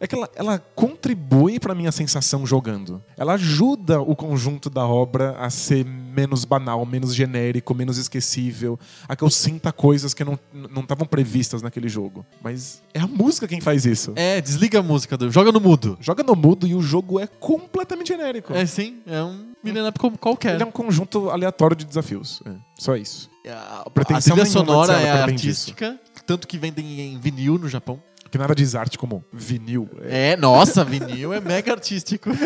É 0.00 0.06
que 0.06 0.14
ela, 0.14 0.30
ela 0.34 0.58
contribui 0.74 1.60
pra 1.60 1.74
minha 1.74 1.92
sensação 1.92 2.46
jogando. 2.46 3.02
Ela 3.16 3.34
ajuda 3.34 4.00
o 4.00 4.16
conjunto 4.16 4.70
da 4.70 4.86
obra 4.86 5.36
a 5.38 5.50
ser 5.50 5.84
menos 5.84 6.44
banal, 6.44 6.84
menos 6.86 7.14
genérico, 7.14 7.74
menos 7.74 7.98
esquecível, 7.98 8.78
a 9.08 9.14
que 9.14 9.22
eu 9.24 9.30
sinta 9.30 9.72
coisas 9.72 10.14
que 10.14 10.24
não 10.24 10.38
não 10.52 10.82
estavam 10.82 11.06
previstas 11.06 11.62
naquele 11.62 11.88
jogo. 11.88 12.24
Mas 12.42 12.82
é 12.92 13.00
a 13.00 13.06
música 13.06 13.46
quem 13.48 13.60
faz 13.60 13.84
isso. 13.84 14.12
É, 14.16 14.40
desliga 14.40 14.78
a 14.80 14.82
música, 14.82 15.16
do, 15.16 15.30
joga 15.30 15.50
no 15.52 15.60
mudo. 15.60 15.96
Joga 16.00 16.22
no 16.22 16.34
mudo 16.34 16.66
e 16.66 16.74
o 16.74 16.80
jogo 16.80 17.18
é 17.20 17.26
completamente 17.26 18.08
genérico. 18.08 18.52
É 18.52 18.64
sim, 18.66 18.98
é 19.06 19.22
um 19.24 19.52
Millennium 19.62 19.92
como 19.98 20.16
qualquer. 20.18 20.54
Ele 20.54 20.62
é 20.62 20.66
um 20.66 20.70
conjunto 20.70 21.30
aleatório 21.30 21.76
de 21.76 21.84
desafios. 21.84 22.42
É, 22.46 22.50
só 22.76 22.96
isso. 22.96 23.30
A, 23.48 23.82
a 23.86 23.90
pretensão 23.90 24.34
trilha 24.36 24.46
de 24.46 24.52
sonora 24.52 24.94
é 24.94 25.22
artística, 25.22 25.98
tanto 26.26 26.46
que 26.48 26.58
vendem 26.58 27.00
em 27.00 27.18
vinil 27.18 27.58
no 27.58 27.68
Japão. 27.68 28.02
Que 28.30 28.38
nada 28.38 28.54
diz 28.54 28.74
arte 28.74 28.98
como 28.98 29.24
vinil. 29.32 29.88
É, 30.02 30.32
É, 30.32 30.36
nossa, 30.36 30.84
vinil 30.84 31.32
é 31.32 31.40
mega 31.40 31.72
artístico. 31.72 32.30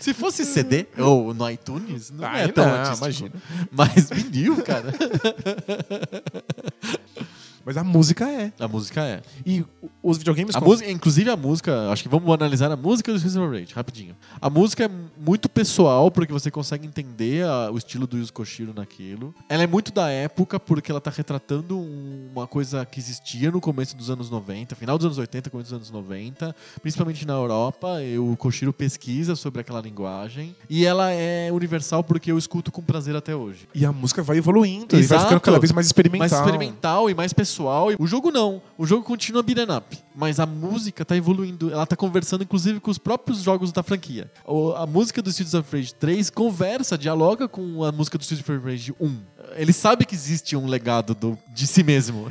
Se 0.00 0.14
fosse 0.14 0.44
CD 0.44 0.86
ou 0.96 1.34
no 1.34 1.48
iTunes, 1.50 2.10
não 2.10 2.24
é 2.24 2.42
Ai, 2.42 2.52
tão 2.52 2.64
não, 2.64 2.74
artístico. 2.74 3.04
imagina. 3.04 3.32
Mas 3.70 4.08
vinil, 4.10 4.62
cara. 4.62 4.92
Mas 7.68 7.76
a 7.76 7.84
música 7.84 8.26
é. 8.26 8.50
A 8.58 8.66
música 8.66 9.04
é. 9.04 9.20
E 9.44 9.62
os 10.02 10.16
videogames 10.16 10.56
A 10.56 10.60
música, 10.60 10.90
inclusive 10.90 11.28
a 11.28 11.36
música, 11.36 11.90
acho 11.90 12.02
que 12.02 12.08
vamos 12.08 12.32
analisar 12.32 12.72
a 12.72 12.76
música 12.76 13.12
do 13.12 13.16
Streets 13.16 13.36
of 13.36 13.54
Rage, 13.54 13.74
rapidinho. 13.74 14.16
A 14.40 14.48
música 14.48 14.86
é 14.86 14.90
muito 15.20 15.50
pessoal, 15.50 16.10
porque 16.10 16.32
você 16.32 16.50
consegue 16.50 16.86
entender 16.86 17.44
a- 17.44 17.70
o 17.70 17.76
estilo 17.76 18.06
do 18.06 18.16
Yuzo 18.16 18.32
Koshiro 18.32 18.72
naquilo. 18.74 19.34
Ela 19.50 19.64
é 19.64 19.66
muito 19.66 19.92
da 19.92 20.08
época, 20.08 20.58
porque 20.58 20.90
ela 20.90 20.98
tá 20.98 21.10
retratando 21.10 21.76
um- 21.78 22.30
uma 22.34 22.46
coisa 22.46 22.86
que 22.86 22.98
existia 22.98 23.50
no 23.50 23.60
começo 23.60 23.94
dos 23.94 24.08
anos 24.08 24.30
90, 24.30 24.74
final 24.74 24.96
dos 24.96 25.04
anos 25.04 25.18
80, 25.18 25.50
começo 25.50 25.68
dos 25.68 25.76
anos 25.76 25.90
90, 25.90 26.56
principalmente 26.80 27.26
na 27.26 27.34
Europa. 27.34 28.02
E 28.02 28.18
o 28.18 28.34
Koshiro 28.38 28.72
pesquisa 28.72 29.36
sobre 29.36 29.60
aquela 29.60 29.82
linguagem. 29.82 30.56
E 30.70 30.86
ela 30.86 31.10
é 31.10 31.52
universal 31.52 32.02
porque 32.02 32.32
eu 32.32 32.38
escuto 32.38 32.72
com 32.72 32.80
prazer 32.80 33.14
até 33.14 33.36
hoje. 33.36 33.68
E 33.74 33.84
a 33.84 33.92
música 33.92 34.22
vai 34.22 34.38
evoluindo 34.38 34.86
e 34.96 34.96
vai 34.96 35.00
Exato. 35.00 35.24
ficando 35.24 35.40
cada 35.42 35.58
vez 35.58 35.70
mais 35.70 35.86
experimental. 35.86 36.20
Mais 36.20 36.32
experimental 36.32 37.10
e 37.10 37.14
mais 37.14 37.34
pessoal. 37.34 37.57
E 37.92 37.96
O 37.98 38.06
jogo 38.06 38.30
não. 38.30 38.60
O 38.76 38.86
jogo 38.86 39.02
continua 39.04 39.42
beat'em 39.42 39.74
up. 39.76 39.98
Mas 40.14 40.40
a 40.40 40.46
música 40.46 41.04
tá 41.04 41.16
evoluindo. 41.16 41.70
Ela 41.72 41.86
tá 41.86 41.94
conversando, 41.94 42.42
inclusive, 42.42 42.80
com 42.80 42.90
os 42.90 42.98
próprios 42.98 43.40
jogos 43.42 43.70
da 43.72 43.82
franquia. 43.82 44.30
A 44.76 44.84
música 44.86 45.22
do 45.22 45.30
Streets 45.30 45.54
of 45.54 45.68
Rage 45.76 45.94
3 45.94 46.28
conversa, 46.30 46.98
dialoga 46.98 47.46
com 47.48 47.84
a 47.84 47.92
música 47.92 48.18
do 48.18 48.22
Streets 48.22 48.48
of 48.48 48.58
Rage 48.64 48.92
1. 49.00 49.16
Ele 49.54 49.72
sabe 49.72 50.04
que 50.04 50.14
existe 50.14 50.56
um 50.56 50.66
legado 50.66 51.14
do- 51.14 51.38
de 51.54 51.66
si 51.66 51.82
mesmo. 51.84 52.30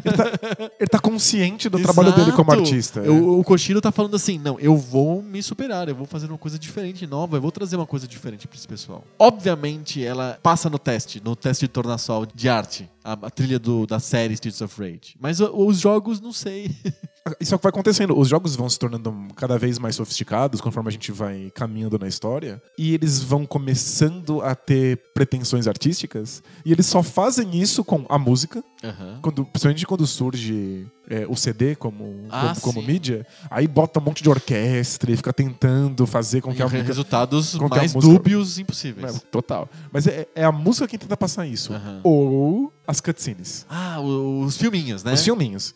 Ele 0.80 0.88
tá 0.90 1.00
consciente 1.00 1.70
do 1.70 1.80
trabalho 1.82 2.14
dele 2.14 2.32
como 2.34 2.52
artista. 2.52 3.00
é. 3.00 3.10
O, 3.10 3.40
o 3.40 3.44
Koshiro 3.44 3.80
tá 3.82 3.92
falando 3.92 4.16
assim: 4.16 4.38
não, 4.38 4.60
eu 4.60 4.76
vou 4.76 5.22
me 5.22 5.42
superar, 5.42 5.88
eu 5.88 5.96
vou 5.96 6.06
fazer 6.06 6.28
uma 6.28 6.38
coisa 6.38 6.60
diferente, 6.60 7.08
nova, 7.08 7.38
eu 7.38 7.42
vou 7.42 7.52
trazer 7.52 7.76
uma 7.78 7.86
coisa 7.88 8.08
diferente 8.08 8.48
pra 8.48 8.58
esse 8.58 8.68
pessoal. 8.68 9.04
Obviamente, 9.18 10.04
ela 10.04 10.38
passa 10.44 10.70
no 10.70 10.78
teste, 10.80 11.22
no 11.24 11.36
teste 11.36 11.66
de 11.66 11.70
tornassol 11.72 12.26
de 12.26 12.50
arte, 12.50 12.90
a, 13.08 13.28
a 13.28 13.30
trilha 13.30 13.58
do- 13.60 13.86
da 13.88 14.00
série 14.00 14.34
Streets 14.34 14.62
of 14.62 14.80
Rage. 14.80 15.16
Mas 15.20 15.40
os 15.40 15.80
jogos, 15.80 16.20
não 16.20 16.32
sei. 16.34 16.72
Isso 17.42 17.54
é 17.54 17.56
o 17.56 17.60
que 17.60 17.64
vai 17.64 17.70
acontecendo. 17.72 18.18
Os 18.18 18.30
jogos 18.30 18.56
vão 18.56 18.70
se 18.70 18.80
tornando 18.80 19.14
cada 19.36 19.58
vez 19.58 19.78
mais 19.78 19.96
sofisticados 19.96 20.62
conforme 20.62 20.88
a 20.88 20.92
gente 20.92 21.12
vai 21.12 21.52
caminhando 21.54 22.00
na 22.00 22.08
história. 22.08 22.62
E 22.78 22.94
eles 22.94 23.22
vão 23.22 23.46
começando 23.46 24.42
a 24.42 24.56
ter 24.56 24.98
pretensões 25.14 25.68
artísticas. 25.68 26.42
E 26.66 26.72
eles 26.72 26.86
só 26.86 27.04
fazem 27.04 27.60
isso 27.60 27.84
com 27.84 28.06
a 28.08 28.18
música. 28.18 28.64
Aham. 28.84 29.20
Quando, 29.22 29.44
principalmente 29.46 29.86
quando 29.86 30.08
surge 30.08 30.88
é, 31.10 31.26
o 31.28 31.36
CD 31.36 31.76
como, 31.76 32.26
Ah, 32.30 32.54
como, 32.60 32.74
como 32.76 32.86
mídia. 32.88 33.26
Aí 33.50 33.68
bota 33.68 34.00
um 34.00 34.04
monte 34.04 34.22
de 34.22 34.30
orquestra 34.30 35.12
e 35.12 35.16
fica 35.18 35.32
tentando 35.32 36.06
fazer 36.06 36.42
com 36.42 36.54
que 36.54 36.62
a 36.62 36.66
E 36.66 36.70
música. 36.70 36.84
resultados 36.84 37.56
com 37.56 37.66
a 37.66 37.70
mais 37.70 37.94
música- 37.94 38.14
dúbios 38.14 38.60
impossíveis. 38.60 39.16
É, 39.16 39.20
total. 39.32 39.70
Mas 39.92 40.06
é, 40.08 40.28
é 40.36 40.44
a 40.44 40.52
música 40.52 40.88
quem 40.88 41.00
tenta 41.00 41.16
passar 41.16 41.46
isso. 41.48 41.74
Aham. 41.74 42.02
Ou 42.04 42.74
as 42.86 43.00
cutscenes. 43.02 43.66
Ah, 43.70 44.00
os 44.02 44.58
filminhos, 44.58 45.04
né? 45.04 45.14
Os 45.14 45.24
filminhos. 45.24 45.74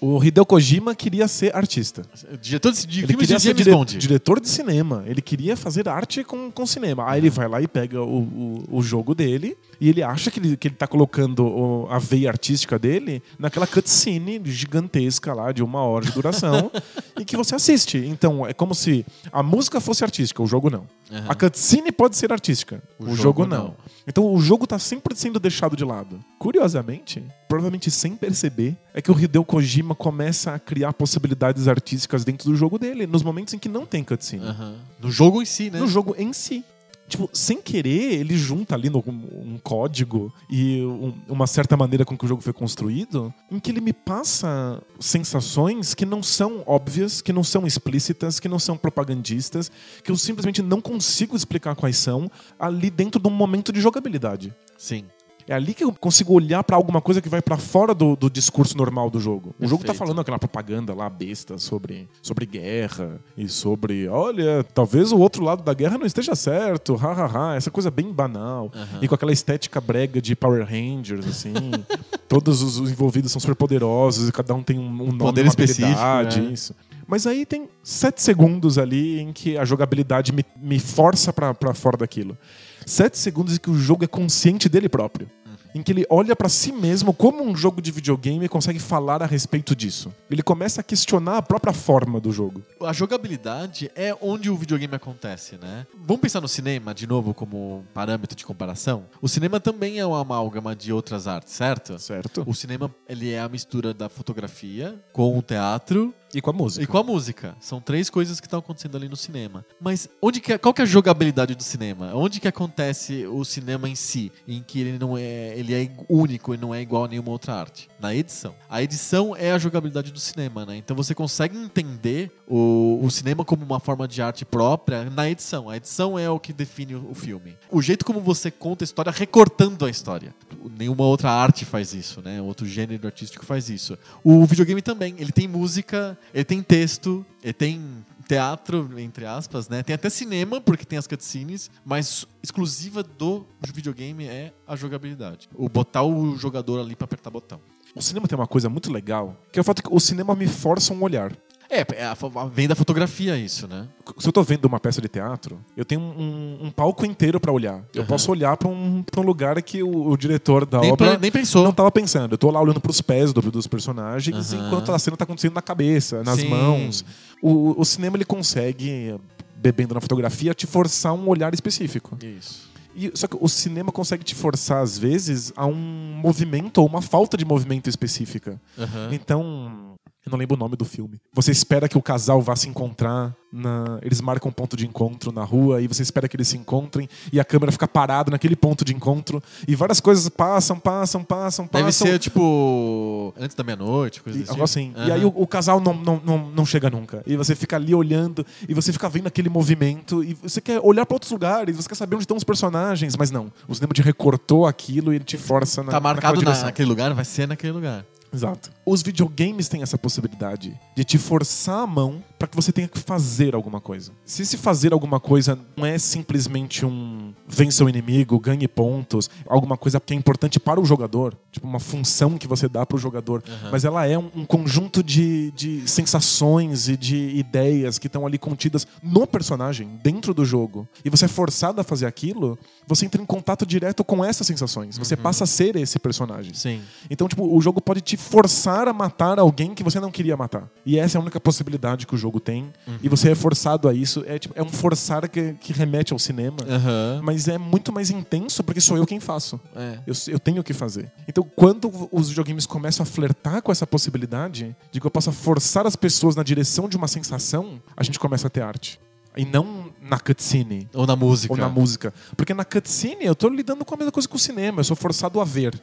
O 0.00 0.22
Hideo 0.24 0.44
Kojima 0.44 0.96
queria 0.96 1.28
ser 1.28 1.54
artista. 1.54 2.02
Diretor 2.40 2.72
de, 2.72 2.84
de 2.88 2.98
Ele 3.00 3.06
filmes 3.06 3.26
queria 3.28 3.36
de 3.36 3.42
ser 3.42 3.54
dire- 3.54 3.98
diretor 4.00 4.40
de 4.40 4.48
cinema. 4.48 5.04
Ele 5.06 5.22
queria 5.22 5.56
fazer 5.56 5.88
arte 5.88 6.24
com, 6.24 6.50
com 6.50 6.66
cinema. 6.66 7.08
Aí 7.08 7.20
ele 7.20 7.30
vai 7.30 7.46
lá 7.46 7.62
e 7.62 7.68
pega 7.68 8.02
o, 8.02 8.18
o, 8.22 8.64
o 8.78 8.82
jogo 8.82 9.14
dele 9.14 9.56
e 9.82 9.88
ele 9.88 10.00
acha 10.00 10.30
que 10.30 10.38
ele, 10.38 10.56
que 10.56 10.68
ele 10.68 10.76
tá 10.76 10.86
colocando 10.86 11.44
o- 11.44 11.88
a 11.90 11.98
veia 11.98 12.28
artística 12.30 12.78
dele 12.78 13.20
naquela 13.36 13.66
cutscene 13.66 14.40
gigantesca 14.44 15.34
lá 15.34 15.50
de 15.50 15.60
uma 15.62 15.82
hora 15.82 16.04
de 16.04 16.12
duração 16.12 16.70
e 17.18 17.24
que 17.24 17.36
você 17.36 17.56
assiste. 17.56 17.98
Então 17.98 18.46
é 18.46 18.52
como 18.54 18.74
se 18.76 19.04
a 19.32 19.42
música 19.42 19.80
fosse 19.80 20.04
artística, 20.04 20.40
o 20.40 20.46
jogo 20.46 20.70
não. 20.70 20.86
Aham. 21.10 21.26
A 21.28 21.34
cutscene 21.34 21.90
pode 21.92 22.16
ser 22.16 22.32
artística, 22.32 22.80
o, 22.98 23.04
O 23.04 23.06
jogo, 23.08 23.16
jogo 23.22 23.46
não. 23.46 23.64
não. 23.64 23.74
Então 24.06 24.32
o 24.32 24.40
jogo 24.40 24.66
tá 24.68 24.78
sempre 24.78 25.14
sendo 25.16 25.40
deixado 25.40 25.76
de 25.76 25.84
lado. 25.84 26.18
Curiosamente, 26.38 27.22
provavelmente 27.48 27.90
sem 27.90 28.14
perceber, 28.14 28.76
é 28.94 29.02
que 29.02 29.10
o 29.10 29.18
Hideo 29.18 29.44
Kojima 29.44 29.94
começa 29.94 30.54
a 30.54 30.58
criar 30.58 30.92
possibilidades 30.92 31.66
artísticas 31.66 32.24
dentro 32.24 32.48
do 32.50 32.56
jogo 32.56 32.78
dele, 32.78 33.06
nos 33.06 33.22
momentos 33.22 33.52
em 33.54 33.58
que 33.58 33.68
não 33.68 33.84
tem 33.84 34.04
cutscene. 34.04 34.44
Aham. 34.44 34.74
No 35.00 35.10
jogo 35.10 35.42
em 35.42 35.44
si, 35.44 35.70
né? 35.70 35.80
No 35.80 35.88
jogo 35.88 36.14
em 36.16 36.32
si. 36.32 36.64
Tipo, 37.12 37.28
sem 37.30 37.60
querer, 37.60 38.14
ele 38.20 38.34
junta 38.38 38.74
ali 38.74 38.88
no, 38.88 39.04
um, 39.06 39.58
código 39.62 40.32
e 40.48 40.80
um- 40.80 41.12
uma 41.28 41.46
certa 41.46 41.76
maneira 41.76 42.06
com 42.06 42.16
que 42.16 42.24
o 42.24 42.28
jogo 42.28 42.40
foi 42.40 42.54
construído, 42.54 43.32
em 43.50 43.60
que 43.60 43.70
ele 43.70 43.82
me 43.82 43.92
passa 43.92 44.82
sensações 44.98 45.92
que 45.92 46.06
não 46.06 46.22
são 46.22 46.62
óbvias, 46.66 47.20
que 47.20 47.30
não 47.30 47.44
são 47.44 47.66
explícitas, 47.66 48.40
que 48.40 48.48
não 48.48 48.58
são 48.58 48.78
propagandistas, 48.78 49.70
que 50.02 50.10
eu 50.10 50.16
simplesmente 50.16 50.62
não 50.62 50.80
consigo 50.80 51.36
explicar 51.36 51.74
quais 51.76 51.98
são, 51.98 52.30
ali 52.58 52.88
dentro 52.88 53.20
de 53.20 53.28
um 53.28 53.32
momento 53.32 53.72
de 53.74 53.80
jogabilidade. 53.82 54.54
Sim. 54.78 55.04
É 55.46 55.54
ali 55.54 55.74
que 55.74 55.84
eu 55.84 55.92
consigo 55.92 56.32
olhar 56.32 56.62
pra 56.64 56.76
alguma 56.76 57.00
coisa 57.00 57.20
que 57.20 57.28
vai 57.28 57.40
pra 57.40 57.56
fora 57.56 57.94
do, 57.94 58.16
do 58.16 58.28
discurso 58.28 58.76
normal 58.76 59.10
do 59.10 59.20
jogo. 59.20 59.54
O 59.58 59.66
jogo 59.66 59.84
tá 59.84 59.94
falando 59.94 60.20
aquela 60.20 60.38
propaganda 60.38 60.94
lá 60.94 61.08
besta 61.08 61.58
sobre, 61.58 62.08
sobre 62.20 62.46
guerra 62.46 63.20
e 63.36 63.48
sobre, 63.48 64.08
olha, 64.08 64.64
talvez 64.74 65.12
o 65.12 65.18
outro 65.18 65.42
lado 65.44 65.62
da 65.62 65.72
guerra 65.72 65.98
não 65.98 66.06
esteja 66.06 66.34
certo, 66.34 66.94
hahaha, 66.94 67.54
essa 67.56 67.70
coisa 67.70 67.90
bem 67.90 68.12
banal. 68.12 68.70
Aham. 68.74 68.98
E 69.00 69.08
com 69.08 69.14
aquela 69.14 69.32
estética 69.32 69.80
brega 69.80 70.20
de 70.20 70.34
Power 70.34 70.64
Rangers, 70.64 71.26
assim. 71.26 71.52
Todos 72.28 72.62
os 72.62 72.72
os 72.82 72.90
envolvidos 72.90 73.32
são 73.32 73.40
super 73.40 73.54
poderosos 73.54 74.28
e 74.28 74.32
cada 74.32 74.54
um 74.54 74.62
tem 74.62 74.78
um, 74.78 74.86
um 74.86 75.06
nome, 75.06 75.18
Poder 75.18 75.42
uma 75.42 75.48
específico, 75.48 75.94
né? 75.94 76.52
isso. 76.52 76.74
Mas 77.06 77.26
aí 77.26 77.44
tem 77.44 77.68
sete 77.82 78.22
segundos 78.22 78.78
ali 78.78 79.20
em 79.20 79.32
que 79.32 79.56
a 79.58 79.64
jogabilidade 79.64 80.32
me, 80.32 80.44
me 80.56 80.78
força 80.78 81.32
pra 81.32 81.74
fora 81.74 81.96
daquilo. 81.96 82.36
Sete 82.86 83.18
segundos 83.18 83.54
em 83.54 83.58
que 83.58 83.70
o 83.70 83.74
jogo 83.78 84.04
é 84.04 84.08
consciente 84.08 84.68
dele 84.68 84.88
próprio. 84.88 85.28
em 85.74 85.82
que 85.82 85.90
ele 85.90 86.04
olha 86.10 86.36
pra 86.36 86.50
si 86.50 86.70
mesmo 86.70 87.14
como 87.14 87.42
um 87.42 87.56
jogo 87.56 87.80
de 87.80 87.90
videogame 87.90 88.44
e 88.44 88.48
consegue 88.48 88.78
falar 88.78 89.22
a 89.22 89.26
respeito 89.26 89.74
disso. 89.74 90.12
Ele 90.30 90.42
começa 90.42 90.82
a 90.82 90.84
questionar 90.84 91.38
a 91.38 91.42
própria 91.42 91.72
forma 91.72 92.20
do 92.20 92.30
jogo. 92.30 92.62
A 92.82 92.92
jogabilidade 92.92 93.90
é 93.96 94.14
onde 94.20 94.50
o 94.50 94.56
videogame 94.56 94.94
acontece, 94.94 95.56
né? 95.56 95.86
Vamos 95.96 96.20
pensar 96.20 96.42
no 96.42 96.48
cinema, 96.48 96.94
de 96.94 97.06
novo, 97.06 97.32
como 97.32 97.84
parâmetro 97.94 98.36
de 98.36 98.44
comparação? 98.44 99.04
O 99.22 99.28
cinema 99.28 99.58
também 99.60 99.98
é 99.98 100.04
uma 100.04 100.20
amálgama 100.20 100.76
de 100.76 100.92
outras 100.92 101.26
artes, 101.26 101.54
certo? 101.54 101.98
Certo. 101.98 102.44
O 102.46 102.54
cinema, 102.54 102.94
ele 103.08 103.30
é 103.32 103.40
a 103.40 103.48
mistura 103.48 103.94
da 103.94 104.10
fotografia 104.10 104.94
com 105.10 105.38
o 105.38 105.40
teatro 105.40 106.12
E 106.34 106.40
com 106.40 106.50
a 106.50 106.52
música. 106.52 106.82
e 106.82 106.86
com 106.86 106.98
a 106.98 107.02
música. 107.02 107.56
São 107.60 107.80
três 107.80 108.08
coisas 108.08 108.40
que 108.40 108.46
estão 108.46 108.58
acontecendo 108.58 108.96
ali 108.96 109.08
no 109.08 109.16
cinema. 109.16 109.64
Mas 109.80 110.08
onde 110.20 110.40
que 110.40 110.52
é- 110.52 110.58
qual 110.58 110.72
que 110.72 110.80
é 110.80 110.84
a 110.84 110.86
jogabilidade 110.86 111.54
do 111.54 111.62
cinema? 111.62 112.12
Onde 112.14 112.40
que 112.40 112.48
acontece 112.48 113.26
o 113.26 113.44
cinema 113.44 113.88
em 113.88 113.94
si, 113.94 114.32
em 114.48 114.62
que 114.62 114.80
ele 114.80 114.98
não 114.98 115.16
é, 115.18 115.52
ele 115.58 115.74
é 115.74 115.90
único 116.08 116.54
e 116.54 116.56
não 116.56 116.74
é 116.74 116.80
igual 116.80 117.04
a 117.04 117.08
nenhuma 117.08 117.30
outra 117.30 117.54
arte? 117.54 117.88
Na 118.00 118.14
edição. 118.14 118.54
A 118.68 118.82
edição 118.82 119.36
é 119.36 119.52
a 119.52 119.58
jogabilidade 119.58 120.10
do 120.12 120.18
cinema, 120.20 120.64
né? 120.64 120.76
Então 120.76 120.96
você 120.96 121.14
consegue 121.14 121.56
entender 121.56 122.30
o, 122.48 123.00
o 123.02 123.10
cinema 123.10 123.44
como 123.44 123.64
uma 123.64 123.78
forma 123.80 124.08
de 124.08 124.20
arte 124.22 124.44
própria 124.44 125.08
na 125.10 125.28
edição. 125.28 125.68
A 125.68 125.76
edição 125.76 126.18
é 126.18 126.28
o 126.30 126.38
que 126.40 126.52
define 126.52 126.94
o, 126.94 127.10
o 127.10 127.14
filme. 127.14 127.56
O 127.70 127.80
jeito 127.82 128.04
como 128.04 128.20
você 128.20 128.50
conta 128.50 128.84
a 128.84 128.86
história 128.86 129.12
recortando 129.12 129.84
a 129.84 129.90
história. 129.90 130.34
Nenhuma 130.78 131.04
outra 131.04 131.30
arte 131.30 131.64
faz 131.64 131.92
isso, 131.92 132.20
né? 132.22 132.40
Outro 132.40 132.66
gênero 132.66 133.06
artístico 133.06 133.44
faz 133.44 133.68
isso. 133.68 133.98
O 134.24 134.44
videogame 134.46 134.80
também. 134.82 135.14
Ele 135.18 135.32
tem 135.32 135.46
música, 135.46 136.18
ele 136.32 136.44
tem 136.44 136.62
texto, 136.62 137.24
ele 137.42 137.52
tem 137.52 138.04
teatro, 138.26 138.98
entre 138.98 139.26
aspas, 139.26 139.68
né? 139.68 139.82
Tem 139.82 139.94
até 139.94 140.08
cinema, 140.08 140.60
porque 140.60 140.84
tem 140.84 140.98
as 140.98 141.06
cutscenes, 141.06 141.70
mas 141.84 142.26
exclusiva 142.42 143.02
do 143.02 143.46
videogame 143.74 144.26
é 144.26 144.52
a 144.66 144.76
jogabilidade. 144.76 145.48
O 145.54 145.68
botar 145.68 146.02
o 146.02 146.36
jogador 146.36 146.80
ali 146.80 146.96
pra 146.96 147.04
apertar 147.04 147.30
botão. 147.30 147.60
O 147.94 148.00
cinema 148.00 148.26
tem 148.26 148.38
uma 148.38 148.46
coisa 148.46 148.68
muito 148.68 148.90
legal, 148.90 149.36
que 149.52 149.58
é 149.58 149.62
o 149.62 149.64
fato 149.64 149.82
que 149.82 149.88
o 149.92 150.00
cinema 150.00 150.34
me 150.34 150.46
força 150.46 150.94
um 150.94 151.02
olhar. 151.02 151.36
É, 151.74 151.80
é 151.80 152.14
vem 152.52 152.68
da 152.68 152.74
fotografia 152.74 153.34
isso, 153.36 153.66
né? 153.66 153.88
Se 154.18 154.28
eu 154.28 154.32
tô 154.32 154.42
vendo 154.42 154.66
uma 154.66 154.78
peça 154.78 155.00
de 155.00 155.08
teatro, 155.08 155.58
eu 155.74 155.86
tenho 155.86 156.02
um, 156.02 156.58
um 156.66 156.70
palco 156.70 157.06
inteiro 157.06 157.40
pra 157.40 157.50
olhar. 157.50 157.82
Eu 157.94 158.02
Aham. 158.02 158.08
posso 158.08 158.30
olhar 158.30 158.54
pra 158.58 158.68
um, 158.68 159.02
pra 159.02 159.20
um 159.22 159.24
lugar 159.24 159.60
que 159.62 159.82
o, 159.82 160.10
o 160.10 160.16
diretor 160.18 160.66
da 160.66 160.80
Nem, 160.80 160.92
obra 160.92 161.16
nem 161.18 161.30
pensou. 161.32 161.64
não 161.64 161.72
tava 161.72 161.90
pensando. 161.90 162.32
Eu 162.34 162.38
tô 162.38 162.50
lá 162.50 162.60
olhando 162.60 162.78
pros 162.80 163.00
pés 163.00 163.32
do- 163.32 163.40
dos 163.50 163.66
personagens, 163.66 164.52
Aham. 164.52 164.66
enquanto 164.66 164.92
a 164.92 164.98
cena 164.98 165.16
tá 165.16 165.24
acontecendo 165.24 165.54
na 165.54 165.62
cabeça, 165.62 166.22
nas 166.22 166.40
Sim. 166.40 166.48
mãos. 166.48 167.04
O, 167.40 167.80
o 167.80 167.84
cinema 167.86 168.18
ele 168.18 168.26
consegue, 168.26 169.14
bebendo 169.56 169.94
na 169.94 170.00
fotografia, 170.02 170.52
te 170.52 170.66
forçar 170.66 171.14
um 171.14 171.26
olhar 171.26 171.54
específico. 171.54 172.18
Isso. 172.22 172.70
E, 172.94 173.10
só 173.14 173.26
que 173.26 173.38
o 173.40 173.48
cinema 173.48 173.90
consegue 173.90 174.22
te 174.22 174.34
forçar, 174.34 174.82
às 174.82 174.98
vezes, 174.98 175.50
a 175.56 175.64
um 175.64 175.74
movimento 176.22 176.78
ou 176.82 176.86
uma 176.86 177.00
falta 177.00 177.38
de 177.38 177.44
movimento 177.46 177.88
específica. 177.88 178.60
Aham. 178.78 179.08
Então, 179.10 179.91
eu 180.24 180.30
não 180.30 180.38
lembro 180.38 180.54
o 180.54 180.58
nome 180.58 180.76
do 180.76 180.84
filme. 180.84 181.20
Você 181.32 181.50
espera 181.50 181.88
que 181.88 181.98
o 181.98 182.02
casal 182.02 182.40
vá 182.40 182.54
se 182.54 182.68
encontrar, 182.68 183.34
na... 183.52 183.98
eles 184.02 184.20
marcam 184.20 184.50
um 184.50 184.52
ponto 184.52 184.76
de 184.76 184.86
encontro 184.86 185.32
na 185.32 185.42
rua 185.42 185.82
e 185.82 185.88
você 185.88 186.02
espera 186.02 186.28
que 186.28 186.36
eles 186.36 186.46
se 186.46 186.56
encontrem 186.56 187.08
e 187.32 187.40
a 187.40 187.44
câmera 187.44 187.72
fica 187.72 187.88
parada 187.88 188.30
naquele 188.30 188.54
ponto 188.54 188.84
de 188.84 188.94
encontro 188.94 189.42
e 189.66 189.74
várias 189.74 190.00
coisas 190.00 190.28
passam, 190.28 190.78
passam, 190.78 191.24
passam, 191.24 191.66
passam. 191.66 191.84
Deve 191.84 191.92
ser 191.92 192.18
tipo 192.20 193.34
antes 193.38 193.56
da 193.56 193.64
meia-noite, 193.64 194.22
coisa 194.22 194.38
E, 194.38 194.44
tipo. 194.44 194.62
assim. 194.62 194.94
E 195.06 195.10
aí 195.10 195.24
o, 195.24 195.32
o 195.34 195.46
casal 195.46 195.80
não, 195.80 195.92
não, 195.92 196.22
não, 196.24 196.50
não 196.50 196.64
chega 196.64 196.88
nunca. 196.88 197.22
E 197.26 197.36
você 197.36 197.56
fica 197.56 197.74
ali 197.76 197.94
olhando, 197.94 198.46
e 198.68 198.74
você 198.74 198.92
fica 198.92 199.08
vendo 199.08 199.26
aquele 199.26 199.48
movimento, 199.48 200.22
e 200.22 200.34
você 200.34 200.60
quer 200.60 200.80
olhar 200.82 201.04
para 201.04 201.16
outros 201.16 201.32
lugares, 201.32 201.76
você 201.76 201.88
quer 201.88 201.94
saber 201.96 202.14
onde 202.14 202.24
estão 202.24 202.36
os 202.36 202.44
personagens, 202.44 203.16
mas 203.16 203.30
não. 203.30 203.52
O 203.66 203.74
cinema 203.74 203.92
te 203.92 204.02
recortou 204.02 204.66
aquilo 204.66 205.12
e 205.12 205.16
ele 205.16 205.24
te 205.24 205.36
força 205.36 205.82
na. 205.82 205.90
Tá 205.90 206.00
marcado 206.00 206.40
naquele 206.42 206.88
lugar, 206.88 207.12
vai 207.12 207.24
ser 207.24 207.48
naquele 207.48 207.72
lugar. 207.72 208.04
Exato. 208.32 208.70
Os 208.84 209.00
videogames 209.00 209.68
têm 209.68 209.82
essa 209.82 209.96
possibilidade 209.96 210.78
de 210.96 211.04
te 211.04 211.16
forçar 211.16 211.80
a 211.80 211.86
mão 211.86 212.22
para 212.36 212.48
que 212.48 212.56
você 212.56 212.72
tenha 212.72 212.88
que 212.88 212.98
fazer 212.98 213.54
alguma 213.54 213.80
coisa. 213.80 214.10
Se 214.26 214.42
esse 214.42 214.56
fazer 214.56 214.92
alguma 214.92 215.20
coisa 215.20 215.56
não 215.76 215.86
é 215.86 215.96
simplesmente 215.98 216.84
um 216.84 217.32
vença 217.46 217.84
o 217.84 217.88
inimigo, 217.88 218.40
ganhe 218.40 218.66
pontos, 218.66 219.30
alguma 219.46 219.76
coisa 219.76 220.00
que 220.00 220.12
é 220.12 220.16
importante 220.16 220.58
para 220.58 220.80
o 220.80 220.84
jogador, 220.84 221.38
tipo 221.52 221.64
uma 221.64 221.78
função 221.78 222.36
que 222.36 222.48
você 222.48 222.68
dá 222.68 222.84
para 222.84 222.96
o 222.96 222.98
jogador, 222.98 223.44
mas 223.70 223.84
ela 223.84 224.04
é 224.06 224.18
um, 224.18 224.28
um 224.34 224.44
conjunto 224.44 225.02
de, 225.02 225.52
de 225.52 225.88
sensações 225.88 226.88
e 226.88 226.96
de 226.96 227.16
ideias 227.36 227.98
que 227.98 228.08
estão 228.08 228.26
ali 228.26 228.38
contidas 228.38 228.84
no 229.00 229.24
personagem, 229.24 230.00
dentro 230.02 230.34
do 230.34 230.44
jogo, 230.44 230.88
e 231.04 231.10
você 231.10 231.26
é 231.26 231.28
forçado 231.28 231.80
a 231.80 231.84
fazer 231.84 232.06
aquilo, 232.06 232.58
você 232.88 233.06
entra 233.06 233.22
em 233.22 233.26
contato 233.26 233.64
direto 233.64 234.02
com 234.02 234.24
essas 234.24 234.46
sensações. 234.46 234.98
Você 234.98 235.16
passa 235.16 235.44
a 235.44 235.46
ser 235.46 235.76
esse 235.76 235.98
personagem. 236.00 236.54
Sim. 236.54 236.82
Então, 237.08 237.28
tipo, 237.28 237.44
o 237.56 237.60
jogo 237.60 237.80
pode 237.80 238.00
te 238.00 238.16
forçar 238.16 238.71
a 238.88 238.92
matar 238.92 239.38
alguém 239.38 239.74
que 239.74 239.82
você 239.82 240.00
não 240.00 240.10
queria 240.10 240.36
matar. 240.36 240.68
E 240.84 240.98
essa 240.98 241.16
é 241.16 241.18
a 241.18 241.22
única 241.22 241.40
possibilidade 241.40 242.06
que 242.06 242.14
o 242.14 242.18
jogo 242.18 242.40
tem. 242.40 242.72
E 243.02 243.08
você 243.08 243.30
é 243.30 243.34
forçado 243.34 243.88
a 243.88 243.94
isso. 243.94 244.24
É, 244.26 244.38
tipo, 244.38 244.54
é 244.56 244.62
um 244.62 244.68
forçar 244.68 245.28
que, 245.28 245.54
que 245.54 245.72
remete 245.72 246.12
ao 246.12 246.18
cinema. 246.18 246.56
Aham. 246.68 247.20
Mas 247.22 247.48
é 247.48 247.58
muito 247.58 247.92
mais 247.92 248.10
intenso 248.10 248.62
porque 248.64 248.80
sou 248.80 248.96
eu 248.96 249.06
quem 249.06 249.20
faço. 249.20 249.60
É. 249.74 249.98
Eu, 250.06 250.14
eu 250.28 250.38
tenho 250.38 250.62
que 250.62 250.72
fazer. 250.72 251.10
Então, 251.28 251.44
quando 251.56 251.90
os 252.10 252.28
videogames 252.28 252.66
começam 252.66 253.02
a 253.02 253.06
flertar 253.06 253.62
com 253.62 253.70
essa 253.70 253.86
possibilidade 253.86 254.74
de 254.90 255.00
que 255.00 255.06
eu 255.06 255.10
possa 255.10 255.32
forçar 255.32 255.86
as 255.86 255.96
pessoas 255.96 256.36
na 256.36 256.42
direção 256.42 256.88
de 256.88 256.96
uma 256.96 257.08
sensação, 257.08 257.80
a 257.96 258.02
gente 258.02 258.18
começa 258.18 258.46
a 258.46 258.50
ter 258.50 258.62
arte. 258.62 258.98
E 259.36 259.44
não 259.44 259.90
na 260.00 260.18
cutscene. 260.18 260.88
Ou 260.92 261.06
na 261.06 261.16
música. 261.16 261.52
Ou 261.52 261.58
na 261.58 261.68
música. 261.68 262.12
Porque 262.36 262.52
na 262.52 262.64
cutscene 262.64 263.24
eu 263.24 263.34
tô 263.34 263.48
lidando 263.48 263.84
com 263.84 263.94
a 263.94 263.96
mesma 263.96 264.12
coisa 264.12 264.28
que 264.28 264.36
o 264.36 264.38
cinema. 264.38 264.80
Eu 264.80 264.84
sou 264.84 264.96
forçado 264.96 265.40
a 265.40 265.44
ver. 265.44 265.80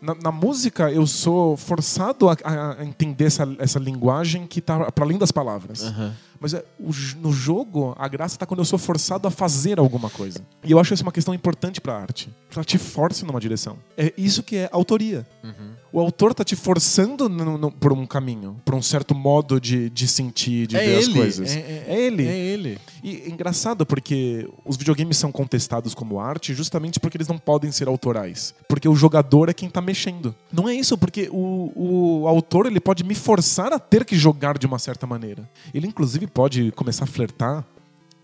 Na, 0.00 0.14
na 0.14 0.32
música, 0.32 0.90
eu 0.90 1.06
sou 1.06 1.56
forçado 1.56 2.28
a, 2.28 2.36
a 2.78 2.84
entender 2.84 3.24
essa, 3.24 3.48
essa 3.58 3.78
linguagem 3.78 4.46
que 4.46 4.60
tá 4.60 4.90
para 4.90 5.04
além 5.04 5.18
das 5.18 5.30
palavras. 5.30 5.82
Aham. 5.82 6.14
Mas 6.40 6.54
é, 6.54 6.64
o 6.78 6.90
no 7.20 7.32
jogo, 7.32 7.96
a 7.98 8.06
graça 8.06 8.36
está 8.36 8.46
quando 8.46 8.60
eu 8.60 8.64
sou 8.64 8.78
forçado 8.78 9.26
a 9.26 9.30
fazer 9.30 9.78
alguma 9.78 10.08
coisa. 10.08 10.40
E 10.62 10.70
eu 10.70 10.78
acho 10.78 10.94
isso 10.94 11.02
uma 11.02 11.12
questão 11.12 11.34
importante 11.34 11.80
para 11.80 11.94
a 11.94 12.00
arte. 12.00 12.32
Ela 12.54 12.64
te 12.64 12.78
force 12.78 13.24
numa 13.24 13.40
direção. 13.40 13.76
É 13.96 14.12
isso 14.16 14.42
que 14.42 14.56
é 14.56 14.68
autoria. 14.72 15.26
O 15.92 16.00
autor 16.00 16.34
tá 16.34 16.44
te 16.44 16.54
forçando 16.54 17.28
por 17.80 17.92
um 17.92 18.06
caminho, 18.06 18.56
por 18.64 18.74
um 18.74 18.82
certo 18.82 19.14
modo 19.14 19.60
de, 19.60 19.88
de 19.88 20.06
sentir, 20.06 20.66
de 20.66 20.76
É 20.76 20.84
ver 20.84 20.96
as 20.98 21.04
ele, 21.06 21.14
coisas. 21.14 21.56
é- 21.56 21.84
é 21.88 22.00
ele. 22.06 22.26
É 22.26 22.36
ele. 22.36 22.78
E 23.02 23.22
é 23.26 23.28
engraçado 23.30 23.86
porque 23.86 24.48
os 24.64 24.76
videogames 24.76 25.16
são 25.16 25.32
contestados 25.32 25.94
como 25.94 26.20
arte 26.20 26.52
justamente 26.54 27.00
porque 27.00 27.16
eles 27.16 27.28
não 27.28 27.38
podem 27.38 27.72
ser 27.72 27.88
autorais. 27.88 28.54
Porque 28.68 28.88
o 28.88 28.94
jogador 28.94 29.48
é 29.48 29.54
quem 29.54 29.70
tá 29.70 29.80
mexendo. 29.80 30.34
Não 30.52 30.68
é 30.68 30.74
isso, 30.74 30.98
porque 30.98 31.28
o, 31.32 31.72
o 32.22 32.28
autor 32.28 32.66
ele 32.66 32.80
pode 32.80 33.02
me 33.04 33.14
forçar 33.14 33.72
a 33.72 33.78
ter 33.78 34.04
que 34.04 34.16
jogar 34.16 34.58
de 34.58 34.66
uma 34.66 34.78
certa 34.78 35.06
maneira. 35.06 35.48
Ele 35.72 35.86
inclusive 35.86 36.26
pode 36.26 36.70
começar 36.72 37.04
a 37.04 37.06
flertar 37.06 37.64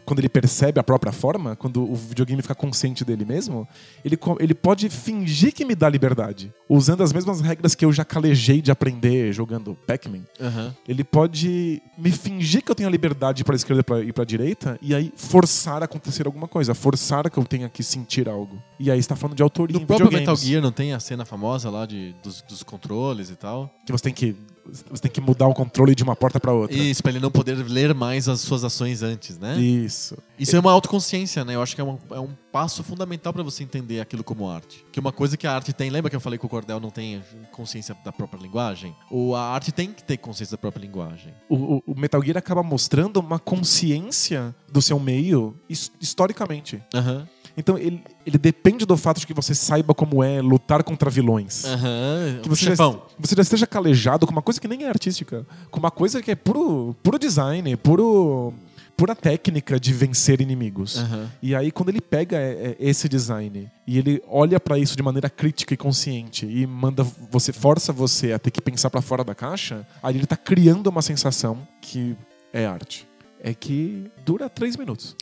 quando 0.05 0.19
ele 0.19 0.29
percebe 0.29 0.79
a 0.79 0.83
própria 0.83 1.13
forma, 1.13 1.57
quando 1.57 1.83
o 1.83 1.95
videogame 1.95 2.43
fica 2.43 2.55
consciente 2.55 3.05
dele 3.05 3.25
mesmo, 3.25 3.67
ele, 4.05 4.19
ele 4.41 4.55
pode 4.55 4.89
fingir 4.89 5.53
que 5.53 5.65
me 5.65 5.75
dá 5.75 5.89
liberdade. 5.89 6.53
Usando 6.69 7.03
as 7.03 7.13
mesmas 7.13 7.41
regras 7.41 7.75
que 7.75 7.85
eu 7.85 7.93
já 7.93 8.05
calejei 8.05 8.61
de 8.61 8.71
aprender 8.71 9.33
jogando 9.33 9.77
Pac-Man. 9.87 10.23
Aham. 10.41 10.75
Ele 10.87 11.05
pode 11.05 11.83
me 11.97 12.11
fingir 12.11 12.63
que 12.63 12.71
eu 12.71 12.75
tenho 12.75 12.89
a 12.89 12.93
liberdade 12.93 13.45
para 13.45 13.57
esquerda 13.57 13.85
e 14.03 14.13
para 14.13 14.25
direita 14.25 14.79
e 14.81 14.95
aí 14.95 15.13
forçar 15.17 15.83
a 15.83 15.85
acontecer 15.85 16.27
alguma 16.27 16.49
coisa, 16.49 16.75
forçar 16.75 17.29
que 17.31 17.39
eu 17.39 17.45
tenha 17.45 17.69
que 17.69 17.83
sentir 17.83 18.29
algo. 18.29 18.63
E 18.79 18.91
aí 18.91 18.99
está 18.99 19.17
falando 19.17 19.37
de 19.37 19.43
autoria 19.43 19.79
No 19.79 19.87
próprio 19.87 20.13
Metal 20.13 20.37
Gear 20.37 20.63
não 20.63 20.73
tem 20.73 20.93
a 20.93 21.01
cena 21.01 21.25
famosa 21.25 21.71
lá 21.71 21.87
de, 21.87 22.15
dos, 22.23 22.43
dos 22.43 22.63
controles 22.63 23.31
e 23.31 23.37
tal? 23.37 23.75
que 23.85 23.93
você 23.93 24.05
tem 24.05 24.13
que 24.13 24.37
você 24.67 25.03
tem 25.03 25.11
que 25.11 25.21
mudar 25.21 25.47
o 25.47 25.55
controle 25.55 25.95
de 25.95 26.03
uma 26.03 26.17
porta 26.17 26.41
para 26.41 26.53
outra. 26.53 26.77
Isso, 26.77 27.03
pra 27.03 27.13
ele 27.13 27.21
não 27.21 27.31
poder 27.31 27.55
ler 27.69 27.95
mais 27.95 28.29
as 28.29 28.41
suas 28.41 28.65
ações 28.65 29.03
antes, 29.03 29.39
né? 29.39 29.59
Isso. 29.61 30.17
Isso 30.39 30.57
é 30.57 30.59
uma 30.61 30.73
autoconsciência, 30.73 31.45
né? 31.45 31.55
Eu 31.55 31.63
acho 31.63 31.75
que 31.75 31.81
é 31.81 31.85
um, 31.85 31.99
é 32.11 32.19
um 32.21 32.31
passo 32.51 32.83
fundamental 32.83 33.33
pra 33.33 33.43
você 33.43 33.63
entender 33.63 34.01
aquilo 34.01 34.25
como 34.25 34.49
arte. 34.49 34.85
Que 34.91 34.99
uma 34.99 35.13
coisa 35.13 35.37
que 35.37 35.47
a 35.47 35.53
arte 35.55 35.73
tem, 35.73 35.91
lembra 35.91 36.09
que 36.11 36.17
eu 36.17 36.21
falei 36.21 36.39
que 36.39 36.47
o 36.47 36.49
Cordel 36.49 36.81
não 36.81 36.91
tem 36.91 37.23
consciência 37.53 37.97
da 38.05 38.13
própria 38.13 38.41
linguagem? 38.41 38.95
Ou 39.11 39.35
a 39.37 39.43
arte 39.51 39.71
tem 39.73 39.93
que 39.93 40.03
ter 40.03 40.17
consciência 40.17 40.57
da 40.57 40.61
própria 40.61 40.81
linguagem. 40.83 41.33
O, 41.49 41.57
o- 41.77 41.83
o 41.89 41.95
Metal 41.99 42.23
Gear 42.23 42.37
acaba 42.39 42.63
mostrando 42.63 43.19
uma 43.21 43.39
consciência 43.39 44.55
do 44.73 44.81
seu 44.81 44.99
meio 44.99 45.55
his- 45.69 45.91
historicamente. 46.01 46.83
Aham. 46.95 47.29
Então 47.57 47.79
ele, 47.79 48.03
ele 48.27 48.39
depende 48.39 48.85
do 48.85 48.97
fato 48.97 49.21
de 49.21 49.27
que 49.27 49.35
você 49.35 49.55
saiba 49.55 49.95
como 49.95 50.23
é 50.23 50.41
lutar 50.41 50.83
contra 50.83 51.09
vilões. 51.09 51.65
Aham. 51.65 52.41
que 52.43 52.49
você 52.49 52.75
já, 52.75 52.75
você 53.19 53.35
já 53.37 53.43
esteja 53.43 53.67
calejado 53.67 54.27
com 54.27 54.33
uma 54.33 54.43
coisa 54.43 54.61
que 54.61 54.69
nem 54.69 54.85
é 54.85 54.89
artística, 54.89 55.47
com 55.71 55.79
uma 55.79 55.91
coisa 55.91 56.21
que 56.21 56.31
é 56.31 56.35
puro, 56.35 56.97
puro 57.03 57.19
design, 57.19 57.77
puro, 57.77 58.53
pura 58.97 59.15
técnica 59.15 59.79
de 59.79 59.93
vencer 59.93 60.41
inimigos. 60.41 60.99
Aham. 60.99 61.31
E 61.41 61.55
aí 61.55 61.71
quando 61.71 61.91
ele 61.91 62.01
pega 62.01 62.37
é, 62.37 62.51
é, 62.51 62.77
esse 62.81 63.09
design 63.09 63.71
e 63.87 63.99
ele 63.99 64.23
olha 64.29 64.59
pra 64.59 64.79
isso 64.79 64.97
de 64.97 65.03
maneira 65.03 65.31
crítica 65.31 65.75
e 65.75 65.77
consciente 65.77 66.47
e 66.47 66.67
manda 66.67 67.07
você 67.31 67.53
força 67.53 67.93
você 67.93 68.33
a 68.33 68.39
ter 68.39 68.51
que 68.51 68.61
pensar 68.61 68.91
pra 68.91 69.01
fora 69.01 69.23
da 69.23 69.35
caixa, 69.35 69.87
aí 70.03 70.17
ele 70.17 70.27
tá 70.27 70.37
criando 70.37 70.89
uma 70.89 71.03
sensação 71.03 71.67
que 71.81 72.17
é 72.53 72.67
arte. 72.67 73.07
É 73.45 73.53
que 73.53 74.11
dura 74.25 74.49
3 74.49 74.75
minutos. 74.79 75.15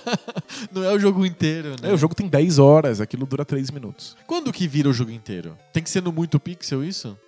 Não 0.72 0.82
é 0.82 0.90
o 0.94 0.98
jogo 0.98 1.26
inteiro, 1.26 1.76
né? 1.82 1.90
É, 1.90 1.92
o 1.92 1.96
jogo 1.98 2.14
tem 2.14 2.26
10 2.26 2.58
horas, 2.58 3.02
aquilo 3.02 3.26
dura 3.26 3.44
3 3.44 3.70
minutos. 3.70 4.16
Quando 4.26 4.50
que 4.50 4.66
vira 4.66 4.88
o 4.88 4.94
jogo 4.94 5.10
inteiro? 5.10 5.58
Tem 5.70 5.82
que 5.82 5.90
ser 5.90 6.02
no 6.02 6.10
muito 6.10 6.40
pixel 6.40 6.82
isso? 6.82 7.18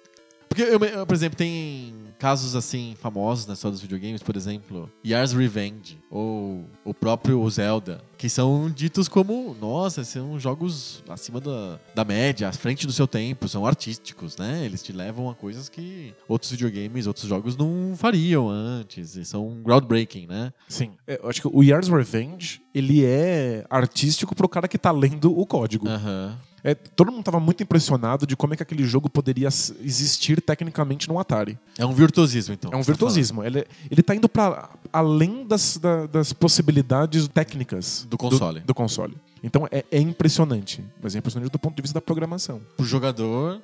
Porque, 0.53 0.63
eu, 0.65 1.07
por 1.07 1.15
exemplo, 1.15 1.39
tem 1.39 1.95
casos 2.19 2.55
assim 2.55 2.95
famosos 3.01 3.47
na 3.47 3.55
história 3.55 3.73
dos 3.73 3.81
videogames, 3.81 4.23
por 4.23 4.37
exemplo, 4.37 4.89
Yars 5.05 5.33
Revenge 5.33 5.99
ou 6.11 6.67
o 6.85 6.93
próprio 6.93 7.49
Zelda, 7.49 8.05
que 8.19 8.29
são 8.29 8.71
ditos 8.71 9.09
como, 9.09 9.57
nossa, 9.59 10.05
são 10.05 10.39
jogos 10.39 11.03
acima 11.09 11.41
da, 11.41 11.81
da 11.95 12.05
média, 12.05 12.51
à 12.51 12.53
frente 12.53 12.87
do 12.87 12.93
seu 12.93 13.07
tempo, 13.07 13.49
são 13.49 13.67
artísticos, 13.67 14.37
né? 14.37 14.63
Eles 14.63 14.83
te 14.83 14.93
levam 14.93 15.31
a 15.31 15.35
coisas 15.35 15.71
que 15.71 16.15
outros 16.29 16.51
videogames, 16.51 17.07
outros 17.07 17.27
jogos 17.27 17.57
não 17.57 17.95
fariam 17.97 18.49
antes, 18.49 19.17
e 19.17 19.25
são 19.25 19.63
groundbreaking, 19.63 20.27
né? 20.27 20.53
Sim. 20.69 20.93
É, 21.07 21.19
eu 21.21 21.31
acho 21.31 21.41
que 21.41 21.49
o 21.51 21.63
Yars 21.63 21.89
Revenge, 21.89 22.61
ele 22.75 23.05
é 23.07 23.65
artístico 23.71 24.35
pro 24.35 24.49
cara 24.49 24.69
que 24.69 24.77
tá 24.77 24.93
lendo 24.93 25.37
o 25.37 25.47
código. 25.47 25.89
Aham. 25.89 26.39
É, 26.65 26.75
todo 26.75 27.11
mundo 27.11 27.21
estava 27.23 27.41
muito 27.41 27.63
impressionado 27.63 28.27
de 28.27 28.37
como 28.37 28.55
é 28.55 28.57
que 28.57 28.63
aquele 28.63 28.85
jogo 28.85 29.09
poderia 29.11 29.49
existir 29.49 30.41
tecnicamente 30.41 31.09
no 31.09 31.19
Atari. 31.19 31.59
É 31.77 31.85
um 31.85 31.93
virtuosismo, 31.93 32.55
então. 32.55 32.71
É 32.73 32.77
um 32.77 32.81
tá 32.81 32.87
virtuosismo. 32.87 33.43
Ele, 33.43 33.65
ele 33.91 34.03
tá 34.03 34.15
indo 34.15 34.29
para 34.29 34.69
além 34.93 35.45
das, 35.47 35.77
da- 35.77 36.07
das 36.07 36.33
possibilidades 36.33 37.27
técnicas 37.29 38.07
Do 38.09 38.17
console. 38.17 38.61
Do, 38.61 38.75
console. 38.75 39.17
Então 39.43 39.67
é, 39.73 39.85
é 39.91 39.99
impressionante. 39.99 40.85
Mas 41.03 41.15
é 41.15 41.19
impressionante 41.19 41.51
do 41.51 41.59
ponto 41.59 41.75
de 41.75 41.83
vista 41.83 41.95
da 41.95 42.01
programação. 42.01 42.57
falando. 42.61 42.77
Pro 42.77 42.87
jogador. 42.87 43.61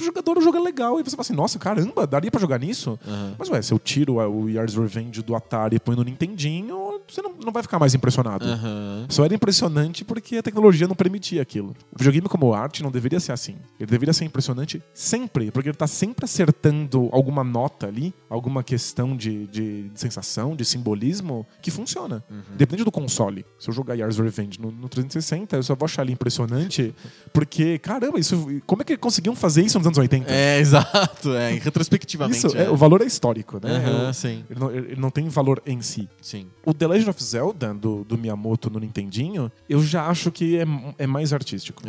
Jogador 0.00 0.38
o 0.38 0.40
jogo 0.40 0.56
é 0.56 0.60
legal. 0.60 1.00
E 1.00 1.02
você 1.02 1.10
fala 1.10 1.22
assim, 1.22 1.34
nossa, 1.34 1.58
caramba, 1.58 2.06
daria 2.06 2.30
pra 2.30 2.40
jogar 2.40 2.58
nisso? 2.58 2.98
aham. 3.06 3.34
Mas 3.38 3.48
ué, 3.48 3.60
se 3.62 3.72
eu 3.72 3.78
tiro 3.78 4.14
o 4.14 4.48
Yars 4.48 4.74
Revenge 4.74 5.22
do 5.22 5.34
Atari 5.34 5.76
e 5.76 5.80
põe 5.80 5.94
no 5.94 6.02
Nintendinho, 6.02 7.00
você 7.06 7.22
não, 7.22 7.32
não 7.44 7.52
vai 7.52 7.62
ficar 7.62 7.78
mais 7.78 7.94
impressionado. 7.94 8.44
Aham. 8.44 9.06
Só 9.08 9.24
era 9.24 9.34
impressionante 9.34 10.04
porque 10.04 10.36
a 10.36 10.42
tecnologia 10.42 10.86
não 10.86 10.94
permitia 10.94 11.42
aquilo. 11.42 11.74
O 11.92 11.98
videogame 11.98 12.28
como 12.28 12.52
arte 12.54 12.82
não 12.82 12.90
deveria 12.90 13.20
ser 13.20 13.32
assim. 13.32 13.56
Ele 13.78 13.90
deveria 13.90 14.12
ser 14.12 14.24
impressionante 14.24 14.82
sempre, 14.94 15.50
porque 15.50 15.68
ele 15.68 15.76
tá 15.76 15.86
sempre 15.86 16.24
acertando 16.24 17.08
alguma 17.12 17.44
nota 17.44 17.86
ali, 17.86 18.14
alguma 18.28 18.62
questão 18.62 19.16
de, 19.16 19.46
de, 19.46 19.88
de 19.88 20.00
sensação, 20.00 20.56
de 20.56 20.64
simbolismo, 20.64 21.46
que 21.62 21.70
funciona. 21.70 22.22
Depende 22.56 22.84
do 22.84 22.90
console. 22.90 23.44
Se 23.58 23.68
eu 23.70 23.74
jogar 23.74 23.94
Yars 23.94 24.18
Revenge 24.18 24.60
no, 24.60 24.70
no 24.70 24.88
360, 24.88 25.56
eu 25.56 25.62
só 25.62 25.74
vou 25.74 25.86
achar 25.86 26.02
ele 26.02 26.12
impressionante, 26.12 26.94
porque, 27.32 27.78
caramba, 27.78 28.18
isso, 28.18 28.60
como 28.66 28.82
é 28.82 28.84
que 28.84 28.96
conseguiam 28.96 29.34
fazer 29.34 29.57
isso 29.64 29.78
nos 29.78 29.86
anos 29.86 29.98
80? 29.98 30.30
É, 30.32 30.58
exato. 30.60 31.32
É, 31.34 31.52
retrospectivamente. 31.54 32.46
isso, 32.46 32.56
é, 32.56 32.70
o 32.70 32.76
valor 32.76 33.02
é 33.02 33.04
histórico, 33.06 33.58
né? 33.62 33.82
Eu- 34.08 34.14
sim, 34.14 34.44
ele, 34.50 34.60
não, 34.60 34.70
ele 34.70 34.96
não 34.96 35.10
tem 35.10 35.28
valor 35.28 35.62
em 35.66 35.80
si. 35.82 36.08
sim. 36.20 36.46
O 36.64 36.74
The 36.74 36.86
Legend 36.86 37.10
of 37.10 37.22
Zelda, 37.22 37.72
do, 37.74 38.04
do 38.04 38.18
Miyamoto 38.18 38.68
no 38.70 38.78
Nintendinho, 38.78 39.50
eu 39.68 39.82
já 39.82 40.06
acho 40.06 40.30
que 40.30 40.58
é, 40.58 40.64
é 40.98 41.06
mais 41.06 41.32
artístico. 41.32 41.82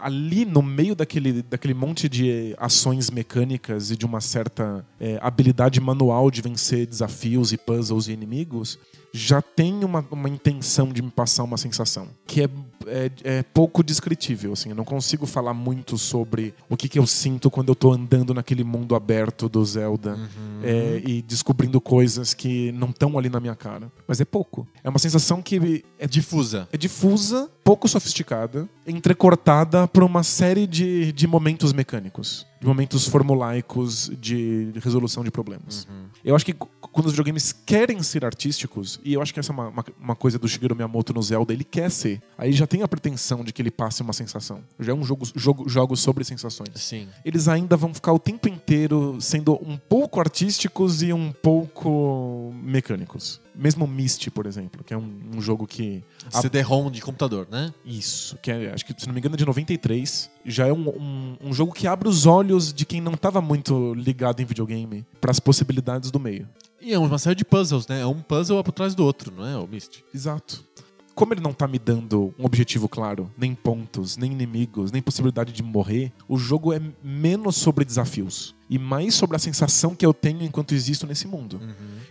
Ali 0.00 0.46
no 0.46 0.62
meio 0.62 0.94
daquele, 0.94 1.42
daquele 1.42 1.74
monte 1.74 2.08
de 2.08 2.54
ações 2.58 3.10
mecânicas 3.10 3.90
e 3.90 3.96
de 3.96 4.06
uma 4.06 4.20
certa 4.20 4.82
é, 4.98 5.18
habilidade 5.20 5.78
manual 5.78 6.30
de 6.30 6.40
vencer 6.40 6.86
desafios 6.86 7.52
e 7.52 7.58
puzzles 7.58 8.08
e 8.08 8.12
inimigos, 8.12 8.78
já 9.12 9.42
tem 9.42 9.84
uma, 9.84 10.06
uma 10.10 10.28
intenção 10.28 10.92
de 10.92 11.02
me 11.02 11.10
passar 11.10 11.42
uma 11.42 11.56
sensação 11.56 12.08
que 12.26 12.42
é, 12.42 12.48
é, 12.86 13.10
é 13.24 13.42
pouco 13.42 13.82
descritível. 13.82 14.52
Assim, 14.52 14.70
eu 14.70 14.74
não 14.74 14.84
consigo 14.84 15.26
falar 15.26 15.52
muito 15.52 15.98
sobre 15.98 16.54
o 16.68 16.76
que, 16.76 16.88
que 16.88 16.98
eu 16.98 17.06
sinto 17.06 17.50
quando 17.50 17.70
eu 17.70 17.74
tô 17.74 17.92
andando 17.92 18.32
naquele 18.32 18.62
mundo 18.62 18.94
aberto 18.94 19.48
do 19.48 19.64
Zelda 19.64 20.18
é, 20.62 21.02
e 21.04 21.22
descobrindo 21.22 21.80
coisas 21.80 22.32
que 22.34 22.72
não 22.72 22.90
estão 22.90 23.18
ali 23.18 23.28
na 23.28 23.40
minha 23.40 23.56
cara. 23.56 23.90
Mas 24.06 24.20
é 24.20 24.24
pouco. 24.24 24.66
É 24.84 24.88
uma 24.88 24.98
sensação 24.98 25.42
que 25.42 25.84
é 25.98 26.06
Difusa. 26.06 26.68
é 26.72 26.76
difusa, 26.76 27.50
pouco 27.64 27.88
sofisticada, 27.88 28.68
entrecortada 28.86 29.86
por 29.88 30.02
uma 30.02 30.22
série 30.22 30.66
de, 30.66 31.12
de 31.12 31.26
momentos 31.26 31.72
mecânicos, 31.72 32.46
de 32.60 32.66
momentos 32.66 33.08
formulaicos 33.08 34.10
de 34.20 34.70
resolução 34.82 35.24
de 35.24 35.30
problemas. 35.30 35.88
Eu 36.22 36.36
acho 36.36 36.44
que 36.44 36.52
quando 36.52 37.06
os 37.06 37.12
videogames 37.12 37.52
querem 37.52 38.02
ser 38.02 38.24
artísticos, 38.24 39.00
e 39.02 39.14
eu 39.14 39.22
acho 39.22 39.32
que 39.32 39.40
essa 39.40 39.50
é 39.50 39.54
uma, 39.54 39.68
uma, 39.68 39.84
uma 39.98 40.16
coisa 40.16 40.38
do 40.38 40.46
Shigeru 40.46 40.76
Miyamoto 40.76 41.14
no 41.14 41.22
Zelda, 41.22 41.52
ele 41.52 41.64
quer 41.64 41.90
ser. 41.90 42.20
Aí 42.36 42.52
já 42.52 42.66
tem 42.66 42.82
a 42.82 42.88
pretensão 42.88 43.42
de 43.42 43.52
que 43.52 43.62
ele 43.62 43.70
passe 43.70 44.02
uma 44.02 44.12
sensação. 44.12 44.62
Já 44.78 44.92
é 44.92 44.94
um 44.94 45.02
jogo, 45.02 45.26
jogo, 45.34 45.68
jogo 45.68 45.96
sobre 45.96 46.22
sensações 46.24 46.70
Sim. 46.74 47.08
eles 47.24 47.48
ainda 47.48 47.76
vão 47.76 47.94
ficar 47.94 48.12
o 48.12 48.18
tempo 48.18 48.48
inteiro 48.48 49.18
sendo 49.20 49.54
um 49.66 49.76
pouco 49.76 50.20
artísticos 50.20 51.02
e 51.02 51.12
um 51.12 51.32
pouco 51.32 52.52
mecânicos. 52.62 53.40
Mesmo 53.54 53.86
Myst, 53.86 54.30
por 54.30 54.46
exemplo, 54.46 54.84
que 54.84 54.94
é 54.94 54.96
um, 54.96 55.20
um 55.34 55.40
jogo 55.40 55.66
que. 55.66 56.02
CD-ROM 56.30 56.90
de 56.90 57.00
computador, 57.02 57.48
né? 57.50 57.74
Isso, 57.84 58.38
que 58.38 58.50
é, 58.50 58.72
acho 58.72 58.86
que, 58.86 58.94
se 58.96 59.06
não 59.06 59.12
me 59.12 59.20
engano, 59.20 59.34
é 59.34 59.38
de 59.38 59.44
93. 59.44 60.30
Já 60.44 60.66
é 60.66 60.72
um, 60.72 60.88
um, 60.88 61.36
um 61.44 61.52
jogo 61.52 61.72
que 61.72 61.86
abre 61.86 62.08
os 62.08 62.26
olhos 62.26 62.72
de 62.72 62.84
quem 62.86 63.00
não 63.00 63.12
estava 63.12 63.40
muito 63.40 63.92
ligado 63.94 64.40
em 64.40 64.44
videogame 64.44 65.04
para 65.20 65.30
as 65.30 65.38
possibilidades 65.40 66.10
do 66.10 66.18
meio. 66.20 66.48
E 66.80 66.92
é 66.94 66.98
uma 66.98 67.18
série 67.18 67.36
de 67.36 67.44
puzzles, 67.44 67.86
né? 67.86 68.00
É 68.00 68.06
um 68.06 68.20
puzzle 68.22 68.62
por 68.64 68.72
trás 68.72 68.94
do 68.94 69.04
outro, 69.04 69.32
não 69.36 69.46
é, 69.46 69.56
o 69.56 69.66
Myst? 69.66 70.02
Exato. 70.14 70.64
Como 71.14 71.34
ele 71.34 71.42
não 71.42 71.52
tá 71.52 71.68
me 71.68 71.78
dando 71.78 72.32
um 72.38 72.46
objetivo 72.46 72.88
claro, 72.88 73.30
nem 73.36 73.54
pontos, 73.54 74.16
nem 74.16 74.32
inimigos, 74.32 74.90
nem 74.90 75.02
possibilidade 75.02 75.52
de 75.52 75.62
morrer, 75.62 76.10
o 76.26 76.38
jogo 76.38 76.72
é 76.72 76.80
menos 77.04 77.56
sobre 77.56 77.84
desafios 77.84 78.54
e 78.70 78.78
mais 78.78 79.14
sobre 79.14 79.36
a 79.36 79.38
sensação 79.38 79.94
que 79.94 80.06
eu 80.06 80.14
tenho 80.14 80.42
enquanto 80.42 80.72
existo 80.74 81.06
nesse 81.06 81.26
mundo. 81.26 81.60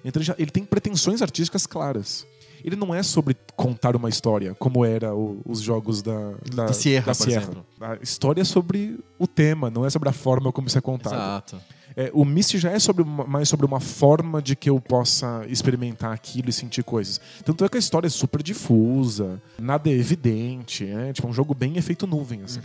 Então 0.06 0.20
ele, 0.20 0.26
já- 0.28 0.36
ele 0.38 0.52
tem 0.52 0.64
pretensões 0.64 1.24
artísticas 1.24 1.66
claras. 1.66 2.28
Ele 2.64 2.76
não 2.76 2.93
é 2.93 3.01
sobre 3.03 3.36
contar 3.55 3.95
uma 3.95 4.10
história, 4.10 4.53
como 4.55 4.84
era 4.86 5.14
o- 5.16 5.41
os 5.45 5.62
jogos 5.62 6.01
da, 6.01 6.32
da, 6.55 6.66
Da 6.68 6.74
Sierra, 6.74 7.05
da 7.07 7.14
Sierra. 7.14 7.49
A 7.82 7.95
história 8.01 8.41
é 8.41 8.45
sobre 8.45 8.99
o 9.18 9.26
tema, 9.28 9.70
não 9.70 9.86
é 9.86 9.89
sobre 9.89 10.10
a 10.10 10.14
forma 10.14 10.51
como 10.51 10.68
isso 10.68 10.78
é 10.78 10.82
contado. 10.82 11.14
Exato. 11.14 11.62
É, 11.95 12.12
o 12.14 12.24
Myst 12.24 12.55
já 12.57 12.72
é 12.72 12.80
sobre 12.80 13.01
uma- 13.03 13.26
mais 13.26 13.49
sobre 13.49 13.66
uma 13.66 13.80
forma 13.80 14.41
de 14.41 14.55
que 14.55 14.70
eu 14.70 14.80
possa 14.80 15.43
experimentar 15.49 16.14
aquilo 16.14 16.49
e 16.49 16.53
sentir 16.53 16.84
coisas. 16.84 17.20
Tanto 17.43 17.66
é 17.66 17.68
que 17.70 17.76
a 17.76 17.80
história 17.80 18.07
é 18.07 18.10
super 18.10 18.41
difusa, 18.43 19.41
nada 19.57 19.89
é 19.89 19.93
evidente, 19.93 20.86
é 20.86 21.12
tipo 21.12 21.28
um 21.28 21.34
jogo 21.34 21.53
bem 21.53 21.78
efeito 21.78 22.05
nuvem, 22.07 22.41
assim. 22.43 22.62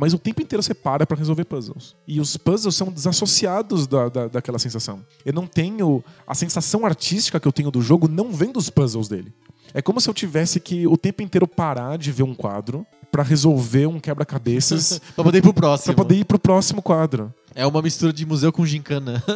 Mas 0.00 0.14
o 0.14 0.18
tempo 0.18 0.40
inteiro 0.40 0.62
você 0.62 0.72
para 0.72 1.04
pra 1.04 1.16
resolver 1.16 1.44
puzzles. 1.44 1.96
E 2.06 2.20
os 2.20 2.36
puzzles 2.36 2.76
são 2.76 2.86
desassociados 2.86 3.88
da, 3.88 4.08
da, 4.08 4.28
daquela 4.28 4.56
sensação. 4.56 5.04
Eu 5.26 5.32
não 5.32 5.44
tenho. 5.44 6.04
A 6.24 6.36
sensação 6.36 6.86
artística 6.86 7.40
que 7.40 7.48
eu 7.48 7.52
tenho 7.52 7.68
do 7.68 7.82
jogo 7.82 8.06
não 8.06 8.32
vem 8.32 8.52
dos 8.52 8.70
puzzles 8.70 9.08
dele. 9.08 9.34
É 9.74 9.82
como 9.82 10.00
se 10.00 10.08
eu 10.08 10.14
tivesse 10.14 10.60
que 10.60 10.86
o 10.86 10.96
tempo 10.96 11.20
inteiro 11.20 11.48
parar 11.48 11.98
de 11.98 12.12
ver 12.12 12.22
um 12.22 12.32
quadro 12.32 12.86
pra 13.10 13.24
resolver 13.24 13.86
um 13.86 13.98
quebra-cabeças 13.98 15.00
pra 15.16 15.24
poder 15.24 15.38
ir 15.38 15.42
pro 15.42 15.52
pra 15.52 15.62
próximo. 15.62 15.94
poder 15.96 16.14
ir 16.14 16.24
pro 16.24 16.38
próximo 16.38 16.80
quadro. 16.80 17.34
É 17.52 17.66
uma 17.66 17.82
mistura 17.82 18.12
de 18.12 18.24
museu 18.24 18.52
com 18.52 18.64
gincana. 18.64 19.20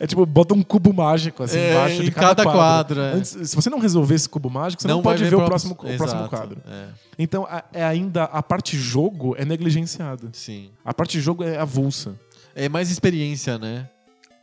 É 0.00 0.06
tipo, 0.06 0.24
bota 0.26 0.54
um 0.54 0.62
cubo 0.62 0.92
mágico 0.92 1.42
assim 1.42 1.58
É, 1.58 1.70
embaixo 1.72 2.02
de 2.02 2.08
em 2.08 2.12
cada, 2.12 2.26
cada 2.28 2.42
quadro. 2.44 2.96
quadro, 2.96 3.00
é. 3.00 3.12
Antes, 3.12 3.50
se 3.50 3.56
você 3.56 3.68
não 3.70 3.78
resolver 3.78 4.14
esse 4.14 4.28
cubo 4.28 4.48
mágico, 4.50 4.82
você 4.82 4.88
não, 4.88 5.02
vai 5.02 5.14
pode 5.14 5.24
ver, 5.24 5.34
o 5.34 5.38
pro- 5.38 5.46
próximo, 5.46 5.72
o 5.72 5.96
próximo 5.96 6.28
quadro. 6.28 6.58
É, 6.66 6.86
Então, 7.18 7.46
a- 7.48 7.64
é 7.72 7.84
ainda 7.84 8.24
a 8.24 8.42
parte 8.42 8.76
jogo 8.76 9.34
é 9.38 9.44
negligenciada. 9.44 10.28
sim. 10.32 10.70
A 10.84 10.92
parte 10.94 11.20
jogo 11.20 11.44
é 11.44 11.58
avulsa. 11.58 12.14
É 12.54 12.68
mais 12.68 12.90
experiência, 12.90 13.58
né? 13.58 13.88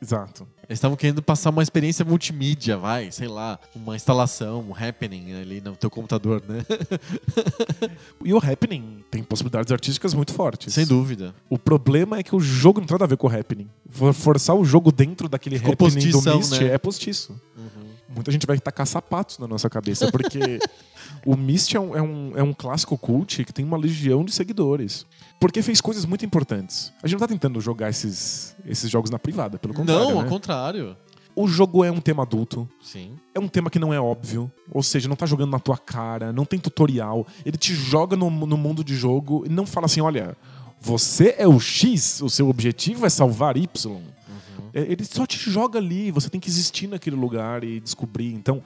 Exato. 0.04 0.46
Eles 0.68 0.78
estavam 0.80 0.98
querendo 0.98 1.22
passar 1.22 1.50
uma 1.50 1.64
experiência 1.64 2.04
multimídia, 2.04 2.78
vai, 2.78 3.10
sei 3.12 3.28
lá, 3.28 3.58
uma 3.74 3.96
instalação, 3.96 4.62
um 4.70 4.74
happening 4.76 5.34
ali 5.34 5.62
no 5.62 5.76
teu 5.78 5.90
computador, 5.90 6.44
né? 6.48 6.66
E 8.24 8.34
o 8.34 8.38
Happening 8.38 9.04
tem 9.12 9.24
possibilidades 9.24 9.72
artísticas 9.72 10.14
muito 10.14 10.34
fortes. 10.34 10.74
Sem 10.74 10.86
dúvida. 10.86 11.34
O 11.50 11.58
problema 11.58 12.18
é 12.18 12.24
que 12.24 12.36
o 12.36 12.40
jogo 12.40 12.80
não 12.80 12.88
tem 12.88 12.96
nada 12.96 13.06
a 13.06 13.08
ver 13.08 13.18
com 13.18 13.28
o 13.28 13.30
Happening. 13.34 13.70
For- 13.90 14.14
Forçar 14.14 14.56
o 14.56 14.64
jogo 14.66 14.92
dentro 14.92 15.28
daquele 15.30 15.58
Ficou 15.58 15.74
Happening 15.74 16.10
do 16.12 16.22
Myst 16.22 16.52
né? 16.60 16.68
é 16.74 16.78
postiço. 16.78 17.40
Muita 18.14 18.32
gente 18.32 18.46
vai 18.46 18.60
tacar 18.60 18.86
sapatos 18.86 19.40
na 19.40 19.48
nossa 19.48 19.70
cabeça, 19.70 20.12
porque 20.12 20.60
o 21.26 21.36
Myst 21.36 21.74
é 21.74 21.80
um, 21.80 21.96
é, 21.96 22.02
um, 22.02 22.32
é 22.36 22.44
um 22.44 22.54
clássico 22.54 22.98
cult 22.98 23.44
que 23.44 23.54
tem 23.54 23.66
uma 23.66 23.78
legião 23.78 24.24
de 24.24 24.32
seguidores. 24.34 25.06
Porque 25.40 25.62
fez 25.62 25.82
coisas 25.82 26.06
muito 26.06 26.26
importantes. 26.26 26.94
A 27.02 27.08
gente 27.08 27.20
não 27.20 27.28
tá 27.28 27.28
tentando 27.28 27.60
jogar 27.60 27.90
esses, 27.90 28.56
esses 28.66 28.90
jogos 28.90 29.10
na 29.10 29.20
privada, 29.20 29.58
pelo 29.58 29.74
contrário. 29.74 30.04
Não, 30.04 30.16
né? 30.16 30.22
ao 30.22 30.26
contrário. 30.28 30.96
O 31.36 31.48
jogo 31.48 31.84
é 31.84 31.92
um 31.92 32.00
tema 32.00 32.24
adulto. 32.24 32.70
Sim. 32.82 33.16
É 33.34 33.40
um 33.40 33.48
tema 33.48 33.70
que 33.70 33.80
não 33.80 33.94
é 33.94 34.00
óbvio, 34.00 34.52
ou 34.72 34.84
seja, 34.84 35.10
não 35.10 35.16
tá 35.16 35.26
jogando 35.26 35.52
na 35.52 35.60
tua 35.60 35.78
cara, 35.78 36.32
não 36.32 36.46
tem 36.46 36.60
tutorial. 36.60 37.26
Ele 37.44 37.58
te 37.58 37.74
joga 37.74 38.16
no, 38.16 38.30
no 38.30 38.56
mundo 38.56 38.84
de 38.84 38.96
jogo 38.96 39.44
e 39.46 39.50
não 39.50 39.66
fala 39.66 39.88
assim: 39.88 40.00
olha, 40.00 40.38
você 40.80 41.34
é 41.38 41.48
o 41.48 41.60
X, 41.60 42.22
o 42.22 42.30
seu 42.30 42.50
objetivo 42.50 43.06
é 43.06 43.10
salvar 43.10 43.58
Y. 43.58 44.02
É, 44.74 44.82
Ele 44.82 45.04
só 45.06 45.26
te 45.26 45.38
joga 45.38 45.78
ali, 45.80 46.10
você 46.12 46.30
tem 46.30 46.40
que 46.42 46.50
existir 46.50 46.88
naquele 46.88 47.16
lugar 47.16 47.64
e 47.64 47.80
descobrir. 47.80 48.34
Então, 48.34 48.62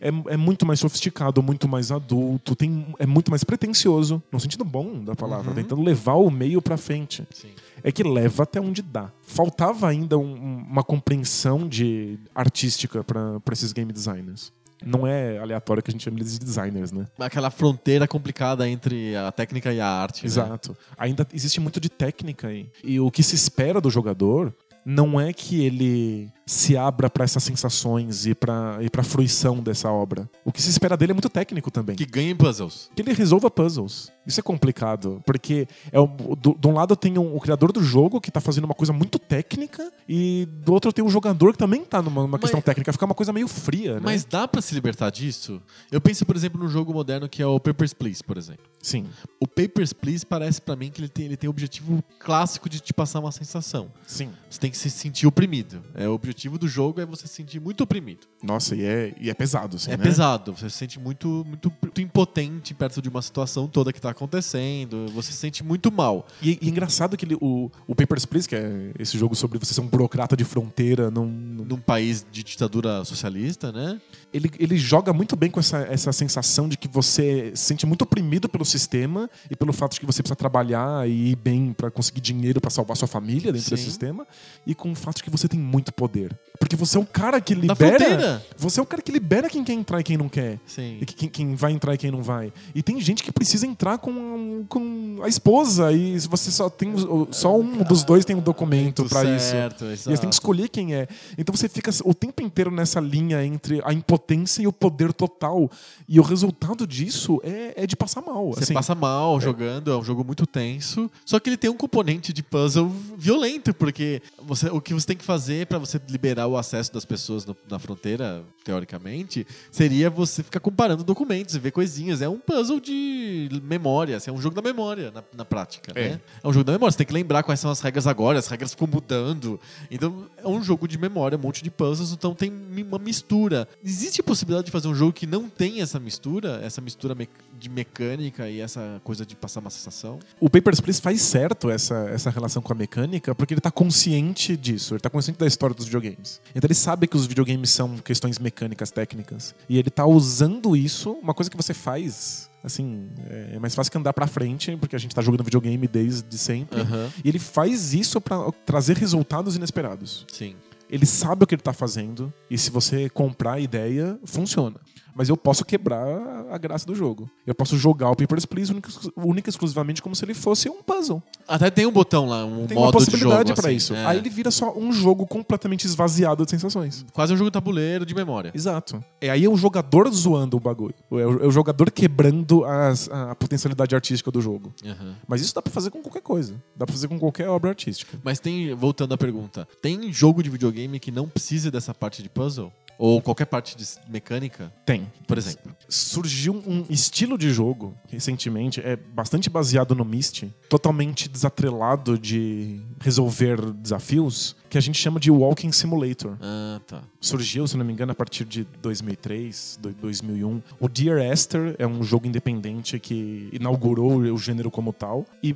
é, 0.00 0.08
é 0.34 0.36
muito 0.36 0.66
mais 0.66 0.78
sofisticado, 0.80 1.42
muito 1.42 1.66
mais 1.66 1.90
adulto, 1.90 2.54
tem, 2.54 2.86
é 2.98 3.06
muito 3.06 3.30
mais 3.30 3.42
pretencioso, 3.42 4.22
no 4.30 4.38
sentido 4.38 4.64
bom 4.64 5.02
da 5.02 5.14
palavra, 5.16 5.54
tentando 5.54 5.82
levar 5.82 6.14
o 6.14 6.30
meio 6.30 6.60
pra 6.60 6.76
frente. 6.76 7.26
Sim. 7.30 7.48
É 7.82 7.90
que 7.92 8.02
leva 8.02 8.42
até 8.42 8.60
onde 8.60 8.82
dá. 8.82 9.10
Faltava 9.22 9.88
ainda 9.88 10.18
um- 10.18 10.22
um- 10.34 10.66
uma 10.68 10.82
compreensão 10.82 11.66
de 11.68 12.18
artística 12.34 13.02
pra 13.04 13.40
esses 13.52 13.72
game 13.72 13.92
designers. 13.92 14.52
Não 14.84 15.06
é 15.06 15.38
aleatório 15.38 15.82
que 15.82 15.90
a 15.90 15.92
gente 15.92 16.04
chama 16.04 16.18
eles 16.18 16.38
de 16.38 16.44
designers, 16.44 16.92
né? 16.92 17.06
Aquela 17.18 17.50
fronteira 17.50 18.06
complicada 18.06 18.68
entre 18.68 19.16
a 19.16 19.32
técnica 19.32 19.72
e 19.72 19.80
a 19.80 19.86
arte. 19.88 20.22
né? 20.22 20.26
Exato. 20.26 20.76
Ainda 20.98 21.26
existe 21.32 21.58
muito 21.60 21.80
de 21.80 21.88
técnica 21.88 22.48
aí. 22.48 22.68
E 22.84 23.00
o 23.00 23.10
que 23.10 23.22
se 23.22 23.34
espera 23.34 23.80
do 23.80 23.88
jogador 23.90 24.52
não 24.86 25.20
é 25.20 25.32
que 25.32 25.64
ele 25.64 26.30
se 26.48 26.76
abra 26.76 27.10
para 27.10 27.24
essas 27.24 27.42
sensações 27.42 28.24
e 28.24 28.34
para 28.34 28.78
e 28.80 28.88
para 28.88 29.02
fruição 29.02 29.60
dessa 29.62 29.90
obra. 29.90 30.30
O 30.44 30.52
que 30.52 30.62
se 30.62 30.70
espera 30.70 30.96
dele 30.96 31.10
é 31.10 31.14
muito 31.14 31.28
técnico 31.28 31.70
também. 31.70 31.96
Que 31.96 32.06
ganha 32.06 32.30
em 32.30 32.36
puzzles. 32.36 32.88
Que 32.94 33.02
ele 33.02 33.12
resolva 33.12 33.50
puzzles. 33.50 34.12
Isso 34.24 34.40
é 34.40 34.42
complicado, 34.42 35.22
porque 35.24 35.66
é 35.92 35.98
o, 36.00 36.06
do, 36.06 36.54
de 36.58 36.66
um 36.68 36.72
lado 36.72 36.96
tem 36.96 37.16
um- 37.18 37.34
o 37.36 37.40
criador 37.40 37.70
do 37.72 37.82
jogo 37.82 38.20
que 38.20 38.30
tá 38.30 38.40
fazendo 38.40 38.64
uma 38.64 38.74
coisa 38.74 38.92
muito 38.92 39.18
técnica 39.18 39.90
e 40.08 40.48
do 40.64 40.72
outro 40.72 40.92
tem 40.92 41.04
o 41.04 41.08
jogador 41.08 41.52
que 41.52 41.58
também 41.58 41.84
tá 41.84 42.00
numa, 42.02 42.22
numa 42.22 42.38
questão 42.38 42.60
técnica. 42.60 42.92
Fica 42.92 43.04
uma 43.04 43.14
coisa 43.14 43.32
meio 43.32 43.46
fria, 43.48 43.94
né? 43.94 44.00
Mas 44.04 44.24
dá 44.24 44.46
pra 44.48 44.60
se 44.62 44.74
libertar 44.74 45.10
disso? 45.10 45.60
Eu 45.90 46.00
penso, 46.00 46.24
por 46.26 46.34
exemplo, 46.36 46.60
no 46.60 46.68
jogo 46.68 46.92
moderno 46.92 47.28
que 47.28 47.40
é 47.42 47.46
o 47.46 47.58
Papers, 47.60 47.92
Please, 47.92 48.22
por 48.22 48.36
exemplo. 48.38 48.64
Sim, 48.82 49.06
O 49.40 49.48
Papers, 49.48 49.92
Please 49.92 50.24
parece 50.24 50.60
pra 50.60 50.76
mim 50.76 50.90
que 50.92 51.00
ele 51.00 51.08
tem, 51.08 51.24
ele 51.26 51.36
tem 51.36 51.48
o 51.48 51.50
objetivo 51.50 52.02
clássico 52.20 52.68
de 52.68 52.78
te 52.78 52.92
passar 52.92 53.18
uma 53.18 53.32
sensação. 53.32 53.90
sim. 54.06 54.30
Você 54.48 54.60
tem 54.60 54.70
que 54.70 54.78
se 54.78 54.88
sentir 54.90 55.26
oprimido. 55.26 55.82
É, 55.94 56.08
o 56.08 56.12
objetivo 56.12 56.35
do 56.58 56.68
jogo 56.68 57.00
é 57.00 57.06
você 57.06 57.26
se 57.26 57.34
sentir 57.34 57.60
muito 57.60 57.82
oprimido. 57.82 58.26
Nossa, 58.42 58.74
e 58.76 58.84
é, 58.84 59.14
e 59.20 59.30
é 59.30 59.34
pesado, 59.34 59.76
assim, 59.76 59.90
é 59.90 59.96
né? 59.96 60.02
pesado. 60.04 60.52
Você 60.52 60.68
se 60.70 60.76
sente 60.76 61.00
muito, 61.00 61.44
muito, 61.46 61.72
muito 61.82 62.00
impotente 62.00 62.74
perto 62.74 63.00
de 63.02 63.08
uma 63.08 63.22
situação 63.22 63.66
toda 63.66 63.92
que 63.92 64.00
tá 64.00 64.10
acontecendo. 64.10 65.06
Você 65.14 65.32
se 65.32 65.38
sente 65.38 65.64
muito 65.64 65.90
mal. 65.90 66.26
E, 66.42 66.58
e 66.60 66.66
é 66.66 66.68
engraçado 66.68 67.16
que 67.16 67.24
ele- 67.24 67.36
o, 67.40 67.70
o 67.86 67.94
Papers, 67.94 68.24
Please, 68.26 68.48
que 68.48 68.54
é 68.54 68.92
esse 68.98 69.16
jogo 69.18 69.34
sobre 69.34 69.58
você 69.58 69.72
ser 69.74 69.80
um 69.80 69.86
burocrata 69.88 70.36
de 70.36 70.44
fronteira, 70.44 71.10
num, 71.10 71.26
num- 71.26 71.76
país 71.86 72.26
de 72.32 72.42
ditadura 72.42 73.04
socialista, 73.04 73.70
né? 73.70 74.00
ele, 74.32 74.50
ele 74.58 74.76
joga 74.76 75.12
muito 75.12 75.36
bem 75.36 75.50
com 75.50 75.60
essa, 75.60 75.78
essa 75.88 76.12
sensação 76.12 76.68
de 76.68 76.76
que 76.76 76.88
você 76.88 77.52
se 77.54 77.64
sente 77.64 77.86
muito 77.86 78.02
oprimido 78.02 78.48
pelo 78.48 78.64
sistema 78.64 79.30
e 79.50 79.54
pelo 79.56 79.72
fato 79.72 79.92
de 79.94 80.00
que 80.00 80.06
você 80.06 80.22
precisa 80.22 80.34
trabalhar 80.36 81.08
e 81.08 81.30
ir 81.30 81.36
bem 81.36 81.72
pra 81.72 81.90
conseguir 81.90 82.20
dinheiro 82.20 82.60
pra 82.60 82.70
salvar 82.70 82.96
sua 82.96 83.06
família 83.08 83.52
dentro 83.52 83.68
Sim. 83.68 83.74
desse 83.76 83.84
sistema 83.84 84.26
e 84.66 84.74
com 84.74 84.90
o 84.90 84.94
fato 84.94 85.16
de 85.18 85.22
que 85.22 85.30
você 85.30 85.46
tem 85.48 85.60
muito 85.60 85.92
poder. 85.92 86.25
Porque 86.58 86.74
você 86.74 86.96
é 86.96 87.00
o 87.00 87.04
cara 87.04 87.38
que 87.38 87.54
libera. 87.54 88.42
Você 88.56 88.80
é 88.80 88.82
o 88.82 88.86
cara 88.86 89.02
que 89.02 89.12
libera 89.12 89.46
quem 89.48 89.62
quer 89.62 89.74
entrar 89.74 90.00
e 90.00 90.02
quem 90.02 90.16
não 90.16 90.26
quer. 90.28 90.58
Sim. 90.66 90.96
E 91.00 91.04
que- 91.04 91.14
quem, 91.14 91.28
quem 91.28 91.54
vai 91.54 91.70
entrar 91.72 91.94
e 91.94 91.98
quem 91.98 92.10
não 92.10 92.22
vai. 92.22 92.50
E 92.74 92.82
tem 92.82 92.98
gente 92.98 93.22
que 93.22 93.30
precisa 93.30 93.66
entrar 93.66 93.98
com, 93.98 94.64
com 94.66 95.18
a 95.22 95.28
esposa 95.28 95.92
e 95.92 96.18
se 96.18 96.26
você 96.26 96.50
só 96.50 96.70
tem 96.70 96.94
só 97.30 97.58
um 97.58 97.82
dos 97.84 98.02
dois 98.04 98.24
tem 98.24 98.34
um 98.34 98.40
documento 98.40 99.04
pra 99.04 99.22
isso. 99.36 99.50
certo, 99.50 99.84
E 99.84 99.92
exato. 99.92 100.18
têm 100.18 100.30
que 100.30 100.34
escolher 100.34 100.68
quem 100.70 100.94
é. 100.94 101.06
Então 101.36 101.54
você 101.54 101.68
fica 101.68 101.90
o 102.04 102.14
tempo 102.14 102.42
inteiro 102.42 102.70
nessa 102.70 103.00
linha 103.00 103.44
entre 103.44 103.82
a 103.84 103.92
impotência 103.92 104.62
e 104.62 104.66
o 104.66 104.72
poder 104.72 105.12
total. 105.12 105.70
E 106.08 106.18
o 106.18 106.22
resultado 106.22 106.86
disso 106.86 107.38
é, 107.44 107.82
é 107.84 107.86
de 107.86 107.94
passar 107.94 108.22
mal. 108.22 108.52
Você 108.54 108.64
assim. 108.64 108.74
passa 108.74 108.94
mal 108.94 109.38
jogando, 109.40 109.90
é 109.92 109.96
um 109.96 110.02
jogo 110.02 110.24
muito 110.24 110.46
tenso. 110.46 111.10
Só 111.24 111.38
que 111.38 111.50
ele 111.50 111.56
tem 111.58 111.68
um 111.68 111.76
componente 111.76 112.32
de 112.32 112.42
puzzle 112.42 112.90
violento, 113.16 113.74
porque 113.74 114.22
você, 114.42 114.68
o 114.70 114.80
que 114.80 114.94
você 114.94 115.06
tem 115.08 115.16
que 115.18 115.24
fazer 115.24 115.66
pra 115.66 115.78
você 115.78 115.98
liberar 116.16 116.46
o 116.46 116.56
acesso 116.56 116.92
das 116.92 117.04
pessoas 117.04 117.44
no- 117.44 117.54
na 117.68 117.78
fronteira, 117.78 118.42
teoricamente, 118.64 119.46
seria 119.70 120.08
você 120.08 120.42
ficar 120.42 120.60
comparando 120.60 121.04
documentos 121.04 121.54
e 121.54 121.58
ver 121.58 121.70
coisinhas. 121.70 122.22
É 122.22 122.28
um 122.28 122.38
puzzle 122.38 122.80
de 122.80 123.48
memória, 123.62 124.16
assim, 124.16 124.30
é 124.30 124.32
um 124.32 124.40
jogo 124.40 124.54
da 124.56 124.62
memória 124.62 125.10
na, 125.10 125.22
na 125.36 125.44
prática. 125.44 125.92
É. 125.94 126.08
Né? 126.10 126.20
é 126.42 126.48
um 126.48 126.52
jogo 126.52 126.64
da 126.64 126.72
memória. 126.72 126.90
Você 126.90 126.98
tem 126.98 127.06
que 127.06 127.12
lembrar 127.12 127.42
quais 127.42 127.60
são 127.60 127.70
as 127.70 127.80
regras 127.80 128.06
agora, 128.06 128.38
as 128.38 128.48
regras 128.48 128.70
ficam 128.72 128.86
mudando. 128.86 129.60
Então 129.90 130.26
é 130.46 130.48
um 130.48 130.62
jogo 130.62 130.86
de 130.86 130.96
memória, 130.96 131.36
um 131.36 131.40
monte 131.40 131.62
de 131.62 131.70
puzzles, 131.70 132.12
então 132.12 132.34
tem 132.34 132.52
uma 132.86 132.98
mistura. 132.98 133.68
Existe 133.84 134.20
a 134.20 134.24
possibilidade 134.24 134.66
de 134.66 134.72
fazer 134.72 134.88
um 134.88 134.94
jogo 134.94 135.12
que 135.12 135.26
não 135.26 135.48
tem 135.48 135.80
essa 135.82 135.98
mistura, 135.98 136.60
essa 136.62 136.80
mistura 136.80 137.14
me- 137.14 137.28
de 137.58 137.68
mecânica 137.68 138.48
e 138.48 138.60
essa 138.60 139.00
coisa 139.02 139.26
de 139.26 139.34
passar 139.34 139.60
uma 139.60 139.70
sensação? 139.70 140.18
O 140.40 140.48
Papers, 140.48 140.80
Please 140.80 141.00
faz 141.00 141.20
certo 141.22 141.70
essa, 141.70 141.94
essa 142.10 142.30
relação 142.30 142.62
com 142.62 142.72
a 142.72 142.76
mecânica 142.76 143.34
porque 143.34 143.54
ele 143.54 143.60
tá 143.60 143.70
consciente 143.70 144.56
disso. 144.56 144.94
Ele 144.94 145.00
tá 145.00 145.10
consciente 145.10 145.38
da 145.38 145.46
história 145.46 145.74
dos 145.74 145.86
videogames. 145.86 146.40
Então 146.54 146.66
ele 146.66 146.74
sabe 146.74 147.06
que 147.06 147.16
os 147.16 147.26
videogames 147.26 147.70
são 147.70 147.96
questões 147.98 148.38
mecânicas, 148.38 148.90
técnicas. 148.90 149.54
E 149.68 149.78
ele 149.78 149.90
tá 149.90 150.06
usando 150.06 150.76
isso, 150.76 151.12
uma 151.12 151.34
coisa 151.34 151.50
que 151.50 151.56
você 151.56 151.74
faz... 151.74 152.45
Assim, 152.66 153.08
é 153.28 153.60
mais 153.60 153.76
fácil 153.76 153.92
que 153.92 153.96
andar 153.96 154.12
pra 154.12 154.26
frente, 154.26 154.76
porque 154.76 154.96
a 154.96 154.98
gente 154.98 155.14
tá 155.14 155.22
jogando 155.22 155.44
videogame 155.44 155.86
desde 155.86 156.36
sempre. 156.36 156.80
Aham. 156.80 157.08
E 157.24 157.28
ele 157.28 157.38
faz 157.38 157.94
isso 157.94 158.20
pra 158.20 158.50
trazer 158.66 158.96
resultados 158.96 159.54
inesperados. 159.54 160.26
Sim. 160.32 160.56
Ele 160.90 161.06
sabe 161.06 161.44
o 161.44 161.46
que 161.46 161.54
ele 161.54 161.62
tá 161.62 161.72
fazendo, 161.72 162.32
e 162.50 162.58
se 162.58 162.70
você 162.70 163.08
comprar 163.08 163.54
a 163.54 163.60
ideia, 163.60 164.18
funciona. 164.24 164.80
Mas 165.16 165.30
eu 165.30 165.36
posso 165.36 165.64
quebrar 165.64 166.06
a 166.50 166.58
graça 166.58 166.84
do 166.84 166.94
jogo. 166.94 167.30
Eu 167.46 167.54
posso 167.54 167.78
jogar 167.78 168.10
o 168.10 168.16
Papers, 168.16 168.44
Please 168.44 168.70
única, 168.70 168.90
única 169.16 169.48
e 169.48 169.50
exclusivamente 169.50 170.02
como 170.02 170.14
se 170.14 170.22
ele 170.24 170.34
fosse 170.34 170.68
um 170.68 170.82
puzzle. 170.82 171.22
Até 171.48 171.70
tem 171.70 171.86
um 171.86 171.90
botão 171.92 172.26
lá, 172.26 172.44
um 172.44 172.66
Tem 172.66 172.76
uma 172.76 172.86
modo 172.86 172.98
de 172.98 173.04
possibilidade 173.06 173.54
pra 173.54 173.68
assim, 173.68 173.76
isso. 173.76 173.94
é. 173.94 174.04
Aí 174.04 174.18
ele 174.18 174.28
vira 174.28 174.50
só 174.50 174.76
um 174.76 174.92
jogo 174.92 175.26
completamente 175.26 175.86
esvaziado 175.86 176.44
de 176.44 176.50
sensações. 176.50 177.06
Quase 177.14 177.32
um 177.32 177.36
jogo 177.36 177.50
tabuleiro 177.50 178.04
de 178.04 178.14
memória. 178.14 178.52
Exato. 178.54 179.02
É 179.20 179.30
aí 179.30 179.44
é 179.44 179.48
o 179.48 179.56
jogador 179.56 180.06
zoando 180.10 180.58
o 180.58 180.60
bagulho. 180.60 180.94
É 181.10 181.14
o, 181.14 181.44
é 181.44 181.46
o 181.46 181.50
jogador 181.50 181.90
quebrando 181.90 182.64
as- 182.66 183.08
a 183.10 183.34
potencialidade 183.34 183.94
artística 183.94 184.30
do 184.30 184.42
jogo. 184.42 184.74
Aham. 184.84 185.14
Mas 185.26 185.40
isso 185.40 185.54
dá 185.54 185.62
pra 185.62 185.72
fazer 185.72 185.90
com 185.90 186.02
qualquer 186.02 186.20
coisa. 186.22 186.54
Dá 186.76 186.84
pra 186.84 186.92
fazer 186.92 187.08
com 187.08 187.18
qualquer 187.18 187.48
obra 187.48 187.70
artística. 187.70 188.18
Mas 188.22 188.38
tem, 188.38 188.74
voltando 188.74 189.14
à 189.14 189.16
pergunta, 189.16 189.66
tem 189.80 190.12
jogo 190.12 190.42
de 190.42 190.50
videogame 190.50 191.00
que 191.00 191.10
não 191.10 191.26
precisa 191.26 191.70
dessa 191.70 191.94
parte 191.94 192.22
de 192.22 192.28
puzzle? 192.28 192.70
Ou 192.98 193.20
qualquer 193.20 193.44
parte 193.46 193.76
de 193.76 193.84
mecânica? 194.08 194.72
Tem. 194.84 195.10
Por 195.26 195.36
exemplo. 195.38 195.74
surgiu 195.88 196.54
um 196.66 196.84
estilo 196.90 197.36
de 197.38 197.50
jogo 197.50 197.94
recentemente, 198.08 198.80
é 198.80 198.96
bastante 198.96 199.48
baseado 199.50 199.94
no 199.94 200.04
Myst, 200.04 200.44
totalmente 200.68 201.28
desatrelado 201.28 202.18
de 202.18 202.80
resolver 203.00 203.60
desafios, 203.72 204.56
que 204.70 204.78
a 204.78 204.80
gente 204.80 204.98
chama 204.98 205.20
de 205.20 205.30
Walking 205.30 205.72
Simulator. 205.72 206.36
Ah, 206.40 206.80
tá. 206.86 207.02
Surgiu, 207.20 207.66
se 207.66 207.76
não 207.76 207.84
me 207.84 207.92
engano, 207.92 208.12
a 208.12 208.14
partir 208.14 208.44
de 208.44 208.64
2003, 208.82 209.78
do- 209.80 209.92
2001. 209.94 210.62
O 210.80 210.88
Dear 210.88 211.18
Esther 211.32 211.76
é 211.78 211.86
um 211.86 212.02
jogo 212.02 212.26
independente 212.26 212.98
que 212.98 213.48
inaugurou 213.52 214.16
o 214.16 214.38
gênero 214.38 214.70
como 214.70 214.92
tal 214.92 215.24
e 215.42 215.54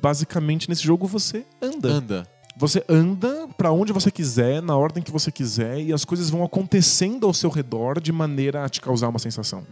basicamente 0.00 0.68
nesse 0.68 0.82
jogo 0.84 1.06
você 1.06 1.44
anda. 1.60 1.88
Anda. 1.88 2.28
Você 2.56 2.82
anda 2.88 3.46
pra 3.56 3.70
onde 3.70 3.92
você 3.92 4.10
quiser, 4.10 4.62
na 4.62 4.74
ordem 4.76 5.02
que 5.02 5.12
você 5.12 5.30
quiser, 5.30 5.78
e 5.80 5.92
as 5.92 6.04
coisas 6.04 6.30
vão 6.30 6.42
acontecendo 6.42 7.26
ao 7.26 7.34
seu 7.34 7.50
redor 7.50 8.00
de 8.00 8.10
maneira 8.10 8.64
a 8.64 8.68
te 8.68 8.80
causar 8.80 9.08
uma 9.08 9.18
sensação. 9.18 9.66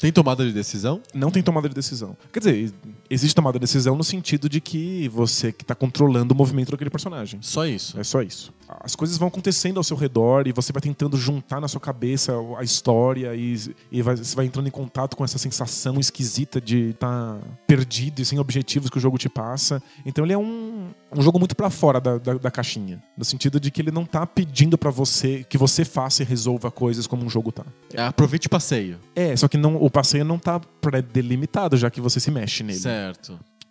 Tem 0.00 0.12
tomada 0.12 0.44
de 0.44 0.52
decisão? 0.52 1.00
Não 1.14 1.30
tem 1.30 1.42
tomada 1.42 1.68
de 1.68 1.74
decisão. 1.74 2.16
Quer 2.32 2.38
dizer, 2.40 2.72
existe 3.10 3.34
tomada 3.34 3.58
de 3.58 3.60
decisão 3.62 3.96
no 3.96 4.04
sentido 4.04 4.48
de 4.48 4.60
que 4.60 5.08
você 5.08 5.52
que 5.52 5.64
tá 5.64 5.74
controlando 5.74 6.34
o 6.34 6.36
movimento 6.36 6.70
daquele 6.70 6.90
personagem. 6.90 7.40
Só 7.42 7.66
isso. 7.66 7.98
É 7.98 8.04
só 8.04 8.22
isso. 8.22 8.52
As 8.80 8.94
coisas 8.94 9.16
vão 9.16 9.28
acontecendo 9.28 9.78
ao 9.78 9.84
seu 9.84 9.96
redor 9.96 10.46
e 10.46 10.52
você 10.52 10.72
vai 10.72 10.82
tentando 10.82 11.16
juntar 11.16 11.58
na 11.60 11.68
sua 11.68 11.80
cabeça 11.80 12.34
a 12.58 12.62
história 12.62 13.34
e, 13.34 13.56
e 13.90 14.02
vai- 14.02 14.16
você 14.16 14.36
vai 14.36 14.44
entrando 14.44 14.66
em 14.68 14.70
contato 14.70 15.16
com 15.16 15.24
essa 15.24 15.38
sensação 15.38 15.98
esquisita 15.98 16.60
de 16.60 16.90
estar 16.90 17.38
perdido 17.66 18.20
e 18.20 18.24
sem 18.26 18.38
objetivos 18.38 18.90
que 18.90 18.98
o 18.98 19.00
jogo 19.00 19.16
te 19.16 19.28
passa. 19.28 19.82
Então 20.04 20.22
ele 20.24 20.34
é 20.34 20.38
um, 20.38 20.88
um 21.16 21.22
jogo 21.22 21.38
muito 21.38 21.56
pra 21.56 21.70
fora 21.70 21.98
da, 21.98 22.18
da, 22.18 22.34
da 22.34 22.50
caixinha. 22.50 23.02
No 23.16 23.24
sentido 23.24 23.58
de 23.58 23.70
que 23.70 23.80
ele 23.80 23.90
não 23.90 24.04
tá 24.04 24.26
pedindo 24.26 24.76
pra 24.76 24.90
você 24.90 25.46
que 25.48 25.56
você 25.56 25.82
faça 25.82 26.22
e 26.22 26.26
resolva 26.26 26.70
coisas 26.70 27.06
como 27.06 27.24
um 27.24 27.30
jogo 27.30 27.50
tá. 27.50 27.64
É, 27.94 28.02
aproveite 28.02 28.48
o 28.48 28.50
passeio. 28.50 28.98
É, 29.16 29.34
só 29.34 29.48
que 29.48 29.56
não, 29.56 29.76
o 29.82 29.90
passeio 29.90 30.26
não 30.26 30.38
tá 30.38 30.60
pré-delimitado, 30.60 31.76
já 31.76 31.90
que 31.90 32.00
você 32.00 32.20
se 32.20 32.30
mexe 32.30 32.62
nele. 32.62 32.78
Certo. 32.78 32.97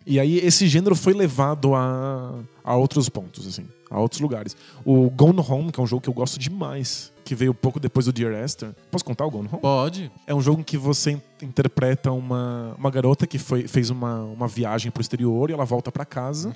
E 0.06 0.18
aí 0.18 0.38
esse 0.38 0.66
gênero 0.66 0.94
foi 0.96 1.12
levado 1.12 1.74
a, 1.74 2.34
a 2.64 2.74
outros 2.76 3.08
pontos, 3.10 3.46
assim, 3.46 3.66
a 3.90 4.00
outros 4.00 4.20
lugares. 4.22 4.56
O 4.84 5.10
Gone 5.10 5.38
Home, 5.46 5.70
que 5.70 5.78
é 5.78 5.82
um 5.82 5.86
jogo 5.86 6.00
que 6.00 6.08
eu 6.08 6.14
gosto 6.14 6.38
demais, 6.38 7.12
que 7.26 7.34
veio 7.34 7.52
pouco 7.52 7.78
depois 7.78 8.06
do 8.06 8.12
Dear 8.12 8.32
Esther. 8.42 8.70
Posso 8.90 9.04
contar 9.04 9.26
o 9.26 9.30
Gone 9.30 9.48
Home? 9.52 9.60
Pode. 9.60 10.10
É 10.26 10.34
um 10.34 10.40
jogo 10.40 10.60
em 10.62 10.64
que 10.64 10.78
você 10.78 11.10
in- 11.10 11.20
interpreta 11.42 12.10
uma, 12.10 12.74
uma 12.78 12.90
garota 12.90 13.26
que 13.26 13.38
foi, 13.38 13.68
fez 13.68 13.90
uma, 13.90 14.20
uma 14.22 14.48
viagem 14.48 14.90
pro 14.90 15.02
exterior 15.02 15.50
e 15.50 15.52
ela 15.52 15.66
volta 15.66 15.92
pra 15.92 16.06
casa. 16.06 16.54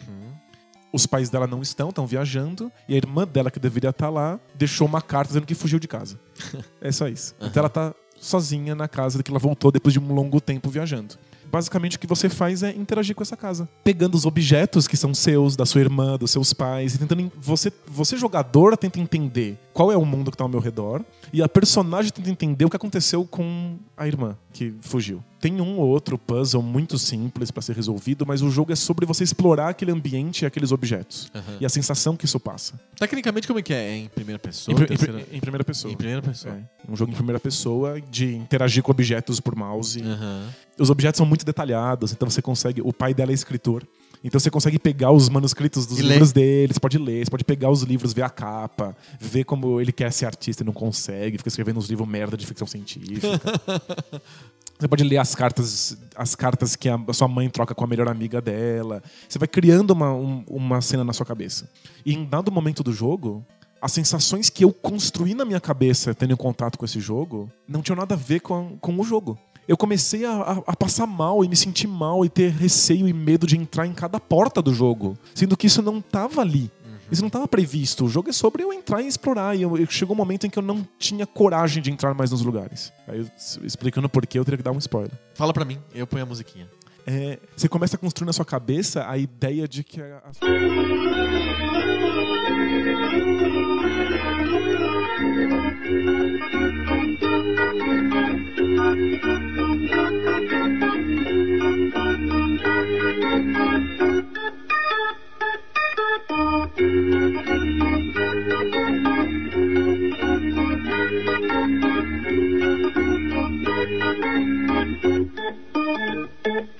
Os 0.90 1.06
pais 1.06 1.28
dela 1.28 1.46
não 1.46 1.60
estão, 1.62 1.90
estão 1.90 2.06
viajando. 2.06 2.72
E 2.88 2.94
a 2.94 2.96
irmã 2.96 3.26
dela, 3.26 3.50
que 3.50 3.58
deveria 3.60 3.90
estar 3.90 4.08
lá, 4.08 4.40
deixou 4.54 4.86
uma 4.86 5.02
carta 5.02 5.28
dizendo 5.28 5.46
que 5.46 5.54
fugiu 5.54 5.78
de 5.78 5.88
casa. 5.88 6.18
é 6.80 6.90
só 6.92 7.06
isso. 7.08 7.34
Então 7.38 7.60
ela 7.60 7.68
tá 7.68 7.94
sozinha 8.18 8.74
na 8.74 8.88
casa 8.88 9.22
que 9.22 9.30
ela 9.30 9.38
voltou 9.38 9.70
depois 9.72 9.92
de 9.92 9.98
um 9.98 10.14
longo 10.14 10.40
tempo 10.40 10.70
viajando. 10.70 11.16
Basicamente 11.52 11.96
o 11.96 12.00
que 12.00 12.06
você 12.06 12.30
faz 12.30 12.62
é 12.62 12.70
interagir 12.70 13.14
com 13.14 13.22
essa 13.22 13.36
casa. 13.36 13.68
Pegando 13.84 14.14
os 14.14 14.24
objetos 14.24 14.88
que 14.88 14.96
são 14.96 15.12
seus, 15.12 15.54
da 15.54 15.66
sua 15.66 15.82
irmã, 15.82 16.16
dos 16.16 16.30
seus 16.30 16.54
pais, 16.54 16.94
e 16.94 16.98
tentando. 16.98 17.30
Você, 17.38 17.70
você 17.86 18.16
jogador, 18.16 18.74
tenta 18.78 18.98
entender 18.98 19.58
qual 19.74 19.92
é 19.92 19.96
o 19.96 20.04
mundo 20.04 20.30
que 20.30 20.34
está 20.34 20.44
ao 20.44 20.48
meu 20.48 20.60
redor, 20.60 21.04
e 21.32 21.42
a 21.42 21.48
personagem 21.48 22.10
tenta 22.10 22.30
entender 22.30 22.64
o 22.64 22.70
que 22.70 22.76
aconteceu 22.76 23.26
com 23.26 23.76
a 23.96 24.06
irmã 24.06 24.36
que 24.52 24.74
fugiu. 24.80 25.22
Tem 25.40 25.60
um 25.60 25.78
ou 25.78 25.88
outro 25.88 26.16
puzzle 26.16 26.62
muito 26.62 26.98
simples 26.98 27.50
para 27.50 27.62
ser 27.62 27.74
resolvido, 27.74 28.24
mas 28.26 28.42
o 28.42 28.50
jogo 28.50 28.72
é 28.72 28.76
sobre 28.76 29.04
você 29.06 29.24
explorar 29.24 29.70
aquele 29.70 29.90
ambiente 29.90 30.42
e 30.42 30.46
aqueles 30.46 30.70
objetos. 30.70 31.30
Aham. 31.34 31.56
E 31.60 31.66
a 31.66 31.68
sensação 31.68 32.16
que 32.16 32.24
isso 32.26 32.38
passa. 32.38 32.78
Tecnicamente, 32.96 33.46
como 33.48 33.58
é 33.58 33.62
que 33.62 33.72
é? 33.72 33.90
É 33.92 33.96
em 33.96 34.08
primeira 34.08 34.38
pessoa? 34.38 34.78
Em, 34.78 34.82
em 34.82 34.86
terceira- 34.86 35.14
pri- 35.20 35.36
em 35.36 35.40
primeira 35.40 35.64
pessoa. 35.64 35.92
Em 35.92 35.96
primeira 35.96 36.22
pessoa. 36.22 36.54
É, 36.54 36.90
um 36.92 36.94
jogo 36.94 37.10
em 37.10 37.14
primeira 37.14 37.40
pessoa 37.40 38.00
de 38.00 38.34
interagir 38.36 38.82
com 38.82 38.90
objetos 38.92 39.40
por 39.40 39.56
mouse. 39.56 40.00
Aham. 40.02 40.48
Os 40.78 40.90
objetos 40.90 41.18
são 41.18 41.26
muito 41.26 41.44
detalhados, 41.44 42.12
então 42.12 42.28
você 42.30 42.40
consegue. 42.40 42.80
O 42.82 42.92
pai 42.92 43.12
dela 43.12 43.30
é 43.32 43.34
escritor. 43.34 43.86
Então 44.24 44.38
você 44.38 44.50
consegue 44.50 44.78
pegar 44.78 45.10
os 45.10 45.28
manuscritos 45.28 45.84
dos 45.86 45.98
E 45.98 46.02
livros 46.02 46.32
ler. 46.32 46.34
dele, 46.34 46.72
você 46.74 46.80
pode 46.80 46.96
ler, 46.98 47.24
você 47.24 47.30
pode 47.30 47.44
pegar 47.44 47.70
os 47.70 47.82
livros, 47.82 48.12
ver 48.12 48.22
a 48.22 48.30
capa, 48.30 48.96
ver 49.20 49.44
como 49.44 49.80
ele 49.80 49.90
quer 49.92 50.12
ser 50.12 50.26
artista 50.26 50.62
e 50.62 50.66
não 50.66 50.72
consegue, 50.72 51.38
fica 51.38 51.48
escrevendo 51.48 51.78
uns 51.78 51.88
livros 51.88 52.06
merda 52.08 52.36
de 52.36 52.46
ficção 52.46 52.66
científica. 52.66 53.28
Você 54.78 54.88
pode 54.88 55.04
ler 55.04 55.18
as 55.18 55.32
cartas, 55.34 55.96
as 56.16 56.34
cartas 56.34 56.74
que 56.74 56.88
a 56.88 56.98
sua 57.12 57.28
mãe 57.28 57.48
troca 57.48 57.72
com 57.72 57.84
a 57.84 57.86
melhor 57.86 58.08
amiga 58.08 58.40
dela. 58.40 59.00
Você 59.28 59.38
vai 59.38 59.46
criando 59.46 59.92
uma, 59.92 60.12
um- 60.12 60.42
uma 60.48 60.80
cena 60.80 61.04
na 61.04 61.12
sua 61.12 61.24
cabeça. 61.24 61.70
E 62.04 62.12
em 62.12 62.24
dado 62.24 62.50
momento 62.50 62.82
do 62.82 62.92
jogo, 62.92 63.46
as 63.80 63.92
sensações 63.92 64.50
que 64.50 64.64
eu 64.64 64.72
construí 64.72 65.34
na 65.34 65.44
minha 65.44 65.60
cabeça 65.60 66.12
tendo 66.16 66.36
contato 66.36 66.76
com 66.78 66.84
esse 66.84 66.98
jogo 66.98 67.48
não 67.68 67.80
tinham 67.80 67.96
nada 67.96 68.14
a 68.14 68.18
ver 68.18 68.40
com, 68.40 68.76
com 68.80 68.98
o 68.98 69.04
jogo. 69.04 69.38
Eu 69.68 69.76
comecei 69.76 70.24
a, 70.24 70.32
a- 70.32 70.62
a 70.68 70.76
passar 70.76 71.06
mal 71.06 71.44
e 71.44 71.48
me 71.48 71.56
sentir 71.56 71.86
mal 71.86 72.24
e 72.24 72.28
ter 72.28 72.50
receio 72.50 73.06
e 73.08 73.12
medo 73.12 73.46
de 73.46 73.56
entrar 73.56 73.86
em 73.86 73.92
cada 73.92 74.18
porta 74.18 74.60
do 74.60 74.74
jogo, 74.74 75.16
sendo 75.34 75.56
que 75.56 75.66
isso 75.66 75.80
não 75.82 75.98
estava 75.98 76.40
ali. 76.40 76.70
Isso 77.10 77.20
não 77.20 77.26
estava 77.28 77.46
previsto. 77.46 78.06
O 78.06 78.08
jogo 78.08 78.30
é 78.30 78.32
sobre 78.32 78.62
eu 78.62 78.72
entrar 78.72 79.02
e 79.02 79.06
explorar. 79.06 79.54
E 79.54 79.60
eu- 79.62 79.76
eu- 79.76 79.86
chegou 79.90 80.14
um 80.14 80.16
momento 80.16 80.46
em 80.46 80.50
que 80.50 80.58
eu 80.58 80.62
não 80.62 80.86
tinha 80.98 81.26
coragem 81.26 81.82
de 81.82 81.90
entrar 81.90 82.14
mais 82.14 82.30
nos 82.30 82.40
lugares. 82.42 82.90
Aí, 83.06 83.18
eu- 83.20 83.26
explicando 83.66 84.08
por 84.08 84.26
quê, 84.26 84.38
eu 84.38 84.44
teria 84.46 84.56
que 84.56 84.62
dar 84.64 84.72
um 84.72 84.78
spoiler. 84.78 85.10
Fala 85.34 85.52
pra 85.52 85.62
mim, 85.64 85.78
eu 85.94 86.06
ponho 86.06 86.22
a 86.22 86.26
musiquinha. 86.26 86.66
É, 87.06 87.38
você 87.54 87.68
começa 87.68 87.96
a 87.96 87.98
construir 87.98 88.26
na 88.26 88.32
sua 88.32 88.46
cabeça 88.46 89.06
a 89.06 89.18
ideia 89.18 89.68
de 89.68 89.84
que 89.84 90.00
a, 90.00 90.22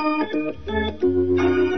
a- 0.03 1.72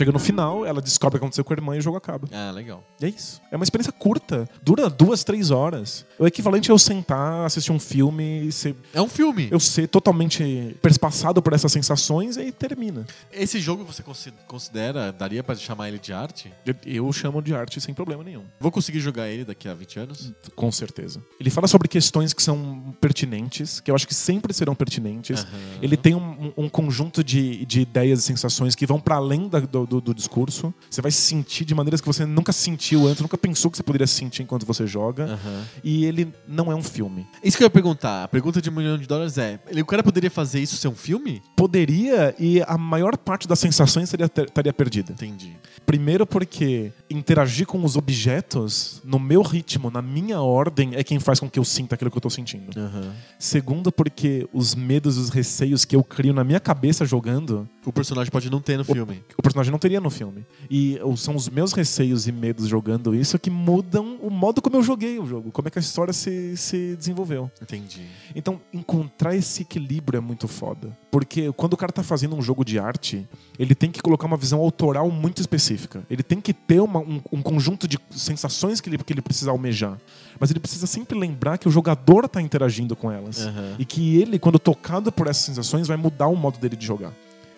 chega 0.00 0.12
no 0.12 0.18
final, 0.18 0.64
ela 0.66 0.80
descobre 0.80 1.16
o 1.16 1.18
que 1.20 1.24
aconteceu 1.24 1.44
com 1.44 1.52
a 1.52 1.56
irmã 1.56 1.76
e 1.76 1.78
o 1.78 1.82
jogo 1.82 1.96
acaba. 1.96 2.28
Ah, 2.32 2.50
legal. 2.50 2.84
E 3.00 3.06
é 3.06 3.08
isso. 3.08 3.40
É 3.50 3.56
uma 3.56 3.64
experiência 3.64 3.92
curta. 3.92 4.48
Dura 4.62 4.88
duas, 4.90 5.22
três 5.24 5.50
horas. 5.50 6.04
O 6.18 6.26
equivalente 6.26 6.70
é 6.70 6.72
eu 6.72 6.78
sentar, 6.78 7.44
assistir 7.46 7.72
um 7.72 7.78
filme 7.78 8.46
e 8.46 8.52
ser, 8.52 8.74
É 8.94 9.00
um 9.00 9.08
filme. 9.08 9.48
eu 9.50 9.60
ser 9.60 9.86
totalmente 9.88 10.76
perspassado 10.82 11.40
por 11.42 11.52
essas 11.52 11.70
sensações 11.72 12.36
e 12.36 12.50
termina. 12.50 13.06
Esse 13.32 13.60
jogo 13.60 13.84
você 13.84 14.02
consi- 14.02 14.32
considera, 14.46 15.12
daria 15.12 15.42
pra 15.42 15.54
chamar 15.54 15.88
ele 15.88 15.98
de 15.98 16.12
arte? 16.12 16.52
Eu, 16.84 17.10
chamo 17.12 17.42
de 17.42 17.54
arte 17.54 17.80
sem 17.80 17.92
problema 17.94 18.24
nenhum. 18.24 18.44
Vou 18.58 18.70
conseguir 18.72 19.00
jogar 19.00 19.28
ele 19.28 19.44
daqui 19.44 19.68
a 19.68 19.74
20 19.74 19.98
anos? 20.00 20.32
Com 20.56 20.70
certeza. 20.72 21.20
Ele 21.38 21.50
fala 21.50 21.66
sobre 21.68 21.88
questões 21.88 22.32
que 22.32 22.42
são 22.42 22.94
pertinentes, 23.00 23.80
que 23.80 23.90
eu 23.90 23.94
acho 23.94 24.06
que 24.06 24.14
sempre 24.14 24.52
serão 24.54 24.74
pertinentes. 24.74 25.40
Aham. 25.40 25.58
Ele 25.82 25.96
tem 25.96 26.14
um, 26.14 26.52
um 26.56 26.68
conjunto 26.68 27.22
de, 27.22 27.64
de 27.66 27.80
ideias 27.80 28.20
e 28.20 28.22
sensações 28.22 28.74
que 28.74 28.86
vão 28.86 29.00
para 29.00 29.16
além 29.16 29.48
da- 29.48 29.60
do, 29.60 29.86
do- 29.90 30.00
do 30.00 30.14
discurso. 30.14 30.72
Você 30.88 31.02
vai 31.02 31.10
se 31.10 31.20
sentir 31.20 31.64
de 31.64 31.74
maneiras 31.74 32.00
que 32.00 32.06
você 32.06 32.24
nunca 32.24 32.52
sentiu 32.52 33.06
antes, 33.08 33.20
nunca 33.20 33.36
pensou 33.36 33.70
que 33.70 33.76
você 33.76 33.82
poderia 33.82 34.06
se 34.06 34.14
sentir 34.14 34.42
enquanto 34.42 34.64
você 34.64 34.86
joga. 34.86 35.24
Aham. 35.24 35.64
E 35.82 36.04
ele 36.04 36.32
não 36.46 36.70
é 36.70 36.74
um 36.74 36.82
filme. 36.82 37.26
Isso 37.42 37.56
que 37.56 37.62
eu 37.62 37.66
ia 37.66 37.70
perguntar. 37.70 38.24
A 38.24 38.28
pergunta 38.28 38.62
de 38.62 38.70
um 38.70 38.72
milhão 38.72 38.96
de 38.96 39.06
dólares 39.06 39.36
é: 39.36 39.58
ele- 39.68 39.82
o 39.82 39.86
cara 39.86 40.02
poderia 40.02 40.30
fazer 40.30 40.60
isso 40.60 40.76
ser 40.76 40.88
um 40.88 40.94
filme? 40.94 41.42
Poderia 41.56 42.34
e 42.38 42.62
a 42.66 42.78
maior 42.78 43.16
parte 43.16 43.48
das 43.48 43.58
sensações 43.58 44.08
seria 44.08 44.28
ter- 44.28 44.46
estaria 44.46 44.72
perdida. 44.72 45.12
Entendi. 45.12 45.56
Primeiro 45.84 46.24
porque 46.26 46.92
interagir 47.10 47.66
com 47.66 47.84
os 47.84 47.96
objetos 47.96 49.00
no 49.04 49.18
meu 49.18 49.42
ritmo, 49.42 49.90
na 49.90 50.00
minha 50.00 50.40
ordem, 50.40 50.94
é 50.94 51.02
quem 51.02 51.18
faz 51.18 51.40
com 51.40 51.50
que 51.50 51.58
eu 51.58 51.64
sinta 51.64 51.94
aquilo 51.96 52.10
que 52.10 52.16
eu 52.16 52.20
tô 52.20 52.30
sentindo. 52.30 52.78
Aham. 52.78 53.12
Segundo 53.38 53.90
porque 53.90 54.48
os 54.52 54.74
medos 54.74 55.16
e 55.16 55.20
os 55.20 55.30
receios 55.30 55.84
que 55.84 55.96
eu 55.96 56.04
crio 56.04 56.32
na 56.32 56.44
minha 56.44 56.60
cabeça 56.60 57.04
jogando, 57.04 57.68
O 57.86 57.92
personagem 57.92 58.30
pode 58.30 58.50
não 58.50 58.60
ter 58.60 58.76
no 58.76 58.84
filme. 58.84 59.22
o 59.38 59.42
personagem 59.42 59.72
não 59.72 59.78
teria 59.78 60.00
no 60.00 60.10
filme. 60.10 60.44
E 60.70 60.98
o- 61.02 61.16
são 61.16 61.34
os 61.34 61.48
meus 61.48 61.72
receios 61.72 62.26
e 62.28 62.32
medos 62.32 62.68
jogando 62.68 63.14
isso 63.14 63.38
que 63.38 63.48
mudam 63.48 64.18
o 64.20 64.28
modo 64.30 64.60
como 64.60 64.76
eu 64.76 64.82
joguei 64.82 65.18
o 65.18 65.26
jogo, 65.26 65.50
como 65.50 65.66
é 65.66 65.70
que 65.70 65.78
a 65.78 65.80
história 65.80 66.12
se, 66.12 66.56
se 66.56 66.94
desenvolveu. 66.96 67.50
Entendi. 67.60 68.02
Então, 68.34 68.60
encontrar 68.72 69.34
esse 69.34 69.62
equilíbrio 69.62 70.18
é 70.18 70.20
muito 70.20 70.46
foda. 70.46 70.96
Porque 71.10 71.50
quando 71.52 71.72
o 71.72 71.76
cara 71.76 71.90
tá 71.90 72.02
fazendo 72.02 72.36
um 72.36 72.42
jogo 72.42 72.64
de 72.64 72.78
arte, 72.78 73.26
ele 73.58 73.74
tem 73.74 73.90
que 73.90 74.00
colocar 74.02 74.26
uma 74.26 74.36
visão 74.36 74.60
autoral 74.60 75.10
muito 75.10 75.40
específica. 75.40 76.04
Ele 76.10 76.22
tem 76.22 76.40
que 76.40 76.52
ter 76.52 76.80
uma- 76.80 77.00
um, 77.00 77.20
um 77.32 77.42
conjunto 77.42 77.88
de 77.88 77.98
sensações 78.10 78.80
que 78.80 78.88
ele, 78.90 78.98
que 78.98 79.12
ele 79.12 79.22
precisa 79.22 79.50
almejar. 79.50 79.96
Mas 80.38 80.50
ele 80.50 80.60
precisa 80.60 80.86
sempre 80.86 81.18
lembrar 81.18 81.56
que 81.58 81.66
o 81.66 81.70
jogador 81.70 82.28
tá 82.28 82.40
interagindo 82.42 82.94
com 82.94 83.10
elas. 83.10 83.46
Aham. 83.46 83.76
E 83.78 83.84
que 83.84 84.16
ele, 84.20 84.38
quando 84.38 84.58
tocado 84.58 85.10
por 85.10 85.26
essas 85.26 85.44
sensações, 85.44 85.88
vai 85.88 85.96
mudar 85.96 86.28
o 86.28 86.36
modo 86.36 86.58
dele 86.58 86.76
de 86.76 86.86
jogar. 86.86 87.12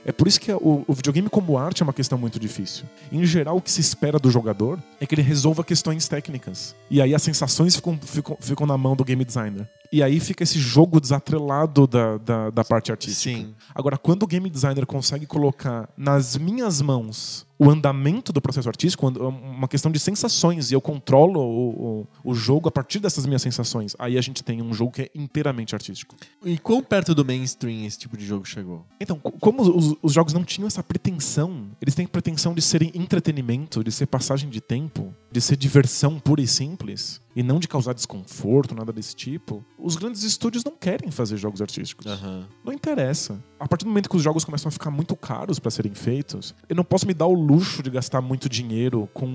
É 0.04 0.10
por 0.10 0.26
isso 0.26 0.40
que 0.40 0.52
o, 0.52 0.84
o 0.86 0.92
videogame 0.92 1.28
como 1.28 1.56
arte 1.56 1.82
é 1.82 1.84
uma 1.84 1.92
questão 1.92 2.18
muito 2.18 2.38
difícil. 2.38 2.84
Em 3.10 3.24
geral, 3.24 3.56
o 3.56 3.62
que 3.62 3.70
se 3.70 3.80
espera 3.80 4.18
do 4.18 4.30
jogador 4.30 4.78
é 5.00 5.06
que 5.06 5.14
ele 5.14 5.22
resolva 5.22 5.62
questões 5.62 6.08
técnicas. 6.08 6.74
E 6.90 7.00
aí 7.00 7.14
as 7.14 7.22
sensações 7.22 7.76
ficam, 7.76 7.98
ficam, 8.02 8.36
ficam 8.40 8.66
na 8.66 8.76
mão 8.76 8.96
do 8.96 9.04
game 9.04 9.24
designer. 9.24 9.68
E 9.92 10.02
aí 10.02 10.18
fica 10.18 10.42
esse 10.42 10.58
jogo 10.58 10.98
desatrelado 10.98 11.86
da, 11.86 12.16
da, 12.16 12.48
da 12.50 12.64
parte 12.64 12.90
artística. 12.90 13.36
Sim. 13.36 13.54
Agora, 13.74 13.98
quando 13.98 14.22
o 14.22 14.26
game 14.26 14.48
designer 14.48 14.86
consegue 14.86 15.26
colocar 15.26 15.86
nas 15.96 16.34
minhas 16.36 16.80
mãos 16.80 17.46
o 17.58 17.70
andamento 17.70 18.32
do 18.32 18.40
processo 18.40 18.68
artístico, 18.68 19.06
uma 19.06 19.68
questão 19.68 19.92
de 19.92 20.00
sensações, 20.00 20.70
e 20.70 20.74
eu 20.74 20.80
controlo 20.80 21.38
o, 21.40 22.06
o, 22.24 22.30
o 22.32 22.34
jogo 22.34 22.68
a 22.68 22.72
partir 22.72 22.98
dessas 22.98 23.24
minhas 23.24 23.42
sensações, 23.42 23.94
aí 24.00 24.18
a 24.18 24.20
gente 24.20 24.42
tem 24.42 24.60
um 24.60 24.72
jogo 24.72 24.92
que 24.92 25.02
é 25.02 25.10
inteiramente 25.14 25.72
artístico. 25.74 26.16
E 26.44 26.58
quão 26.58 26.82
perto 26.82 27.14
do 27.14 27.24
mainstream 27.24 27.84
esse 27.86 27.98
tipo 27.98 28.16
de 28.16 28.26
jogo 28.26 28.44
chegou? 28.44 28.84
Então, 29.00 29.16
co- 29.16 29.30
como 29.32 29.62
os, 29.62 29.94
os 30.02 30.12
jogos 30.12 30.32
não 30.32 30.42
tinham 30.42 30.66
essa 30.66 30.82
pretensão, 30.82 31.66
eles 31.80 31.94
têm 31.94 32.04
pretensão 32.06 32.52
de 32.52 32.62
serem 32.62 32.90
entretenimento, 32.94 33.84
de 33.84 33.92
ser 33.92 34.06
passagem 34.06 34.50
de 34.50 34.60
tempo, 34.60 35.14
de 35.32 35.40
ser 35.40 35.56
diversão 35.56 36.20
pura 36.20 36.42
e 36.42 36.46
simples, 36.46 37.20
e 37.34 37.42
não 37.42 37.58
de 37.58 37.66
causar 37.66 37.94
desconforto, 37.94 38.74
nada 38.74 38.92
desse 38.92 39.16
tipo, 39.16 39.64
os 39.78 39.96
grandes 39.96 40.22
estúdios 40.22 40.62
não 40.62 40.72
querem 40.72 41.10
fazer 41.10 41.38
jogos 41.38 41.62
artísticos. 41.62 42.06
Aham. 42.06 42.46
Não 42.62 42.72
interessa. 42.72 43.42
A 43.58 43.66
partir 43.66 43.84
do 43.84 43.88
momento 43.88 44.10
que 44.10 44.16
os 44.16 44.22
jogos 44.22 44.44
começam 44.44 44.68
a 44.68 44.70
ficar 44.70 44.90
muito 44.90 45.16
caros 45.16 45.58
para 45.58 45.70
serem 45.70 45.94
feitos, 45.94 46.54
eu 46.68 46.76
não 46.76 46.84
posso 46.84 47.06
me 47.06 47.14
dar 47.14 47.26
o 47.26 47.32
luxo 47.32 47.82
de 47.82 47.88
gastar 47.88 48.20
muito 48.20 48.48
dinheiro 48.48 49.08
com 49.14 49.26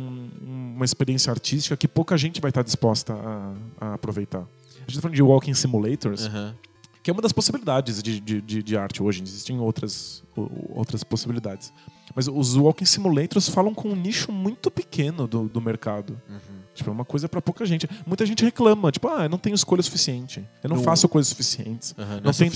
uma 0.42 0.86
experiência 0.86 1.32
artística 1.32 1.76
que 1.76 1.88
pouca 1.88 2.16
gente 2.16 2.40
vai 2.40 2.50
estar 2.50 2.62
disposta 2.62 3.14
a, 3.14 3.54
a 3.82 3.94
aproveitar. 3.96 4.42
A 4.42 4.82
gente 4.82 4.96
tá 4.96 5.02
falando 5.02 5.16
de 5.16 5.24
walking 5.24 5.56
simulators, 5.56 6.28
Aham. 6.28 6.56
que 7.02 7.10
é 7.10 7.14
uma 7.14 7.22
das 7.22 7.34
possibilidades 7.34 8.04
de, 8.04 8.20
de, 8.20 8.40
de, 8.40 8.62
de 8.62 8.78
arte 8.78 9.02
hoje. 9.02 9.24
Existem 9.24 9.60
outras, 9.60 10.24
outras 10.70 11.04
possibilidades. 11.04 11.74
Mas 12.18 12.28
os 12.28 12.56
walking 12.56 12.84
simulators 12.84 13.48
falam 13.48 13.76
com 13.76 13.90
um 13.90 13.96
nicho 13.96 14.32
muito 14.32 14.72
pequeno 14.72 15.28
do, 15.28 15.48
do 15.48 15.62
mercado. 15.62 16.20
Uhum. 16.28 16.40
Tipo, 16.74 16.90
é 16.90 16.94
uma 16.94 17.06
coisa 17.06 17.30
para 17.30 17.40
pouca 17.40 17.64
gente. 17.64 17.88
Muita 18.08 18.26
gente 18.26 18.44
reclama, 18.44 18.92
tipo, 18.92 19.08
ah, 19.08 19.26
eu 19.26 19.30
não 19.30 19.38
tenho 19.38 19.54
escolha 19.54 19.84
suficiente. 19.84 20.44
Eu 20.64 20.70
não 20.72 20.78
Não- 20.78 20.84
faço 20.84 21.08
coisas 21.08 21.28
suficientes. 21.30 21.94
Aham. 21.96 22.16
Não, 22.16 22.22
Não 22.24 22.30
é 22.32 22.34
tem-. 22.34 22.52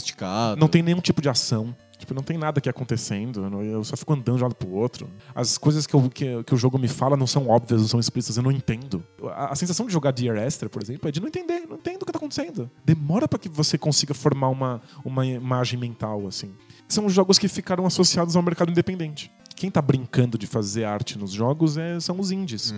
Não 0.58 0.68
tem 0.68 0.82
nenhum 0.82 1.00
tipo 1.00 1.22
de 1.22 1.30
ação. 1.30 1.76
Tipo, 1.96 2.16
não 2.16 2.24
tem 2.24 2.40
nada 2.40 2.58
aqui 2.58 2.68
acontecendo. 2.68 3.44
Eu 3.62 3.84
só 3.84 3.96
fico 3.96 4.12
andando 4.14 4.38
de 4.38 4.42
um 4.44 4.46
lado 4.48 4.56
pro 4.56 4.72
outro. 4.72 5.08
As 5.36 5.60
coisas 5.60 5.86
que, 5.86 5.94
eu- 5.94 6.10
que, 6.10 6.44
que 6.44 6.56
o 6.56 6.58
jogo 6.58 6.80
me 6.80 6.88
fala 6.88 7.16
não 7.16 7.28
são 7.28 7.48
óbvias, 7.48 7.82
não 7.82 7.88
são 7.88 8.00
explícitas, 8.00 8.38
eu 8.38 8.44
não 8.44 8.52
entendo. 8.52 9.04
A, 9.36 9.52
a 9.52 9.56
sensação 9.56 9.86
de 9.86 9.94
jogar 9.94 10.10
Dear 10.12 10.38
Esther, 10.38 10.70
por 10.72 10.82
exemplo, 10.82 11.08
é 11.08 11.12
de 11.12 11.20
não 11.20 11.28
entender, 11.28 11.68
não 11.70 11.78
entendo 11.78 12.02
o 12.02 12.06
que 12.08 12.12
tá 12.12 12.18
acontecendo. 12.18 12.68
Demora 12.84 13.28
para 13.28 13.38
que 13.38 13.48
você 13.48 13.78
consiga 13.78 14.16
formar 14.16 14.50
uma, 14.50 14.82
uma 15.06 15.24
imagem 15.24 15.80
mental, 15.80 16.26
assim. 16.26 16.52
São 16.88 17.08
jogos 17.08 17.38
que 17.38 17.48
ficaram 17.48 17.86
associados 17.86 18.36
ao 18.36 18.42
mercado 18.42 18.72
independente. 18.72 19.32
Quem 19.62 19.70
tá 19.70 19.80
brincando 19.80 20.40
de 20.40 20.48
fazer 20.48 20.86
arte 20.86 21.20
nos 21.20 21.32
jogos 21.32 21.78
é, 21.78 22.00
são 22.00 22.20
os 22.20 22.32
indies. 22.32 22.74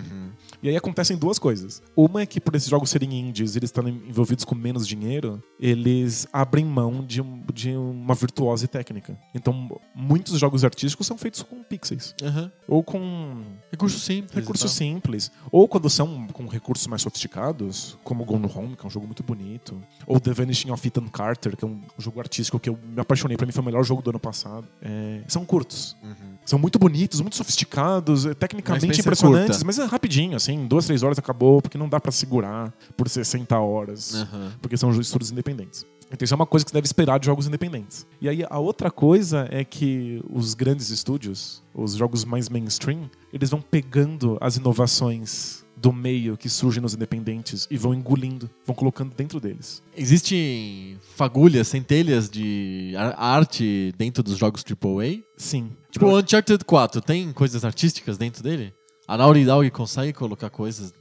E 0.62 0.68
aí 0.68 0.76
acontecem 0.76 1.16
duas 1.16 1.38
coisas. 1.38 1.82
Uma 1.96 2.20
é 2.20 2.26
que 2.26 2.38
por 2.38 2.54
esses 2.54 2.68
jogos 2.68 2.90
serem 2.90 3.18
indies, 3.20 3.56
eles 3.56 3.68
estão 3.68 3.88
envolvidos 3.88 4.44
com 4.44 4.54
menos 4.54 4.86
dinheiro, 4.86 5.42
eles 5.58 6.26
abrem 6.30 6.62
mão 6.62 7.02
de, 7.02 7.22
de 7.54 7.70
uma 7.70 8.14
virtuose 8.14 8.68
técnica. 8.68 9.18
Então, 9.34 9.80
muitos 9.94 10.38
jogos 10.38 10.62
artísticos 10.62 11.06
são 11.06 11.16
feitos 11.16 11.42
com 11.42 11.62
pixels. 11.62 12.14
Aham. 12.22 12.52
Ou 12.68 12.82
com 12.82 13.42
Recurso 13.72 13.98
simples. 13.98 14.34
recursos 14.34 14.70
simples. 14.70 15.32
Ou 15.50 15.66
quando 15.66 15.88
são 15.88 16.26
com 16.34 16.46
recursos 16.46 16.86
mais 16.86 17.00
sofisticados, 17.00 17.96
como 18.04 18.26
Gone 18.26 18.46
Home, 18.54 18.76
que 18.76 18.84
é 18.84 18.86
um 18.86 18.90
jogo 18.90 19.06
muito 19.06 19.22
bonito. 19.22 19.82
Ou 20.06 20.20
The 20.20 20.34
Vanishing 20.34 20.70
of 20.70 20.86
Ethan 20.86 21.08
Carter, 21.08 21.56
que 21.56 21.64
é 21.64 21.68
um 21.68 21.80
jogo 21.96 22.20
artístico 22.20 22.60
que 22.60 22.68
eu 22.68 22.78
me 22.84 23.00
apaixonei. 23.00 23.38
Pra 23.38 23.46
mim 23.46 23.52
foi 23.52 23.62
o 23.62 23.64
melhor 23.64 23.82
jogo 23.84 24.02
do 24.02 24.10
ano 24.10 24.20
passado. 24.20 24.68
É, 24.82 25.22
são 25.26 25.46
curtos. 25.46 25.96
São 26.44 26.58
muito 26.58 26.73
bonitos, 26.78 27.20
muito 27.20 27.36
sofisticados, 27.36 28.26
é, 28.26 28.34
tecnicamente 28.34 28.84
experiência 28.84 29.00
impressionantes, 29.00 29.56
curta. 29.58 29.64
mas 29.66 29.78
é 29.78 29.84
rapidinho, 29.84 30.36
assim, 30.36 30.66
duas, 30.66 30.86
três 30.86 31.02
horas 31.02 31.18
acabou, 31.18 31.60
porque 31.62 31.78
não 31.78 31.88
dá 31.88 32.00
pra 32.00 32.12
segurar 32.12 32.72
por 32.96 33.08
60 33.08 33.58
horas, 33.58 34.14
Aham. 34.14 34.52
porque 34.60 34.76
são 34.76 34.90
estudos 35.00 35.30
independentes. 35.30 35.86
Então 36.12 36.24
isso 36.24 36.34
é 36.34 36.36
uma 36.36 36.46
coisa 36.46 36.64
que 36.64 36.70
você 36.70 36.74
deve 36.74 36.86
esperar 36.86 37.18
de 37.18 37.26
jogos 37.26 37.46
independentes. 37.46 38.06
E 38.20 38.28
aí 38.28 38.44
a 38.48 38.58
outra 38.58 38.90
coisa 38.90 39.48
é 39.50 39.64
que 39.64 40.22
os 40.30 40.54
grandes 40.54 40.90
estúdios, 40.90 41.62
os 41.74 41.94
jogos 41.94 42.24
mais 42.24 42.48
mainstream, 42.48 43.10
eles 43.32 43.50
vão 43.50 43.60
pegando 43.60 44.36
as 44.40 44.56
inovações 44.56 45.63
do 45.84 45.92
meio 45.92 46.34
que 46.34 46.48
surgem 46.48 46.80
nos 46.80 46.94
independentes 46.94 47.68
e 47.70 47.76
vão 47.76 47.92
engolindo, 47.92 48.48
vão 48.64 48.74
colocando 48.74 49.14
dentro 49.14 49.38
deles. 49.38 49.82
Existem 49.94 50.96
fagulhas, 51.14 51.68
centelhas 51.68 52.30
de 52.30 52.94
ar- 52.96 53.14
arte 53.18 53.92
dentro 53.98 54.22
dos 54.22 54.38
jogos 54.38 54.64
AAA? 54.64 55.22
Sim. 55.36 55.72
Tipo, 55.90 56.06
o 56.06 56.18
Uncharted 56.18 56.64
4 56.64 57.02
tem 57.02 57.30
coisas 57.34 57.66
artísticas 57.66 58.16
dentro 58.16 58.42
dele? 58.42 58.72
A 59.06 59.18
Naughty 59.18 59.44
Dog 59.44 59.70
consegue 59.72 60.14
colocar 60.14 60.48
coisas 60.48 60.94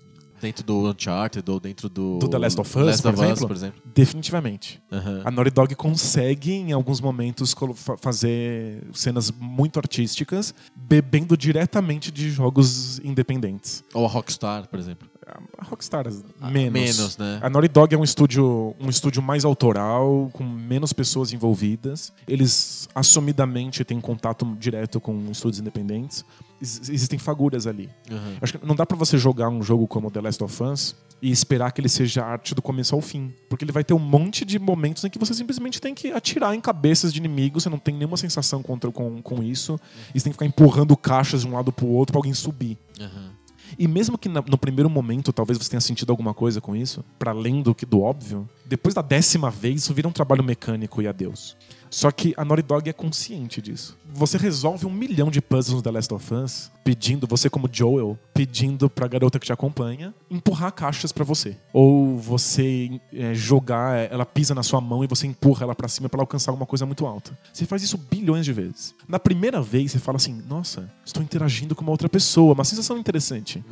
dentro 0.44 0.64
do 0.64 0.90
Uncharted 0.92 1.50
ou 1.50 1.60
dentro 1.60 1.90
do... 1.90 2.20
Do 2.20 2.28
The 2.28 2.38
Last 2.38 2.60
of 2.62 2.78
Us, 2.80 2.86
Last 2.86 3.02
por 3.02 3.14
of 3.14 3.20
Us, 3.22 3.26
exemplo? 3.32 3.48
por 3.48 3.56
exemplo. 3.56 3.82
Definitivamente. 3.96 4.82
Aham. 4.92 5.22
A 5.26 5.32
Naughty 5.32 5.50
Dog 5.52 5.76
consegue, 5.76 6.52
em 6.52 6.72
alguns 6.72 7.00
momentos, 7.02 7.56
fazer 8.00 8.84
cenas 8.94 9.32
muito 9.32 9.80
artísticas, 9.80 10.54
bebendo 10.76 11.36
diretamente 11.38 12.12
de 12.12 12.30
jogos 12.30 13.00
independentes. 13.00 13.84
Ou 13.94 14.06
a 14.06 14.10
Rockstar, 14.10 14.68
por 14.68 14.78
exemplo. 14.80 15.10
A 15.58 15.64
Rockstar, 15.64 16.06
Ah, 16.42 16.50
menos. 16.52 16.74
menos, 16.74 17.18
né? 17.18 17.40
A 17.42 17.50
Naughty 17.50 17.70
Dog 17.70 17.96
é 17.96 17.98
um 17.98 18.04
estúdio, 18.04 18.76
um 18.80 18.90
estúdio 18.90 19.22
mais 19.22 19.46
autoral, 19.46 20.30
com 20.34 20.44
menos 20.44 20.92
pessoas 20.92 21.32
envolvidas. 21.32 22.12
Eles 22.28 22.90
assumidamente 22.94 23.84
têm 23.86 24.02
contato 24.02 24.46
direto 24.60 25.00
com 25.00 25.32
estúdios 25.32 25.60
independentes. 25.62 26.26
Ex- 26.64 26.90
existem 26.90 27.20
fagulhas 27.20 27.68
ali. 27.68 27.90
Aham. 28.10 28.38
Acho 28.42 28.58
que 28.58 28.66
não 28.66 28.74
dá 28.76 28.86
pra 28.86 28.96
você 28.98 29.18
jogar 29.18 29.50
um 29.50 29.62
jogo 29.62 29.86
como 29.86 30.10
The 30.10 30.22
Last 30.22 30.42
of 30.44 30.64
Us 30.64 30.96
e 31.22 31.30
esperar 31.30 31.72
que 31.74 31.82
ele 31.82 31.90
seja 31.90 32.24
arte 32.24 32.56
do 32.56 32.62
começo 32.62 32.96
ao 32.96 33.02
fim. 33.02 33.34
Porque 33.50 33.66
ele 33.66 33.72
vai 33.74 33.84
ter 33.84 33.94
um 33.94 34.00
monte 34.00 34.46
de 34.46 34.58
momentos 34.58 35.04
em 35.04 35.10
que 35.10 35.20
você 35.20 35.34
simplesmente 35.34 35.82
tem 35.82 35.94
que 35.94 36.12
atirar 36.12 36.56
em 36.56 36.62
cabeças 36.62 37.12
de 37.14 37.20
inimigos, 37.20 37.64
você 37.64 37.70
não 37.70 37.78
tem 37.78 37.94
nenhuma 37.96 38.16
sensação 38.18 38.64
contra, 38.64 38.90
com, 38.92 39.22
com 39.22 39.44
isso. 39.44 39.78
E 40.16 40.20
você 40.20 40.24
tem 40.24 40.32
que 40.32 40.36
ficar 40.38 40.46
empurrando 40.46 40.96
caixas 40.96 41.42
de 41.42 41.48
um 41.48 41.54
lado 41.54 41.72
pro 41.72 41.86
outro 41.88 42.14
pra 42.14 42.20
alguém 42.20 42.34
subir. 42.34 42.78
Aham. 43.00 43.32
E 43.80 43.88
mesmo 43.88 44.18
que 44.18 44.30
no 44.30 44.58
primeiro 44.58 44.90
momento 44.90 45.34
talvez 45.34 45.58
você 45.58 45.70
tenha 45.72 45.82
sentido 45.82 46.12
alguma 46.12 46.34
coisa 46.34 46.62
com 46.62 46.76
isso, 46.76 47.04
para 47.18 47.32
além 47.32 47.62
do 47.64 47.74
que 47.74 47.86
do 47.88 48.02
óbvio, 48.02 48.48
depois 48.66 48.94
da 48.94 49.02
décima 49.02 49.50
vez 49.50 49.82
isso 49.84 49.94
vira 49.96 50.08
um 50.08 50.12
trabalho 50.12 50.44
mecânico 50.44 51.02
e 51.02 51.08
adeus. 51.08 51.58
Só 51.94 52.10
que 52.10 52.34
a 52.36 52.44
Naughty 52.44 52.64
Dog 52.64 52.90
é 52.90 52.94
consciente 52.94 53.62
disso. 53.62 53.96
Você 54.16 54.36
resolve 54.36 54.88
um 54.88 54.90
milhão 54.90 55.30
de 55.30 55.40
puzzles 55.40 55.76
no 55.76 55.82
The 55.84 55.92
Last 55.92 56.12
of 56.12 56.34
Us, 56.34 56.72
pedindo, 56.84 57.28
você 57.28 57.52
como 57.52 57.70
Joel, 57.72 58.18
pedindo 58.34 58.90
pra 58.90 59.08
garota 59.08 59.38
que 59.38 59.46
te 59.46 59.54
acompanha, 59.54 60.12
empurrar 60.28 60.72
caixas 60.72 61.12
pra 61.12 61.24
você. 61.24 61.56
Ou 61.72 62.18
você 62.18 63.00
é, 63.14 63.36
jogar, 63.36 64.12
ela 64.12 64.26
pisa 64.26 64.56
na 64.56 64.64
sua 64.64 64.82
mão 64.82 65.04
e 65.04 65.08
você 65.08 65.28
empurra 65.28 65.66
ela 65.66 65.76
pra 65.76 65.88
cima 65.88 66.10
pra 66.10 66.18
ela 66.18 66.24
alcançar 66.24 66.50
alguma 66.50 66.66
coisa 66.66 66.84
muito 66.84 67.06
alta. 67.06 67.38
Você 67.54 67.64
faz 67.64 67.84
isso 67.84 67.96
bilhões 67.98 68.44
de 68.44 68.54
vezes. 68.54 68.96
Na 69.08 69.20
primeira 69.20 69.62
vez 69.62 69.92
você 69.92 70.00
fala 70.00 70.16
assim, 70.16 70.42
nossa, 70.50 70.92
estou 71.06 71.22
interagindo 71.22 71.76
com 71.76 71.84
uma 71.84 71.92
outra 71.92 72.10
pessoa, 72.10 72.56
uma 72.56 72.64
sensação 72.64 72.98
interessante. 72.98 73.64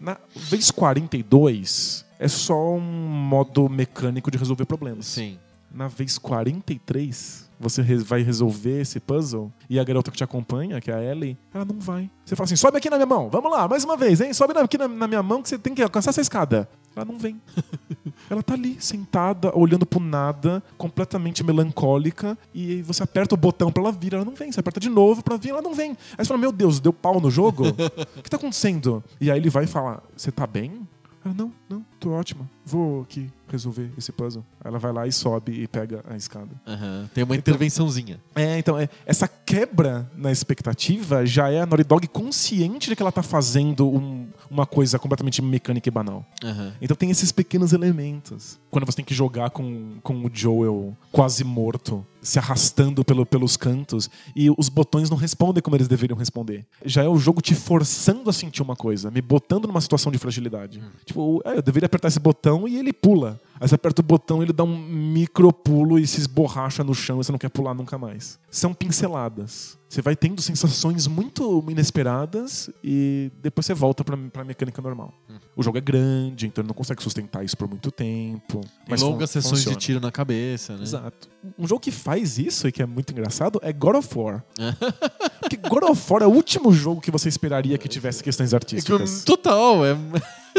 Na 0.00 0.16
vez 0.34 0.70
42, 0.70 2.06
é 2.18 2.26
só 2.26 2.74
um 2.74 2.80
modo 2.80 3.68
mecânico 3.68 4.30
de 4.30 4.38
resolver 4.38 4.64
problemas. 4.64 5.04
Sim. 5.04 5.38
Na 5.70 5.88
vez 5.88 6.16
43, 6.16 7.45
você 7.58 7.82
vai 7.96 8.22
resolver 8.22 8.80
esse 8.80 9.00
puzzle 9.00 9.52
e 9.68 9.78
a 9.78 9.84
garota 9.84 10.10
que 10.10 10.16
te 10.16 10.24
acompanha, 10.24 10.80
que 10.80 10.90
é 10.90 10.94
a 10.94 11.02
Ellie, 11.02 11.36
ela 11.52 11.64
não 11.64 11.78
vai. 11.78 12.10
Você 12.24 12.36
fala 12.36 12.44
assim: 12.44 12.56
sobe 12.56 12.76
aqui 12.76 12.90
na 12.90 12.96
minha 12.96 13.06
mão, 13.06 13.28
vamos 13.30 13.50
lá, 13.50 13.66
mais 13.68 13.84
uma 13.84 13.96
vez, 13.96 14.20
hein? 14.20 14.32
Sobe 14.32 14.52
aqui 14.58 14.78
na, 14.78 14.88
na 14.88 15.06
minha 15.06 15.22
mão 15.22 15.42
que 15.42 15.48
você 15.48 15.58
tem 15.58 15.74
que 15.74 15.82
alcançar 15.82 16.10
essa 16.10 16.20
escada. 16.20 16.68
Ela 16.94 17.04
não 17.04 17.18
vem. 17.18 17.40
ela 18.30 18.42
tá 18.42 18.54
ali, 18.54 18.76
sentada, 18.80 19.56
olhando 19.56 19.84
pro 19.84 20.00
nada, 20.00 20.62
completamente 20.78 21.44
melancólica, 21.44 22.38
e 22.54 22.80
você 22.82 23.02
aperta 23.02 23.34
o 23.34 23.38
botão 23.38 23.70
pra 23.70 23.82
ela 23.82 23.92
vir, 23.92 24.14
ela 24.14 24.24
não 24.24 24.34
vem. 24.34 24.50
Você 24.50 24.60
aperta 24.60 24.80
de 24.80 24.88
novo 24.88 25.22
pra 25.22 25.36
vir, 25.36 25.50
ela 25.50 25.60
não 25.60 25.74
vem. 25.74 25.90
Aí 25.90 26.24
você 26.24 26.28
fala: 26.28 26.40
Meu 26.40 26.52
Deus, 26.52 26.80
deu 26.80 26.92
pau 26.92 27.20
no 27.20 27.30
jogo? 27.30 27.64
O 28.16 28.22
que 28.22 28.30
tá 28.30 28.36
acontecendo? 28.36 29.04
E 29.20 29.30
aí 29.30 29.38
ele 29.38 29.50
vai 29.50 29.66
falar: 29.66 30.02
Você 30.16 30.32
tá 30.32 30.46
bem? 30.46 30.86
Não, 31.34 31.52
não, 31.68 31.84
tô 32.00 32.10
ótima. 32.10 32.48
Vou 32.64 33.02
aqui 33.02 33.30
resolver 33.48 33.90
esse 33.96 34.10
puzzle. 34.12 34.44
Ela 34.64 34.78
vai 34.78 34.92
lá 34.92 35.06
e 35.06 35.12
sobe 35.12 35.52
e 35.62 35.68
pega 35.68 36.02
a 36.08 36.16
escada. 36.16 36.50
Aham. 36.66 37.08
Tem 37.14 37.22
uma 37.24 37.36
intervençãozinha. 37.36 38.20
É, 38.34 38.58
então, 38.58 38.78
é, 38.78 38.88
essa 39.04 39.28
quebra 39.28 40.10
na 40.16 40.30
expectativa 40.32 41.24
já 41.24 41.48
é 41.50 41.60
a 41.60 41.66
Naughty 41.66 41.84
Dog 41.84 42.06
consciente 42.08 42.88
de 42.90 42.96
que 42.96 43.02
ela 43.02 43.12
tá 43.12 43.22
fazendo 43.22 43.88
um- 43.88 44.25
uma 44.50 44.66
coisa 44.66 44.98
completamente 44.98 45.40
mecânica 45.42 45.88
e 45.88 45.92
banal. 45.92 46.24
Aham. 46.42 46.72
Então 46.80 46.96
tem 46.96 47.10
esses 47.10 47.32
pequenos 47.32 47.72
elementos. 47.72 48.58
Quando 48.70 48.86
você 48.86 48.96
tem 48.96 49.04
que 49.04 49.14
jogar 49.14 49.50
com, 49.50 49.98
com 50.02 50.24
o 50.24 50.30
Joel 50.32 50.96
quase 51.10 51.44
morto, 51.44 52.04
se 52.20 52.38
arrastando 52.38 53.04
pelo, 53.04 53.24
pelos 53.24 53.56
cantos, 53.56 54.10
e 54.34 54.50
os 54.50 54.68
botões 54.68 55.08
não 55.08 55.16
respondem 55.16 55.62
como 55.62 55.76
eles 55.76 55.88
deveriam 55.88 56.18
responder. 56.18 56.64
Já 56.84 57.02
é 57.02 57.08
o 57.08 57.16
jogo 57.18 57.40
te 57.40 57.54
forçando 57.54 58.28
a 58.28 58.32
sentir 58.32 58.62
uma 58.62 58.76
coisa, 58.76 59.10
me 59.10 59.22
botando 59.22 59.66
numa 59.66 59.80
situação 59.80 60.10
de 60.10 60.18
fragilidade. 60.18 60.82
Tipo, 61.04 61.40
é, 61.44 61.56
eu 61.56 61.62
deveria 61.62 61.86
apertar 61.86 62.08
esse 62.08 62.20
botão 62.20 62.66
e 62.66 62.76
ele 62.76 62.92
pula. 62.92 63.40
Aí 63.58 63.66
você 63.68 63.74
aperta 63.74 64.02
o 64.02 64.04
botão, 64.04 64.42
ele 64.42 64.52
dá 64.52 64.64
um 64.64 64.76
micro 64.78 65.52
pulo 65.52 65.98
e 65.98 66.06
se 66.06 66.20
esborracha 66.20 66.84
no 66.84 66.94
chão 66.94 67.20
e 67.20 67.24
você 67.24 67.32
não 67.32 67.38
quer 67.38 67.48
pular 67.48 67.74
nunca 67.74 67.96
mais. 67.96 68.38
São 68.50 68.74
pinceladas. 68.74 69.78
Você 69.88 70.02
vai 70.02 70.16
tendo 70.16 70.42
sensações 70.42 71.06
muito 71.06 71.64
inesperadas 71.70 72.68
e 72.82 73.30
depois 73.40 73.64
você 73.64 73.72
volta 73.72 74.02
pra, 74.04 74.16
pra 74.16 74.44
mecânica 74.44 74.82
normal. 74.82 75.14
O 75.54 75.62
jogo 75.62 75.78
é 75.78 75.80
grande, 75.80 76.46
então 76.46 76.60
ele 76.62 76.68
não 76.68 76.74
consegue 76.74 77.02
sustentar 77.02 77.44
isso 77.44 77.56
por 77.56 77.68
muito 77.68 77.90
tempo. 77.90 78.60
Tem 78.60 78.70
mas 78.90 79.00
longas 79.00 79.30
sessões 79.30 79.58
funciona. 79.60 79.76
de 79.78 79.82
tiro 79.84 80.00
na 80.00 80.10
cabeça, 80.10 80.76
né? 80.76 80.82
Exato. 80.82 81.28
Um 81.58 81.66
jogo 81.66 81.80
que 81.80 81.90
faz 81.92 82.36
isso 82.36 82.66
e 82.68 82.72
que 82.72 82.82
é 82.82 82.86
muito 82.86 83.10
engraçado 83.12 83.58
é 83.62 83.72
God 83.72 83.96
of 83.96 84.18
War. 84.18 84.44
Porque 85.40 85.56
God 85.56 85.84
of 85.84 86.12
War 86.12 86.22
é 86.22 86.26
o 86.26 86.30
último 86.30 86.72
jogo 86.72 87.00
que 87.00 87.10
você 87.10 87.28
esperaria 87.28 87.78
que 87.78 87.88
tivesse 87.88 88.22
questões 88.22 88.52
É 88.52 88.56
artísticas. 88.56 89.22
total, 89.24 89.84
é... 89.86 89.96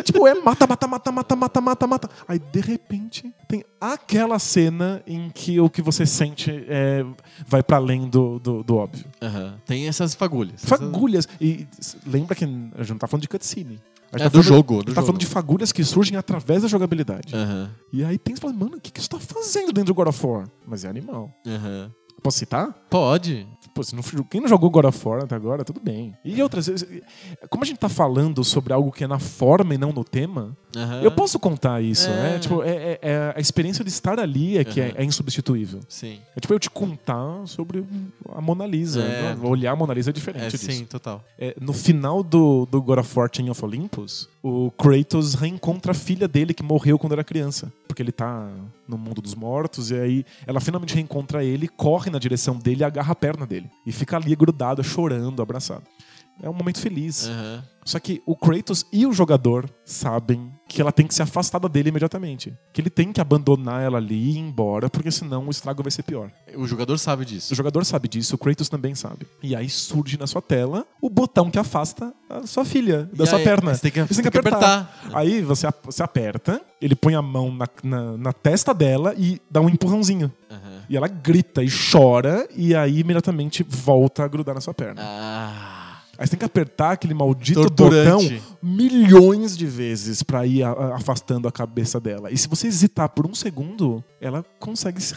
tipo, 0.03 0.27
é 0.27 0.33
mata, 0.35 0.65
mata, 0.67 0.87
mata, 0.87 1.11
mata, 1.11 1.35
mata, 1.35 1.61
mata, 1.61 1.87
mata. 1.87 2.09
Aí, 2.27 2.39
de 2.39 2.59
repente, 2.61 3.33
tem 3.47 3.63
aquela 3.79 4.39
cena 4.39 5.01
em 5.05 5.29
que 5.29 5.59
o 5.59 5.69
que 5.69 5.81
você 5.81 6.05
sente 6.05 6.51
é, 6.67 7.05
vai 7.47 7.61
para 7.63 7.77
além 7.77 8.09
do, 8.09 8.39
do, 8.39 8.63
do 8.63 8.75
óbvio. 8.77 9.05
Aham. 9.21 9.55
Tem 9.65 9.87
essas 9.87 10.13
fagulhas. 10.15 10.63
Fagulhas. 10.63 11.27
E 11.39 11.67
lembra 12.05 12.35
que 12.35 12.43
a 12.43 12.47
gente 12.47 12.89
não 12.89 12.97
tá 12.97 13.07
falando 13.07 13.21
de 13.23 13.27
cutscene. 13.29 13.79
É, 14.11 14.17
tá 14.19 14.23
do 14.25 14.31
falando- 14.31 14.43
jogo, 14.47 14.77
do 14.77 14.83
tá 14.85 14.91
jogo. 15.01 15.05
falando 15.07 15.19
de 15.19 15.25
fagulhas 15.25 15.71
que 15.73 15.83
surgem 15.83 16.17
através 16.17 16.61
da 16.61 16.67
jogabilidade. 16.67 17.35
Aham. 17.35 17.69
E 17.91 18.03
aí 18.05 18.17
tem 18.17 18.35
que 18.35 18.39
falar, 18.41 18.53
mano, 18.53 18.77
o 18.77 18.79
que, 18.81 18.89
que 18.91 18.99
isso 19.01 19.09
tá 19.09 19.19
fazendo 19.19 19.67
dentro 19.73 19.85
do 19.85 19.93
God 19.93 20.07
of 20.07 20.25
War? 20.25 20.47
Mas 20.65 20.85
é 20.85 20.87
animal. 20.89 21.29
Aham. 21.45 21.91
Posso 22.23 22.39
citar? 22.39 22.73
Pode. 22.89 23.45
Pô, 23.77 23.83
se 23.83 23.95
não, 23.95 24.01
quem 24.23 24.41
não 24.41 24.47
jogou 24.47 24.69
God 24.71 24.85
of 24.85 25.07
War 25.07 25.23
até 25.23 25.35
agora, 25.35 25.63
tudo 25.63 25.79
bem. 25.79 26.13
E 26.25 26.41
outras 26.41 26.65
vezes, 26.67 26.87
como 27.49 27.63
a 27.63 27.67
gente 27.67 27.77
tá 27.77 27.87
falando 27.87 28.43
sobre 28.43 28.73
algo 28.73 28.91
que 28.91 29.03
é 29.03 29.07
na 29.07 29.19
forma 29.19 29.75
e 29.75 29.77
não 29.77 29.91
no 29.93 30.03
tema, 30.03 30.57
Aham. 30.75 31.01
eu 31.03 31.11
posso 31.11 31.37
contar 31.37 31.81
isso, 31.81 32.09
É. 32.09 32.13
né? 32.33 32.39
Tipo, 32.39 32.63
é, 32.63 32.69
é- 32.75 32.99
é 33.01 33.33
a 33.35 33.39
experiência 33.39 33.83
de 33.83 33.89
estar 33.91 34.19
ali 34.19 34.57
é 34.57 34.63
que 34.63 34.81
é, 34.81 34.85
Aham. 34.87 34.93
é 34.97 35.03
insubstituível. 35.03 35.79
Sim. 35.87 36.19
É 36.35 36.39
tipo 36.39 36.53
eu 36.53 36.59
te 36.59 36.69
contar 36.71 37.45
sobre 37.45 37.85
a 38.33 38.41
Mona 38.41 38.65
Lisa. 38.65 39.01
É. 39.03 39.35
né? 39.35 39.37
Olhar 39.43 39.73
a 39.73 39.75
Mona 39.75 39.93
Lisa 39.93 40.09
é 40.09 40.11
É, 40.11 40.13
diferente 40.13 40.51
disso. 40.51 40.71
sim, 40.71 40.85
total. 40.85 41.23
É, 41.37 41.55
no 41.61 41.73
final 41.73 42.23
do, 42.23 42.65
do 42.65 42.81
God 42.81 42.99
of 42.99 43.19
War 43.19 43.29
Chain 43.31 43.49
of 43.51 43.63
Olympus, 43.63 44.27
o 44.41 44.71
Kratos 44.71 45.35
reencontra 45.35 45.91
a 45.91 45.95
filha 45.95 46.27
dele 46.27 46.53
que 46.53 46.63
morreu 46.63 46.97
quando 46.97 47.11
era 47.13 47.23
criança. 47.23 47.71
Porque 47.87 48.01
ele 48.01 48.11
tá 48.11 48.49
no 48.87 48.97
mundo 48.97 49.21
dos 49.21 49.33
mortos, 49.35 49.91
e 49.91 49.95
aí 49.95 50.25
ela 50.45 50.59
finalmente 50.59 50.93
reencontra 50.95 51.43
ele, 51.43 51.67
corre 51.67 52.09
na 52.09 52.19
direção 52.19 52.55
dele 52.57 52.81
e 52.81 52.83
agarra 52.83 53.11
a 53.11 53.15
perna 53.15 53.45
dele. 53.45 53.66
E 53.85 53.91
fica 53.91 54.17
ali 54.17 54.35
grudado, 54.35 54.83
chorando, 54.83 55.41
abraçado. 55.41 55.83
É 56.41 56.47
um 56.49 56.53
momento 56.53 56.79
feliz. 56.79 57.27
Aham. 57.27 57.63
Só 57.83 57.99
que 57.99 58.21
o 58.25 58.35
Kratos 58.35 58.85
e 58.91 59.05
o 59.07 59.13
jogador 59.13 59.67
sabem 59.85 60.51
que 60.67 60.81
ela 60.81 60.91
tem 60.91 61.07
que 61.07 61.15
ser 61.15 61.23
afastada 61.23 61.69
dele 61.69 61.87
imediatamente. 61.87 62.53
Que 62.73 62.81
ele 62.81 62.89
tem 62.89 63.13
que 63.13 63.21
abandonar 63.21 63.81
ela 63.81 63.97
ali 63.97 64.13
e 64.13 64.31
ir 64.35 64.37
embora, 64.39 64.89
porque 64.89 65.09
senão 65.09 65.47
o 65.47 65.49
estrago 65.49 65.81
vai 65.81 65.89
ser 65.89 66.03
pior. 66.03 66.29
O 66.57 66.67
jogador 66.67 66.97
sabe 66.99 67.23
disso. 67.23 67.53
O 67.53 67.55
jogador 67.55 67.85
sabe 67.85 68.09
disso, 68.09 68.35
o 68.35 68.37
Kratos 68.37 68.67
também 68.67 68.93
sabe. 68.93 69.25
E 69.41 69.55
aí 69.55 69.69
surge 69.69 70.17
na 70.19 70.27
sua 70.27 70.41
tela 70.41 70.85
o 71.01 71.09
botão 71.09 71.49
que 71.49 71.57
afasta 71.57 72.13
a 72.29 72.45
sua 72.45 72.65
filha 72.65 73.09
da 73.13 73.23
E 73.23 73.27
sua 73.27 73.37
aí, 73.39 73.43
perna. 73.45 73.73
você 73.73 73.89
tem 73.89 73.91
que- 74.05 74.13
tem 74.13 74.21
que 74.31 74.37
apertar. 74.37 75.09
Aí 75.13 75.41
você, 75.41 75.65
você 75.83 76.03
aperta, 76.03 76.61
ele 76.81 76.93
põe 76.93 77.15
a 77.15 77.21
mão 77.21 77.51
na, 77.53 77.67
na, 77.81 78.17
na 78.17 78.33
testa 78.33 78.73
dela 78.73 79.15
e 79.17 79.41
dá 79.49 79.61
um 79.61 79.69
empurrãozinho. 79.69 80.29
E 80.89 80.95
ela 80.97 81.07
grita 81.07 81.63
e 81.63 81.67
chora, 81.69 82.47
e 82.55 82.75
aí 82.75 82.99
imediatamente 82.99 83.63
volta 83.63 84.23
a 84.23 84.27
grudar 84.27 84.55
na 84.55 84.61
sua 84.61 84.73
perna. 84.73 85.01
Ah. 85.03 85.83
Aí 86.17 86.25
você 86.25 86.31
tem 86.31 86.39
que 86.39 86.45
apertar 86.45 86.93
aquele 86.93 87.13
maldito 87.13 87.69
Torturante. 87.69 88.39
botão 88.39 88.57
milhões 88.61 89.55
de 89.55 89.67
vezes 89.67 90.23
pra 90.23 90.47
ir 90.47 90.63
afastando 90.63 91.47
a 91.47 91.51
cabeça 91.51 91.99
dela. 91.99 92.31
E 92.31 92.37
se 92.37 92.47
você 92.47 92.67
hesitar 92.67 93.07
por 93.09 93.27
um 93.27 93.35
segundo, 93.35 94.03
ela 94.19 94.43
consegue 94.59 94.99
se 94.99 95.13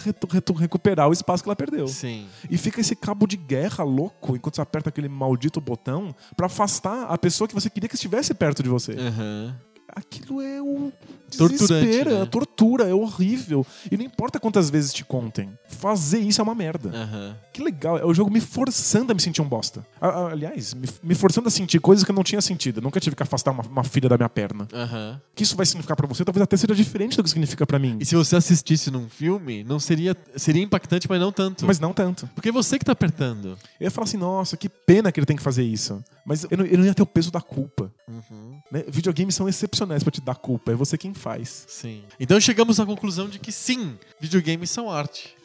recuperar 0.59 1.09
o 1.09 1.13
espaço 1.13 1.43
que 1.43 1.49
ela 1.49 1.57
perdeu. 1.57 1.89
Sim. 1.89 2.27
E 2.51 2.59
fica 2.59 2.83
esse 2.83 2.95
cabo 2.95 3.27
de 3.27 3.39
guerra 3.39 3.83
louco 3.83 4.37
enquanto 4.37 4.57
você 4.57 4.61
aperta 4.61 4.91
aquele 4.91 5.09
maldito 5.09 5.59
botão 5.59 6.15
pra 6.37 6.47
afastar 6.47 7.05
a 7.05 7.17
pessoa 7.17 7.49
que 7.49 7.55
você 7.55 7.71
queria 7.71 7.89
que 7.89 7.95
estivesse 7.95 8.35
perto 8.35 8.63
de 8.63 8.69
você. 8.69 8.93
Aham. 8.93 9.57
Aquilo 9.97 10.41
é 10.41 10.61
o 10.63 10.93
Desespero, 11.31 12.11
né? 12.11 12.23
é 12.23 12.27
tortura, 12.27 12.89
é 12.89 12.95
horrível. 12.95 13.67
E 13.91 13.97
não 13.97 14.05
importa 14.05 14.39
quantas 14.41 14.71
vezes 14.71 14.93
te 14.93 15.05
contem, 15.05 15.51
fazer 15.69 16.19
isso 16.19 16.41
é 16.41 16.45
uma 16.45 16.55
merda. 16.55 16.91
Aham. 16.95 17.37
Que 17.53 17.63
legal, 17.63 17.99
é 17.99 18.05
o 18.05 18.15
jogo 18.15 18.31
me 18.31 18.41
forçando 18.41 19.13
a 19.13 19.15
me 19.15 19.21
sentir 19.21 19.43
um 19.43 19.49
bosta. 19.49 19.85
Aliás, 20.01 20.75
me, 20.75 20.89
me 21.03 21.15
forçando 21.15 21.49
a 21.49 21.51
sentir 21.51 21.81
coisas 21.81 22.05
que 22.05 22.11
eu 22.11 22.15
não 22.15 22.23
tinha 22.23 22.41
sentido. 22.41 22.79
Eu 22.79 22.83
nunca 22.83 23.01
tive 23.01 23.17
que 23.17 23.23
afastar 23.23 23.51
uma, 23.51 23.63
uma 23.63 23.85
filha 23.85 24.09
da 24.09 24.17
minha 24.17 24.29
perna. 24.29 24.65
O 24.65 25.35
que 25.35 25.43
isso 25.43 25.57
vai 25.57 25.67
significar 25.67 25.97
pra 25.97 26.07
você 26.07 26.25
talvez 26.25 26.43
até 26.43 26.57
seja 26.57 26.75
diferente 26.75 27.17
do 27.17 27.23
que 27.23 27.29
significa 27.29 27.67
pra 27.67 27.79
mim. 27.79 27.97
E 28.01 28.05
se 28.05 28.15
você 28.15 28.37
assistisse 28.37 28.91
num 28.91 29.09
filme, 29.09 29.65
não 29.65 29.79
seria. 29.81 30.17
Seria 30.37 30.63
impactante, 30.63 31.09
mas 31.09 31.21
não 31.21 31.33
tanto. 31.33 31.67
Mas 31.67 31.79
não 31.81 31.93
tanto. 31.93 32.29
Porque 32.35 32.49
é 32.49 32.53
você 32.53 32.79
que 32.79 32.85
tá 32.85 32.93
apertando. 32.93 33.59
Eu 33.81 33.85
ia 33.85 33.91
falar 33.91 34.05
assim, 34.05 34.17
nossa, 34.17 34.57
que 34.57 34.69
pena 34.69 35.11
que 35.11 35.19
ele 35.21 35.27
tem 35.27 35.37
que 35.37 35.43
fazer 35.43 35.63
isso. 35.63 36.03
Mas 36.25 36.45
eu 36.51 36.57
não, 36.59 36.65
eu 36.65 36.79
não 36.79 36.85
ia 36.85 36.95
ter 36.95 37.03
o 37.03 37.07
peso 37.07 37.31
da 37.31 37.41
culpa. 37.41 37.91
Uhum. 38.09 38.59
né? 38.71 38.85
Videogames 38.89 39.35
são 39.35 39.49
excepcionais 39.49 40.03
pra 40.03 40.11
te 40.11 40.21
dar 40.21 40.35
culpa. 40.35 40.73
É 40.73 40.75
você 40.75 40.97
quem 40.99 41.15
faz. 41.21 41.67
Sim. 41.69 42.03
Então 42.19 42.41
chegamos 42.41 42.81
à 42.81 42.87
conclusão 42.87 43.29
de 43.29 43.39
que 43.39 43.53
sim, 43.53 43.99
videogames 44.19 44.71
são 44.71 44.91
arte. 44.91 45.37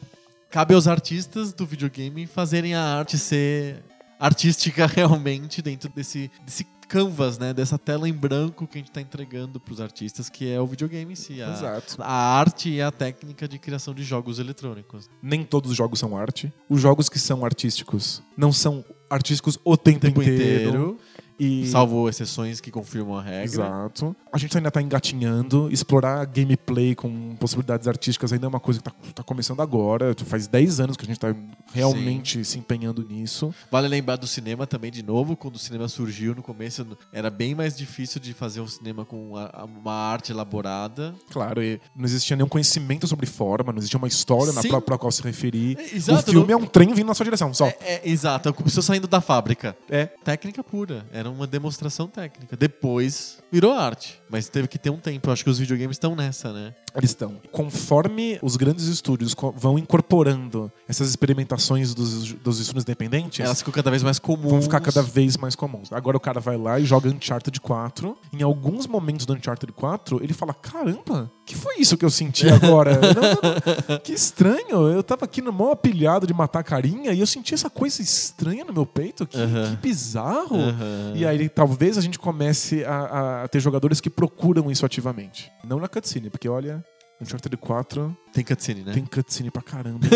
Cabe 0.50 0.74
aos 0.74 0.88
artistas 0.88 1.52
do 1.52 1.66
videogame 1.66 2.26
fazerem 2.26 2.74
a 2.74 2.82
arte 2.82 3.18
ser 3.18 3.82
artística 4.18 4.86
realmente 4.88 5.60
dentro 5.60 5.90
desse, 5.90 6.30
desse 6.44 6.64
canvas, 6.86 7.38
né? 7.38 7.52
Dessa 7.52 7.78
tela 7.78 8.08
em 8.08 8.12
branco 8.12 8.66
que 8.66 8.78
a 8.78 8.80
gente 8.80 8.90
tá 8.90 9.00
entregando 9.00 9.60
pros 9.60 9.80
artistas, 9.80 10.28
que 10.28 10.48
é 10.50 10.60
o 10.60 10.66
videogame 10.66 11.12
em 11.12 11.16
si. 11.16 11.42
A, 11.42 11.52
Exato. 11.52 11.96
a 12.00 12.38
arte 12.38 12.70
e 12.70 12.80
a 12.80 12.90
técnica 12.90 13.46
de 13.46 13.58
criação 13.58 13.92
de 13.92 14.02
jogos 14.02 14.38
eletrônicos. 14.38 15.10
Nem 15.22 15.42
todos 15.42 15.70
os 15.70 15.76
jogos 15.76 15.98
são 15.98 16.16
arte. 16.16 16.52
Os 16.68 16.80
jogos 16.80 17.08
que 17.08 17.18
são 17.18 17.44
artísticos 17.44 18.22
não 18.36 18.52
são 18.52 18.84
artísticos 19.10 19.58
o 19.64 19.76
tempo, 19.76 20.00
tempo 20.00 20.22
inteiro. 20.22 20.68
inteiro, 20.68 20.98
E... 21.38 21.66
salvo 21.66 22.08
exceções 22.08 22.60
que 22.60 22.70
confirmam 22.70 23.16
a 23.16 23.22
regra. 23.22 23.44
Exato. 23.44 24.16
A 24.32 24.38
gente 24.38 24.56
ainda 24.56 24.70
tá 24.70 24.80
engatinhando. 24.80 25.68
Explorar 25.70 26.24
gameplay 26.26 26.94
com 26.94 27.36
possibilidades 27.36 27.86
artísticas 27.88 28.32
ainda 28.32 28.46
é 28.46 28.48
uma 28.48 28.60
coisa 28.60 28.80
que 28.80 28.84
tá, 28.84 28.92
tá 29.14 29.22
começando 29.22 29.60
agora. 29.60 30.14
Faz 30.24 30.46
10 30.46 30.80
anos 30.80 30.96
que 30.96 31.04
a 31.04 31.06
gente 31.06 31.20
tá 31.20 31.34
realmente 31.72 32.44
se 32.44 32.58
empenhando 32.58 33.06
nisso. 33.06 33.54
Vale 33.70 33.88
lembrar 33.88 34.16
do 34.16 34.26
cinema 34.26 34.66
também, 34.66 34.90
de 34.90 35.02
novo, 35.02 35.36
quando 35.36 35.56
o 35.56 35.58
cinema 35.58 35.88
surgiu 35.88 36.34
no 36.34 36.42
começo, 36.42 36.86
era 37.12 37.30
bem 37.30 37.54
mais 37.54 37.76
difícil 37.76 38.20
de 38.20 38.32
fazer 38.32 38.60
um 38.60 38.66
cinema 38.68 39.04
com 39.04 39.32
uma 39.32 39.92
arte 39.92 40.32
elaborada. 40.32 41.14
Claro, 41.30 41.62
e 41.62 41.80
não 41.94 42.04
existia 42.04 42.36
nenhum 42.36 42.48
conhecimento 42.48 43.06
sobre 43.06 43.26
forma, 43.26 43.72
não 43.72 43.78
existia 43.78 43.98
uma 43.98 44.08
história 44.08 44.52
na 44.52 44.62
Sim. 44.62 44.68
pra, 44.68 44.80
pra 44.80 44.98
qual 44.98 45.10
se 45.10 45.22
referir. 45.22 45.78
É, 45.78 45.96
exato, 45.96 46.30
o 46.30 46.32
filme 46.32 46.52
não- 46.52 46.60
é 46.60 46.62
um 46.62 46.66
trem 46.66 46.92
vindo 46.94 47.06
na 47.06 47.14
sua 47.14 47.24
direção, 47.24 47.52
só. 47.52 47.66
É, 47.66 47.76
é, 47.80 48.02
exato, 48.04 48.52
começou 48.52 48.82
saindo 48.82 49.06
da 49.06 49.20
fábrica. 49.20 49.76
É. 49.88 50.06
Técnica 50.06 50.62
pura, 50.62 51.06
era 51.12 51.25
uma 51.28 51.46
demonstração 51.46 52.06
técnica. 52.08 52.56
Depois 52.56 53.38
virou 53.50 53.72
arte, 53.72 54.20
mas 54.30 54.48
teve 54.48 54.68
que 54.68 54.78
ter 54.78 54.90
um 54.90 54.98
tempo. 54.98 55.28
Eu 55.28 55.32
acho 55.32 55.44
que 55.44 55.50
os 55.50 55.58
videogames 55.58 55.94
estão 55.96 56.14
nessa, 56.16 56.52
né? 56.52 56.74
Eles 56.94 57.10
estão. 57.10 57.36
Conforme 57.52 58.38
os 58.42 58.56
grandes 58.56 58.86
estúdios 58.86 59.34
vão 59.56 59.78
incorporando 59.78 60.72
essas 60.88 61.08
experimentações 61.10 61.92
dos, 61.94 62.32
dos 62.32 62.58
estúdios 62.58 62.84
independentes, 62.84 63.40
Elas 63.40 63.58
ficam 63.58 63.72
cada 63.72 63.90
vez 63.90 64.02
mais 64.02 64.18
comuns. 64.18 64.50
vão 64.50 64.62
ficar 64.62 64.80
cada 64.80 65.02
vez 65.02 65.36
mais 65.36 65.54
comuns. 65.54 65.92
Agora 65.92 66.16
o 66.16 66.20
cara 66.20 66.40
vai 66.40 66.56
lá 66.56 66.80
e 66.80 66.84
joga 66.86 67.08
Uncharted 67.10 67.60
4. 67.60 68.16
Em 68.32 68.42
alguns 68.42 68.86
momentos 68.86 69.26
do 69.26 69.34
Uncharted 69.34 69.72
4, 69.72 70.22
ele 70.24 70.32
fala: 70.32 70.54
Caramba, 70.54 71.30
que 71.44 71.54
foi 71.54 71.74
isso 71.78 71.96
que 71.98 72.04
eu 72.04 72.10
senti 72.10 72.48
agora? 72.48 72.92
Não- 73.00 73.88
não- 73.88 73.98
que 73.98 74.12
estranho. 74.12 74.88
Eu 74.88 75.02
tava 75.02 75.24
aqui 75.26 75.42
no 75.42 75.52
maior 75.52 75.74
pilhado 75.76 76.26
de 76.26 76.32
matar 76.34 76.62
carinha 76.64 77.12
e 77.12 77.20
eu 77.20 77.26
senti 77.26 77.52
essa 77.54 77.68
coisa 77.68 78.00
estranha 78.00 78.64
no 78.64 78.72
meu 78.72 78.86
peito. 78.86 79.26
Que, 79.26 79.36
Aham. 79.38 79.70
que 79.70 79.76
bizarro. 79.76 80.56
Aham. 80.56 81.12
E 81.16 81.26
aí 81.26 81.48
talvez 81.48 81.96
a 81.98 82.00
gente 82.00 82.18
comece 82.18 82.84
a, 82.84 83.42
a 83.44 83.48
ter 83.48 83.60
jogadores 83.60 84.00
que 84.00 84.10
procuram 84.10 84.70
isso 84.70 84.84
ativamente. 84.86 85.50
Não 85.64 85.78
na 85.80 85.88
cutscene, 85.88 86.30
porque 86.30 86.48
olha. 86.48 86.84
Uncharted 87.18 87.56
4 87.56 88.14
Tem 88.30 88.44
cutscene, 88.44 88.82
né? 88.82 88.92
tem 88.92 89.06
cutscene 89.06 89.50
pra 89.50 89.62
caramba. 89.62 90.06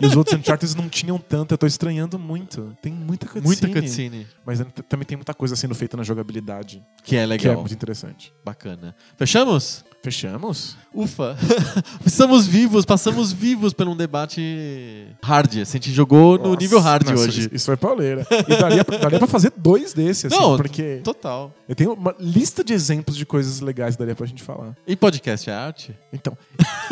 e 0.00 0.06
os 0.06 0.14
outros 0.14 0.38
Uncharted 0.38 0.76
não 0.76 0.88
tinham 0.88 1.18
tanto, 1.18 1.52
eu 1.52 1.58
tô 1.58 1.66
estranhando 1.66 2.20
muito. 2.20 2.72
Tem 2.80 2.92
muita 2.92 3.26
cutscene. 3.26 3.44
Muita 3.44 3.68
cutscene. 3.68 4.26
Mas 4.46 4.60
t- 4.60 4.82
também 4.84 5.04
tem 5.04 5.16
muita 5.16 5.34
coisa 5.34 5.56
sendo 5.56 5.74
feita 5.74 5.96
na 5.96 6.04
jogabilidade, 6.04 6.80
Que 7.02 7.16
é 7.16 7.18
que 7.18 7.24
é 7.24 7.26
legal. 7.26 7.56
muito 7.56 7.74
interessante. 7.74 8.32
Bacana. 8.44 8.94
Fechamos? 9.18 9.84
Fechamos? 10.10 10.76
Ufa! 10.94 11.36
Estamos 12.06 12.46
vivos, 12.46 12.84
passamos 12.84 13.32
vivos 13.32 13.72
por 13.72 13.88
um 13.88 13.96
debate 13.96 15.08
hard. 15.20 15.48
Assim, 15.58 15.78
a 15.78 15.80
gente 15.80 15.90
jogou 15.90 16.38
no 16.38 16.44
Nossa, 16.50 16.60
nível 16.60 16.78
hard 16.78 17.08
nossa, 17.10 17.24
hoje. 17.24 17.48
Isso, 17.50 17.66
foi 17.66 17.76
pauleira. 17.76 18.24
E 18.46 18.56
daria, 18.56 18.84
pra- 18.84 18.98
daria 18.98 19.18
pra 19.18 19.26
fazer 19.26 19.52
dois 19.56 19.92
desses, 19.92 20.26
assim, 20.32 20.40
Não, 20.40 20.56
porque 20.56 21.00
total. 21.02 21.52
eu 21.68 21.74
tenho 21.74 21.92
uma 21.94 22.14
lista 22.20 22.62
de 22.62 22.72
exemplos 22.72 23.16
de 23.16 23.26
coisas 23.26 23.58
legais 23.58 23.96
que 23.96 23.98
daria 23.98 24.14
pra 24.14 24.26
gente 24.26 24.44
falar. 24.44 24.76
E 24.86 24.94
podcast 24.94 25.50
é 25.50 25.52
arte? 25.52 25.92
Então, 26.12 26.38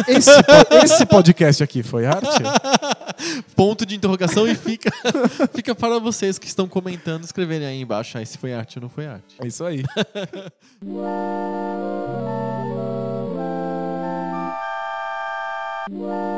esse, 0.09 0.31
esse 0.83 1.07
podcast 1.07 1.63
aqui 1.63 1.85
foi 1.85 2.05
arte? 2.07 2.27
Ponto 3.55 3.87
de 3.87 3.95
interrogação 3.95 4.49
e 4.49 4.57
fica, 4.57 4.91
fica 5.55 5.73
para 5.73 6.01
vocês 6.01 6.37
que 6.37 6.49
estão 6.49 6.67
comentando 6.67 7.23
escreverem 7.23 7.69
aí 7.69 7.81
embaixo 7.81 8.19
aí 8.19 8.27
se 8.27 8.37
foi 8.37 8.53
arte 8.53 8.79
ou 8.79 8.83
não 8.83 8.89
foi 8.89 9.07
arte. 9.07 9.37
É 9.39 9.47
isso 9.47 9.65
aí. 9.65 9.85
Bye. 15.95 16.34